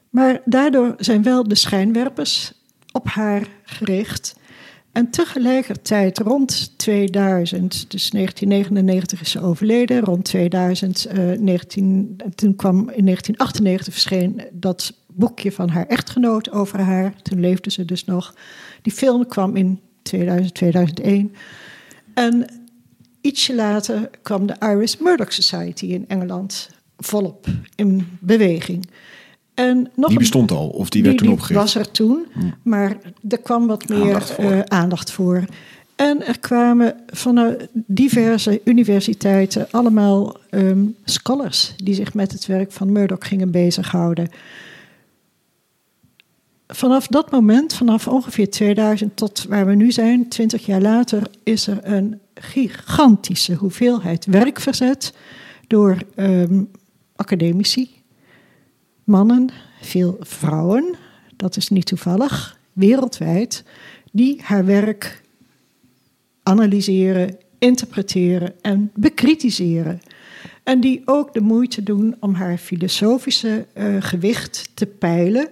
Maar 0.10 0.42
daardoor 0.46 0.94
zijn 0.98 1.24
wel 1.24 1.48
de 1.48 1.56
schijnwerpers 1.56 2.54
op 2.92 3.08
haar 3.08 3.48
gericht. 3.64 4.40
En 4.92 5.10
tegelijkertijd 5.10 6.20
rond 6.20 6.78
2000, 6.78 7.92
dus 7.92 8.10
1999 8.10 9.22
is 9.22 9.32
ze 9.32 9.42
overleden, 9.42 10.00
rond 10.00 10.24
2000, 10.26 11.06
eh, 11.06 11.18
19, 11.40 12.16
toen 12.36 12.56
kwam 12.56 12.78
in 12.78 13.04
1998 13.04 13.94
verscheen 13.94 14.42
dat 14.52 14.94
boekje 15.08 15.52
van 15.52 15.70
haar 15.70 15.88
echtgenoot 15.88 16.52
over 16.52 16.80
haar. 16.80 17.22
Toen 17.22 17.40
leefde 17.40 17.72
ze 17.72 17.86
dus 17.86 18.06
nog. 18.06 18.36
Die 18.82 18.94
film 18.94 19.28
kwam 19.28 19.56
in 19.56 19.80
2000, 20.02 20.54
2001. 20.54 21.34
En 22.14 22.46
ietsje 23.22 23.56
later 23.56 24.10
kwam 24.22 24.46
de 24.46 24.56
Iris 24.60 24.98
Murdoch 24.98 25.34
Society 25.34 25.86
in 25.86 26.08
Engeland 26.08 26.70
volop 26.98 27.48
in 27.76 28.18
beweging. 28.20 28.90
En 29.54 29.90
nog 29.96 30.10
Die 30.10 30.18
bestond 30.18 30.52
al, 30.52 30.68
of 30.68 30.90
die 30.90 31.04
werd 31.04 31.18
toen 31.18 31.28
die 31.28 31.36
opgericht? 31.36 31.62
was 31.62 31.76
er 31.76 31.92
toen, 31.92 32.26
maar 32.64 32.98
er 33.30 33.38
kwam 33.38 33.68
wat 33.68 33.90
meer 33.90 34.02
Aandacht 34.04 34.32
voor. 34.32 34.52
eh, 34.52 34.60
aandacht 34.68 35.12
voor. 35.12 35.46
En 35.96 36.26
er 36.28 36.40
kwamen 36.40 36.96
vanuit 37.08 37.68
diverse 37.74 38.62
universiteiten 38.64 39.68
allemaal 39.72 40.36
ehm, 40.50 40.86
scholars 41.06 41.74
die 41.84 41.94
zich 41.94 42.14
met 42.14 42.32
het 42.32 42.46
werk 42.46 42.72
van 42.72 42.92
Murdoch 42.92 43.28
gingen 43.28 43.52
bezighouden. 43.52 44.30
Vanaf 46.68 47.08
dat 47.08 47.32
moment, 47.32 47.74
vanaf 47.74 48.08
ongeveer 48.08 48.50
2000 48.50 49.18
tot 49.18 49.46
waar 49.50 49.66
we 49.66 49.74
nu 49.76 49.92
zijn, 49.92 50.28
20 50.30 50.66
jaar 50.66 50.82
later, 50.82 51.28
is 51.44 51.68
er 51.68 51.80
een 51.84 52.20
gigantische 52.34 53.54
hoeveelheid 53.54 54.26
werk 54.26 54.60
verzet 54.60 55.14
door 55.68 55.98
ehm, 56.16 56.64
academici, 57.16 57.90
mannen, 59.04 59.50
veel 59.82 60.18
vrouwen, 60.20 60.96
dat 61.36 61.58
is 61.58 61.70
niet 61.70 61.86
toevallig, 61.86 62.60
wereldwijd, 62.74 63.64
die 64.12 64.42
haar 64.44 64.66
werk 64.66 65.22
analyseren, 66.44 67.38
interpreteren 67.60 68.54
en 68.62 68.92
bekritiseren. 68.96 70.02
En 70.64 70.80
die 70.80 71.02
ook 71.06 71.34
de 71.34 71.42
moeite 71.42 71.84
doen 71.84 72.16
om 72.20 72.34
haar 72.34 72.58
filosofische 72.58 73.66
eh, 73.74 73.96
gewicht 74.00 74.70
te 74.74 74.86
peilen, 74.86 75.48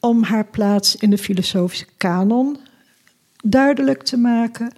om 0.00 0.22
haar 0.22 0.46
plaats 0.46 0.96
in 0.96 1.10
de 1.10 1.18
filosofische 1.18 1.86
kanon 1.96 2.56
duidelijk 3.44 4.02
te 4.02 4.16
maken 4.16 4.72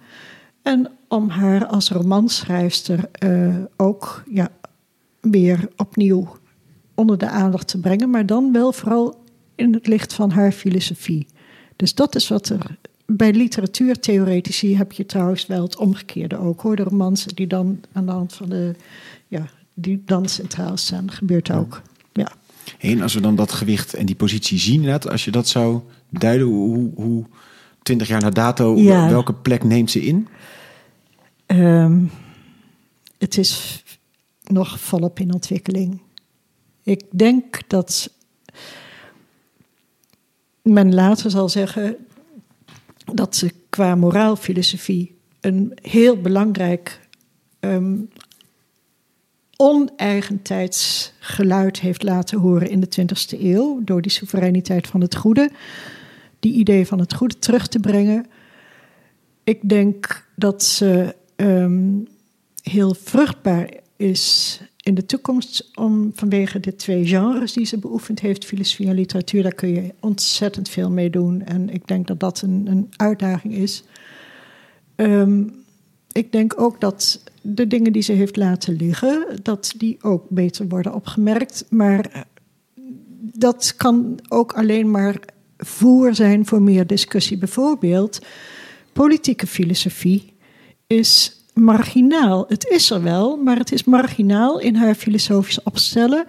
en 0.61 0.91
om 1.07 1.29
haar 1.29 1.65
als 1.65 1.89
romanschrijfster 1.89 3.09
eh, 3.11 3.55
ook 3.77 4.23
ja, 4.29 4.49
weer 5.21 5.69
opnieuw 5.75 6.39
onder 6.95 7.17
de 7.17 7.29
aandacht 7.29 7.67
te 7.67 7.79
brengen, 7.79 8.09
maar 8.09 8.25
dan 8.25 8.51
wel 8.51 8.73
vooral 8.73 9.23
in 9.55 9.73
het 9.73 9.87
licht 9.87 10.13
van 10.13 10.31
haar 10.31 10.51
filosofie. 10.51 11.27
Dus 11.75 11.93
dat 11.95 12.15
is 12.15 12.27
wat 12.27 12.49
er. 12.49 12.77
Bij 13.05 13.33
literatuurtheoretici 13.33 14.77
heb 14.77 14.91
je 14.91 15.05
trouwens 15.05 15.45
wel 15.45 15.61
het 15.63 15.77
omgekeerde 15.77 16.37
ook 16.37 16.61
hoor. 16.61 16.75
De 16.75 16.83
romans 16.83 17.25
die 17.25 17.47
dan 17.47 17.79
aan 17.91 18.05
de 18.05 18.11
hand 18.11 18.33
van 18.33 18.49
de. 18.49 18.75
Ja, 19.27 19.47
die 19.73 20.01
dan 20.05 20.29
centraal 20.29 20.77
staan, 20.77 21.11
gebeurt 21.11 21.51
ook. 21.51 21.81
Ja. 22.13 22.31
En 22.79 23.01
als 23.01 23.13
we 23.13 23.21
dan 23.21 23.35
dat 23.35 23.51
gewicht 23.51 23.93
en 23.93 24.05
die 24.05 24.15
positie 24.15 24.59
zien, 24.59 24.75
inderdaad, 24.75 25.09
als 25.09 25.25
je 25.25 25.31
dat 25.31 25.47
zou 25.47 25.81
duiden, 26.09 26.47
hoe, 26.47 26.91
hoe 26.95 27.25
20 27.83 28.07
jaar 28.07 28.21
na 28.21 28.29
dato, 28.29 28.75
Ja. 28.77 29.09
welke 29.09 29.33
plek 29.33 29.63
neemt 29.63 29.91
ze 29.91 30.01
in? 30.01 30.27
Ehm, 31.45 31.99
het 33.17 33.37
is 33.37 33.83
nog 34.43 34.79
volop 34.79 35.19
in 35.19 35.33
ontwikkeling. 35.33 36.01
Ik 36.83 37.03
denk 37.11 37.69
dat 37.69 38.13
men 40.61 40.93
later 40.93 41.31
zal 41.31 41.49
zeggen 41.49 41.95
dat 43.13 43.35
ze 43.35 43.53
qua 43.69 43.95
moraalfilosofie 43.95 45.15
een 45.39 45.71
heel 45.81 46.21
belangrijk 46.21 47.07
ehm 47.59 47.97
oneigentijds 49.61 51.13
geluid 51.19 51.79
heeft 51.79 52.03
laten 52.03 52.39
horen 52.39 52.69
in 52.69 52.79
de 52.79 52.87
20e 53.01 53.39
eeuw 53.39 53.81
door 53.83 54.01
die 54.01 54.11
soevereiniteit 54.11 54.87
van 54.87 55.01
het 55.01 55.15
goede, 55.15 55.49
die 56.39 56.53
idee 56.53 56.87
van 56.87 56.99
het 56.99 57.13
goede 57.13 57.39
terug 57.39 57.67
te 57.67 57.79
brengen. 57.79 58.25
Ik 59.43 59.69
denk 59.69 60.25
dat 60.35 60.63
ze 60.63 61.15
ehm, 61.35 61.89
heel 62.63 62.93
vruchtbaar 62.93 63.69
is 63.95 64.59
in 64.83 64.93
de 64.93 65.05
toekomst 65.05 65.69
om 65.75 66.11
vanwege 66.13 66.59
de 66.59 66.75
twee 66.75 67.05
genres 67.07 67.53
die 67.53 67.65
ze 67.65 67.77
beoefend 67.77 68.19
heeft, 68.19 68.45
filosofie 68.45 68.87
en 68.87 68.95
literatuur, 68.95 69.43
daar 69.43 69.55
kun 69.55 69.69
je 69.69 69.93
ontzettend 69.99 70.69
veel 70.69 70.91
mee 70.91 71.09
doen. 71.09 71.41
En 71.45 71.69
ik 71.69 71.87
denk 71.87 72.07
dat 72.07 72.19
dat 72.19 72.41
een, 72.41 72.67
een 72.67 72.89
uitdaging 72.95 73.53
is. 73.53 73.83
Ehm, 74.95 75.43
ik 76.11 76.31
denk 76.31 76.61
ook 76.61 76.81
dat 76.81 77.23
de 77.41 77.67
dingen 77.67 77.93
die 77.93 78.01
ze 78.01 78.11
heeft 78.11 78.35
laten 78.35 78.75
liggen, 78.75 79.39
dat 79.43 79.73
die 79.77 79.97
ook 80.01 80.25
beter 80.29 80.67
worden 80.67 80.93
opgemerkt. 80.93 81.65
Maar 81.69 82.25
dat 83.33 83.73
kan 83.77 84.19
ook 84.27 84.53
alleen 84.53 84.91
maar 84.91 85.15
voer 85.57 86.15
zijn 86.15 86.45
voor 86.45 86.61
meer 86.61 86.87
discussie. 86.87 87.37
Bijvoorbeeld, 87.37 88.21
politieke 88.93 89.47
filosofie 89.47 90.33
is 90.87 91.40
marginaal. 91.53 92.45
Het 92.47 92.67
is 92.67 92.89
er 92.89 93.03
wel, 93.03 93.37
maar 93.37 93.57
het 93.57 93.71
is 93.71 93.83
marginaal 93.83 94.59
in 94.59 94.75
haar 94.75 94.95
filosofische 94.95 95.61
opstellen. 95.63 96.25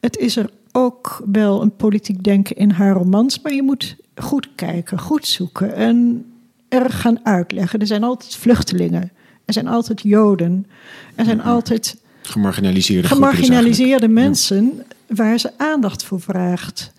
Het 0.00 0.16
is 0.16 0.36
er 0.36 0.50
ook 0.72 1.22
wel 1.32 1.62
een 1.62 1.76
politiek 1.76 2.22
denken 2.22 2.56
in 2.56 2.70
haar 2.70 2.92
romans, 2.92 3.40
maar 3.40 3.54
je 3.54 3.62
moet 3.62 3.96
goed 4.14 4.48
kijken, 4.54 4.98
goed 4.98 5.26
zoeken 5.26 5.74
en 5.74 6.26
er 6.68 6.90
gaan 6.90 7.26
uitleggen. 7.26 7.80
Er 7.80 7.86
zijn 7.86 8.04
altijd 8.04 8.36
vluchtelingen, 8.36 9.12
er 9.44 9.52
zijn 9.52 9.68
altijd 9.68 10.02
Joden, 10.02 10.66
er 11.14 11.24
zijn 11.24 11.42
altijd 11.42 11.96
Gemarginaliseerde 12.22 13.08
gemarginaliseerde 13.08 14.08
mensen 14.08 14.84
waar 15.06 15.38
ze 15.38 15.50
aandacht 15.56 16.04
voor 16.04 16.20
vraagt. 16.20 16.92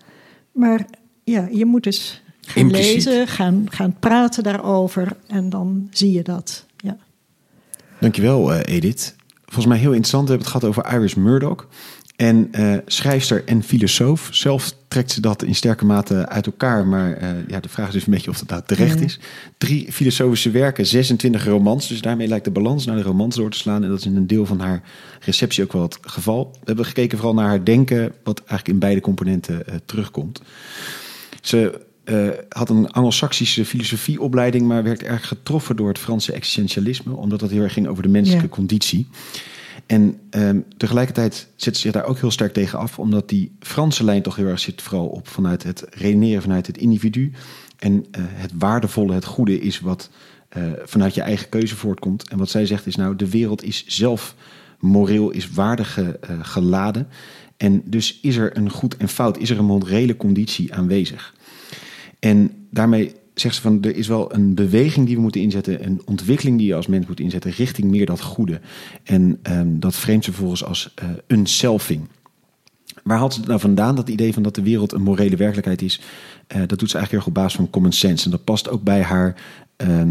Maar 0.52 0.86
ja, 1.24 1.48
je 1.52 1.66
moet 1.66 1.84
dus 1.84 2.22
gaan 2.42 2.64
Impliciet. 2.64 3.06
lezen, 3.06 3.28
gaan, 3.28 3.66
gaan 3.70 3.96
praten 4.00 4.44
daarover 4.44 5.18
en 5.28 5.50
dan 5.50 5.88
zie 5.92 6.12
je 6.12 6.24
dat. 6.24 6.66
Dankjewel, 8.02 8.54
eh 8.54 8.76
Edith. 8.76 9.16
Volgens 9.46 9.66
mij 9.66 9.78
heel 9.78 9.90
interessant. 9.90 10.24
We 10.24 10.30
hebben 10.30 10.48
het 10.52 10.58
gehad 10.58 10.78
over 10.78 11.00
Iris 11.00 11.16
Murdoch. 11.16 11.68
En 12.16 12.48
eh, 12.52 12.78
schrijfster 12.86 13.46
en 13.46 13.64
filosoof. 13.64 14.30
Zelf 14.32 14.74
trekt 14.88 15.12
ze 15.12 15.22
dat 15.22 15.44
in 15.44 15.56
sterke 15.56 15.86
mate 15.86 16.30
uit 16.30 16.46
elkaar. 16.46 16.88
Maar 16.88 17.14
eh, 17.14 17.30
ja, 17.48 17.60
de 17.60 17.70
vraag 17.70 17.88
is 17.88 17.94
dus 17.94 18.06
een 18.06 18.14
beetje 18.14 18.30
of 18.30 18.38
dat 18.38 18.50
nou 18.50 18.62
terecht 18.66 19.02
is. 19.02 19.20
Drie 19.58 19.92
filosofische 19.92 20.52
werken, 20.52 20.86
26 20.86 21.46
romans. 21.46 21.88
Dus 21.88 22.02
daarmee 22.02 22.28
lijkt 22.28 22.46
de 22.46 22.52
balans 22.52 22.86
naar 22.86 22.96
de 22.96 23.02
romans 23.02 23.36
door 23.36 23.50
te 23.50 23.58
slaan. 23.58 23.84
En 23.84 23.90
dat 23.90 24.00
is 24.00 24.06
in 24.06 24.16
een 24.16 24.28
deel 24.28 24.46
van 24.46 24.60
haar 24.60 24.82
receptie 25.20 25.64
ook 25.64 25.74
wel 25.74 25.82
het 25.82 25.98
geval. 26.02 26.50
We 26.52 26.60
hebben 26.64 26.86
gekeken 26.86 27.18
vooral 27.18 27.36
naar 27.36 27.48
haar 27.48 27.64
denken. 27.64 28.14
Wat 28.24 28.40
eigenlijk 28.40 28.68
in 28.68 28.80
beide 28.80 29.02
componenten 29.02 29.64
terugkomt. 29.86 30.42
Ze 31.42 31.90
eh, 32.04 32.28
had 32.50 32.70
een 32.70 32.92
Anglo-Saxische 32.92 33.66
filosofieopleiding, 33.66 34.68
maar 34.68 34.84
werd 34.84 35.04
erg 35.04 35.28
getroffen 35.28 35.76
door 35.76 35.88
het 35.88 35.98
Franse 36.00 36.34
existentialisme, 36.34 37.16
omdat 37.16 37.40
dat 37.40 37.50
heel 37.50 37.62
erg 37.62 37.74
ging 37.74 37.88
over 37.88 38.04
de 38.04 38.10
menselijke 38.10 38.46
Ja. 38.48 38.52
conditie. 38.56 39.08
En 39.86 40.20
ehm, 40.30 40.60
tegelijkertijd 40.78 41.48
zet 41.56 41.76
ze 41.76 41.82
zich 41.82 41.92
daar 41.92 42.06
ook 42.06 42.20
heel 42.20 42.32
sterk 42.32 42.54
tegen 42.54 42.80
af, 42.80 43.00
omdat 43.00 43.30
die 43.30 43.56
Franse 43.60 44.04
lijn 44.04 44.22
toch 44.22 44.36
heel 44.36 44.48
erg 44.48 44.60
zit 44.60 44.82
vooral 44.82 45.08
op 45.08 45.28
vanuit 45.28 45.64
het 45.64 45.86
redeneren 45.90 46.42
vanuit 46.42 46.68
het 46.68 46.78
individu. 46.78 47.32
En 47.78 48.06
eh, 48.12 48.22
het 48.26 48.52
waardevolle, 48.58 49.14
het 49.14 49.26
goede 49.26 49.60
is 49.60 49.80
wat 49.80 50.10
eh, 50.50 50.64
vanuit 50.84 51.16
je 51.16 51.22
eigen 51.22 51.50
keuze 51.50 51.76
voortkomt. 51.76 52.30
En 52.30 52.38
wat 52.38 52.50
zij 52.50 52.66
zegt 52.66 52.88
is 52.88 52.96
nou, 52.96 53.16
de 53.16 53.30
wereld 53.30 53.64
is 53.64 53.86
zelf 53.88 54.36
moreel 54.80 55.30
is 55.30 55.50
waardig 55.50 56.00
geladen. 56.42 57.08
En 57.58 57.82
dus 57.86 58.20
is 58.22 58.36
er 58.36 58.58
een 58.58 58.70
goed 58.70 58.98
en 58.98 59.10
fout, 59.10 59.38
is 59.38 59.50
er 59.50 59.58
een 59.60 59.66
morele 59.66 60.18
conditie 60.18 60.74
aanwezig. 60.74 61.34
En 62.22 62.52
daarmee 62.70 63.12
zegt 63.34 63.56
ze 63.56 63.62
van 63.62 63.84
er 63.84 63.96
is 63.96 64.08
wel 64.08 64.34
een 64.34 64.56
beweging 64.56 65.06
die 65.06 65.16
we 65.16 65.22
moeten 65.22 65.42
inzetten, 65.42 65.86
een 65.86 66.02
ontwikkeling 66.06 66.58
die 66.58 66.68
je 66.68 66.76
als 66.76 66.88
mens 66.88 67.08
moet 67.08 67.20
inzetten 67.20 67.52
richting 67.52 67.90
meer 67.90 68.06
dat 68.06 68.22
goede. 68.22 68.62
En 69.04 69.40
ehm, 69.42 69.80
dat 69.80 69.96
framet 69.96 70.24
ze 70.24 70.32
vervolgens 70.32 70.64
als 70.64 70.94
uh, 71.04 71.10
een 71.28 71.46
selfing. 71.46 72.08
Waar 73.04 73.18
haalt 73.18 73.34
ze 73.34 73.40
het 73.40 73.48
nou 73.48 73.60
vandaan, 73.60 73.96
dat 73.96 74.10
idee 74.10 74.34
van 74.34 74.44
dat 74.44 74.56
de 74.56 74.62
wereld 74.62 74.92
een 74.92 75.02
morele 75.02 75.36
werkelijkheid 75.36 75.82
is? 75.82 76.02
Uh, 76.56 76.62
dat 76.68 76.80
doet 76.80 76.90
ze 76.90 76.98
eigenlijk 76.98 77.12
erg 77.12 77.28
op 77.28 77.34
basis 77.34 77.56
van 77.56 77.70
common 77.70 77.92
sense. 77.92 78.26
En 78.26 78.32
dat 78.32 78.44
past 78.44 78.70
ook 78.70 78.84
bij 78.84 79.02
haar 79.02 79.36
uh, 79.78 80.02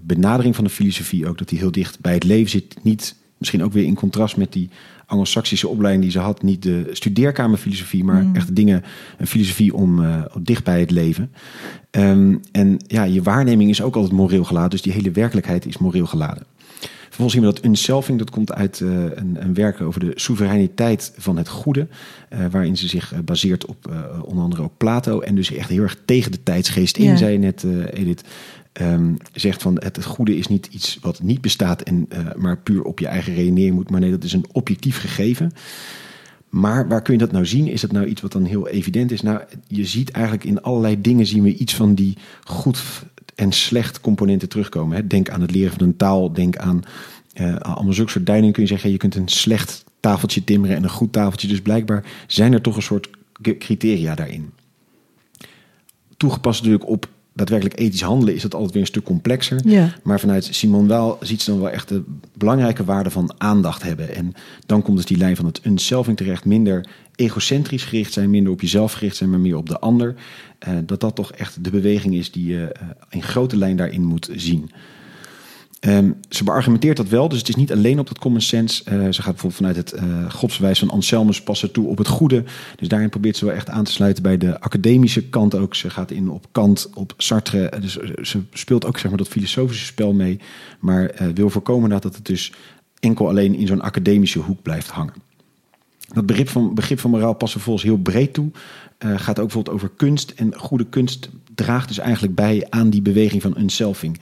benadering 0.00 0.54
van 0.54 0.64
de 0.64 0.70
filosofie 0.70 1.28
ook, 1.28 1.38
dat 1.38 1.48
die 1.48 1.58
heel 1.58 1.72
dicht 1.72 2.00
bij 2.00 2.14
het 2.14 2.24
leven 2.24 2.50
zit. 2.50 2.76
Niet, 2.82 3.16
misschien 3.38 3.64
ook 3.64 3.72
weer 3.72 3.84
in 3.84 3.94
contrast 3.94 4.36
met 4.36 4.52
die 4.52 4.70
Anglo-Saxische 5.06 5.68
opleiding 5.68 6.02
die 6.02 6.12
ze 6.12 6.18
had. 6.18 6.42
Niet 6.42 6.62
de 6.62 6.88
studeerkamerfilosofie, 6.92 8.04
maar 8.04 8.22
mm. 8.22 8.34
echt 8.34 8.56
dingen, 8.56 8.84
een 9.18 9.26
filosofie 9.26 9.74
om 9.74 10.00
uh, 10.00 10.22
dicht 10.40 10.64
bij 10.64 10.80
het 10.80 10.90
leven. 10.90 11.32
Um, 11.90 12.40
en 12.52 12.78
ja, 12.86 13.04
je 13.04 13.22
waarneming 13.22 13.70
is 13.70 13.82
ook 13.82 13.94
altijd 13.94 14.12
moreel 14.12 14.44
geladen, 14.44 14.70
dus 14.70 14.82
die 14.82 14.92
hele 14.92 15.10
werkelijkheid 15.10 15.66
is 15.66 15.78
moreel 15.78 16.06
geladen. 16.06 16.44
Vervolgens 17.00 17.32
zien 17.32 17.46
we 17.46 17.54
dat 17.54 17.64
unselfing, 17.64 18.18
dat 18.18 18.30
komt 18.30 18.52
uit 18.52 18.80
uh, 18.80 18.90
een, 18.90 19.36
een, 19.40 19.54
werk 19.54 19.80
over 19.80 20.00
de 20.00 20.12
soevereiniteit 20.14 21.12
van 21.16 21.36
het 21.36 21.48
goede. 21.48 21.86
Uh, 22.32 22.38
waarin 22.50 22.76
ze 22.76 22.88
zich 22.88 23.12
baseert 23.24 23.66
op 23.66 23.90
onder 24.24 24.44
andere 24.44 24.62
ook 24.62 24.76
Plato. 24.76 25.20
En 25.20 25.34
dus 25.34 25.52
echt 25.52 25.68
heel 25.68 25.82
erg 25.82 25.96
tegen 26.04 26.32
de 26.32 26.42
tijdsgeest 26.42 26.96
in, 26.96 27.04
ja. 27.04 27.16
zei 27.16 27.38
net 27.38 27.64
Edith. 27.92 28.24
Um, 28.80 29.16
zegt 29.32 29.62
van 29.62 29.76
het, 29.78 30.04
goede 30.04 30.36
is 30.36 30.46
niet 30.46 30.66
iets 30.66 30.98
wat 31.00 31.22
niet 31.22 31.40
bestaat 31.40 31.82
en 31.82 32.08
maar 32.36 32.58
puur 32.58 32.82
op 32.82 32.98
je 32.98 33.06
eigen 33.06 33.34
redenering 33.34 33.74
moet. 33.74 33.90
Maar 33.90 34.00
nee, 34.00 34.10
dat 34.10 34.24
is 34.24 34.32
een 34.32 34.46
objectief 34.52 35.00
gegeven. 35.00 35.52
Maar 36.48 36.88
waar 36.88 37.02
kun 37.02 37.12
je 37.12 37.18
dat 37.18 37.32
nou 37.32 37.46
zien? 37.46 37.68
Is 37.68 37.80
dat 37.80 37.92
nou 37.92 38.06
iets 38.06 38.20
wat 38.20 38.32
dan 38.32 38.44
heel 38.44 38.68
evident 38.68 39.10
is? 39.10 39.22
Nou, 39.22 39.40
je 39.66 39.84
ziet 39.84 40.10
eigenlijk 40.10 40.44
in 40.44 40.62
allerlei 40.62 41.00
dingen 41.00 41.26
zien 41.26 41.42
we 41.42 41.56
iets 41.56 41.74
van 41.74 41.94
die 41.94 42.16
goed 42.44 42.82
en 43.34 43.52
slecht 43.52 44.00
componenten 44.00 44.48
terugkomen. 44.48 44.96
Hè. 44.96 45.06
Denk 45.06 45.30
aan 45.30 45.40
het 45.40 45.50
leren 45.50 45.72
van 45.72 45.86
een 45.86 45.96
taal, 45.96 46.32
denk 46.32 46.56
aan 46.56 46.82
uh, 47.40 47.56
allemaal 47.56 47.92
zulke 47.92 48.10
soort 48.10 48.24
kun 48.24 48.52
je 48.54 48.66
zeggen. 48.66 48.90
Je 48.90 48.96
kunt 48.96 49.14
een 49.14 49.28
slecht 49.28 49.84
tafeltje 50.00 50.44
timmeren 50.44 50.76
en 50.76 50.82
een 50.82 50.88
goed 50.88 51.12
tafeltje. 51.12 51.48
Dus 51.48 51.60
blijkbaar 51.60 52.04
zijn 52.26 52.52
er 52.52 52.60
toch 52.60 52.76
een 52.76 52.82
soort 52.82 53.10
criteria 53.58 54.14
daarin. 54.14 54.50
Toegepast 56.16 56.60
natuurlijk 56.62 56.88
op 56.88 57.08
daadwerkelijk 57.36 57.78
ethisch 57.78 58.02
handelen 58.02 58.34
is 58.34 58.42
dat 58.42 58.54
altijd 58.54 58.72
weer 58.72 58.82
een 58.82 58.88
stuk 58.88 59.04
complexer. 59.04 59.60
Ja. 59.64 59.92
Maar 60.02 60.20
vanuit 60.20 60.48
Simon 60.50 60.86
Weil 60.86 61.16
ziet 61.20 61.42
ze 61.42 61.50
dan 61.50 61.60
wel 61.60 61.70
echt 61.70 61.88
de 61.88 62.02
belangrijke 62.34 62.84
waarde 62.84 63.10
van 63.10 63.34
aandacht 63.38 63.82
hebben. 63.82 64.14
En 64.14 64.32
dan 64.66 64.82
komt 64.82 64.96
dus 64.96 65.06
die 65.06 65.16
lijn 65.16 65.36
van 65.36 65.46
het 65.46 65.60
unselving 65.64 66.16
terecht. 66.16 66.44
Minder 66.44 66.86
egocentrisch 67.14 67.84
gericht 67.84 68.12
zijn, 68.12 68.30
minder 68.30 68.52
op 68.52 68.60
jezelf 68.60 68.92
gericht 68.92 69.16
zijn, 69.16 69.30
maar 69.30 69.40
meer 69.40 69.56
op 69.56 69.68
de 69.68 69.78
ander. 69.78 70.14
Uh, 70.68 70.74
dat 70.86 71.00
dat 71.00 71.14
toch 71.14 71.32
echt 71.32 71.64
de 71.64 71.70
beweging 71.70 72.14
is 72.14 72.32
die 72.32 72.46
je 72.46 72.74
uh, 72.82 72.88
in 73.10 73.22
grote 73.22 73.56
lijn 73.56 73.76
daarin 73.76 74.04
moet 74.04 74.28
zien. 74.34 74.70
Um, 75.86 76.16
ze 76.28 76.44
beargumenteert 76.44 76.96
dat 76.96 77.08
wel, 77.08 77.28
dus 77.28 77.38
het 77.38 77.48
is 77.48 77.54
niet 77.54 77.72
alleen 77.72 77.98
op 77.98 78.08
dat 78.08 78.18
common 78.18 78.40
sense. 78.40 78.82
Uh, 78.84 78.92
ze 78.92 79.22
gaat 79.22 79.32
bijvoorbeeld 79.42 79.54
vanuit 79.54 79.76
het 79.76 79.94
uh, 79.94 80.30
godsbewijs 80.30 80.78
van 80.78 80.90
Anselmus 80.90 81.42
passen 81.42 81.72
toe 81.72 81.88
op 81.88 81.98
het 81.98 82.08
goede. 82.08 82.44
Dus 82.76 82.88
daarin 82.88 83.08
probeert 83.08 83.36
ze 83.36 83.44
wel 83.44 83.54
echt 83.54 83.70
aan 83.70 83.84
te 83.84 83.92
sluiten 83.92 84.22
bij 84.22 84.38
de 84.38 84.60
academische 84.60 85.28
kant 85.28 85.54
ook. 85.54 85.74
Ze 85.74 85.90
gaat 85.90 86.10
in 86.10 86.30
op 86.30 86.46
Kant, 86.52 86.90
op 86.94 87.14
Sartre. 87.16 87.72
Dus 87.80 87.96
ze 88.22 88.42
speelt 88.52 88.86
ook 88.86 88.98
zeg 88.98 89.08
maar, 89.08 89.18
dat 89.18 89.28
filosofische 89.28 89.84
spel 89.84 90.12
mee. 90.12 90.40
Maar 90.80 91.14
wil 91.34 91.50
voorkomen 91.50 91.90
dat 91.90 92.02
het 92.02 92.18
dus 92.22 92.52
enkel 93.00 93.28
alleen 93.28 93.54
in 93.54 93.66
zo'n 93.66 93.82
academische 93.82 94.38
hoek 94.38 94.62
blijft 94.62 94.88
hangen. 94.88 95.14
Dat 96.12 96.26
begrip 96.26 96.48
van, 96.48 96.74
begrip 96.74 97.00
van 97.00 97.10
moraal 97.10 97.34
past 97.34 97.52
vervolgens 97.52 97.84
heel 97.84 97.98
breed 97.98 98.32
toe. 98.32 98.50
Gaat 98.98 99.38
ook 99.38 99.46
bijvoorbeeld 99.46 99.74
over 99.74 99.90
kunst. 99.96 100.30
En 100.30 100.54
goede 100.58 100.86
kunst 100.86 101.30
draagt 101.54 101.88
dus 101.88 101.98
eigenlijk 101.98 102.34
bij 102.34 102.66
aan 102.70 102.90
die 102.90 103.02
beweging 103.02 103.42
van 103.42 103.58
unselving. 103.58 104.20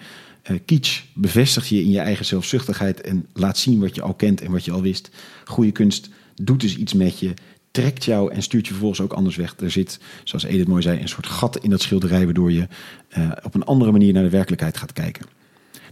Uh, 0.51 0.59
kitsch 0.65 1.03
bevestigt 1.15 1.69
je 1.69 1.81
in 1.81 1.91
je 1.91 1.99
eigen 1.99 2.25
zelfzuchtigheid 2.25 3.01
en 3.01 3.27
laat 3.33 3.59
zien 3.59 3.81
wat 3.81 3.95
je 3.95 4.03
al 4.03 4.15
kent 4.15 4.41
en 4.41 4.51
wat 4.51 4.65
je 4.65 4.73
al 4.73 4.83
wist. 4.83 5.11
Goede 5.45 5.73
kunst 5.73 6.11
doet 6.35 6.61
dus 6.61 6.77
iets 6.77 6.93
met 6.93 7.19
je, 7.19 7.35
trekt 7.71 8.05
jou 8.05 8.33
en 8.33 8.43
stuurt 8.43 8.65
je 8.65 8.71
vervolgens 8.71 9.01
ook 9.01 9.13
anders 9.13 9.37
weg. 9.37 9.55
Er 9.61 9.71
zit, 9.71 9.99
zoals 10.25 10.45
Edith 10.45 10.69
mooi 10.69 10.83
zei, 10.83 11.01
een 11.01 11.09
soort 11.09 11.27
gat 11.27 11.59
in 11.59 11.71
dat 11.71 11.81
schilderij 11.81 12.25
waardoor 12.25 12.53
je 12.53 12.69
uh, 13.19 13.31
op 13.43 13.55
een 13.55 13.65
andere 13.65 13.93
manier 13.93 14.13
naar 14.13 14.23
de 14.23 14.29
werkelijkheid 14.29 14.77
gaat 14.77 14.93
kijken. 14.93 15.27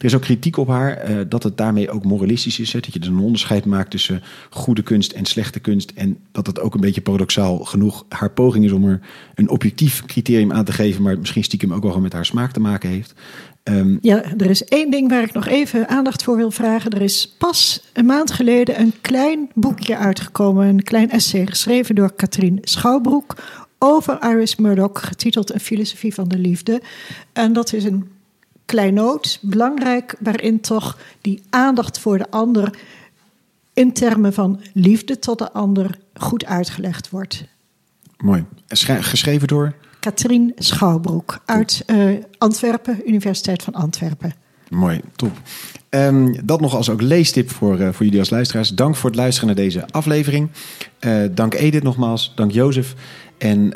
Er 0.03 0.09
is 0.09 0.15
ook 0.15 0.23
kritiek 0.23 0.57
op 0.57 0.69
haar 0.69 1.11
uh, 1.11 1.21
dat 1.29 1.43
het 1.43 1.57
daarmee 1.57 1.91
ook 1.91 2.05
moralistisch 2.05 2.59
is. 2.59 2.73
Hè? 2.73 2.81
Dat 2.81 2.93
je 2.93 2.99
dus 2.99 3.09
een 3.09 3.19
onderscheid 3.19 3.65
maakt 3.65 3.91
tussen 3.91 4.23
goede 4.51 4.83
kunst 4.83 5.13
en 5.13 5.25
slechte 5.25 5.61
kunst. 5.61 5.93
En 5.95 6.19
dat 6.33 6.47
het 6.47 6.61
ook 6.61 6.75
een 6.75 6.81
beetje 6.81 7.01
paradoxaal 7.01 7.59
genoeg 7.59 8.05
haar 8.09 8.31
poging 8.31 8.65
is 8.65 8.73
om 8.73 8.89
er 8.89 9.01
een 9.35 9.49
objectief 9.49 10.05
criterium 10.07 10.53
aan 10.53 10.65
te 10.65 10.73
geven. 10.73 11.03
Maar 11.03 11.19
misschien 11.19 11.45
stiekem 11.45 11.73
ook 11.73 11.83
wel 11.83 12.01
met 12.01 12.13
haar 12.13 12.27
smaak 12.27 12.53
te 12.53 12.61
maken 12.61 12.89
heeft. 12.89 13.15
Um, 13.65 13.99
ja, 14.01 14.23
er 14.37 14.51
is 14.51 14.65
één 14.65 14.91
ding 14.91 15.09
waar 15.09 15.23
ik 15.23 15.33
nog 15.33 15.47
even 15.47 15.89
aandacht 15.89 16.23
voor 16.23 16.37
wil 16.37 16.51
vragen. 16.51 16.91
Er 16.91 17.03
is 17.03 17.35
pas 17.39 17.83
een 17.93 18.07
maand 18.07 18.31
geleden 18.31 18.81
een 18.81 18.95
klein 19.01 19.51
boekje 19.55 19.97
uitgekomen. 19.97 20.67
Een 20.67 20.83
klein 20.83 21.11
essay 21.11 21.47
geschreven 21.47 21.95
door 21.95 22.13
Katrien 22.15 22.59
Schouwbroek. 22.61 23.37
Over 23.79 24.19
Iris 24.23 24.57
Murdoch, 24.57 25.07
getiteld 25.07 25.53
Een 25.53 25.61
filosofie 25.61 26.15
van 26.15 26.29
de 26.29 26.39
liefde. 26.39 26.83
En 27.33 27.53
dat 27.53 27.73
is 27.73 27.85
een 27.85 28.09
kleinoot, 28.67 29.39
belangrijk, 29.43 30.17
waarin 30.21 30.61
toch 30.61 30.99
die 31.21 31.43
aandacht 31.51 31.99
voor 31.99 32.19
de 32.19 32.31
ander 32.31 32.79
in 33.73 33.93
termen 33.93 34.33
van 34.33 34.61
liefde 34.73 35.19
tot 35.19 35.39
de 35.39 35.53
ander 35.53 35.99
goed 36.15 36.45
uitgelegd 36.45 37.11
wordt. 37.11 37.45
Mooi. 38.17 38.45
Geschreven 38.67 39.49
door? 39.49 39.75
Katrien 40.01 40.53
Schouwbroek 40.57 41.39
uit 41.45 41.83
uh, 41.87 42.17
Antwerpen, 42.39 43.09
Universiteit 43.09 43.63
van 43.63 43.75
Antwerpen. 43.75 44.35
Mooi, 44.69 45.01
top. 45.17 45.41
Um, 45.91 46.47
dat 46.47 46.61
nog 46.61 46.75
als 46.75 46.91
ook 46.91 47.01
leestip 47.01 47.51
voor, 47.51 47.81
uh, 47.81 47.89
voor 47.93 48.05
jullie 48.05 48.21
als 48.21 48.31
luisteraars. 48.31 48.69
Dank 48.69 48.97
voor 48.97 49.11
het 49.11 49.19
luisteren 49.19 49.47
naar 49.47 49.65
deze 49.65 49.87
aflevering. 49.91 50.51
Uh, 51.01 51.25
dank 51.31 51.55
Edith 51.55 51.83
nogmaals, 51.83 52.33
dank 52.35 52.51
Jozef. 52.51 52.95
En 53.43 53.59
uh, 53.59 53.73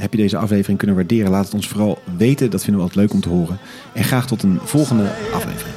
heb 0.00 0.12
je 0.12 0.18
deze 0.18 0.36
aflevering 0.36 0.78
kunnen 0.78 0.96
waarderen? 0.96 1.30
Laat 1.30 1.44
het 1.44 1.54
ons 1.54 1.68
vooral 1.68 1.98
weten. 2.16 2.50
Dat 2.50 2.64
vinden 2.64 2.82
we 2.82 2.88
altijd 2.88 3.06
leuk 3.06 3.14
om 3.14 3.20
te 3.20 3.28
horen. 3.28 3.58
En 3.92 4.04
graag 4.04 4.26
tot 4.26 4.42
een 4.42 4.58
volgende 4.62 5.10
aflevering. 5.32 5.74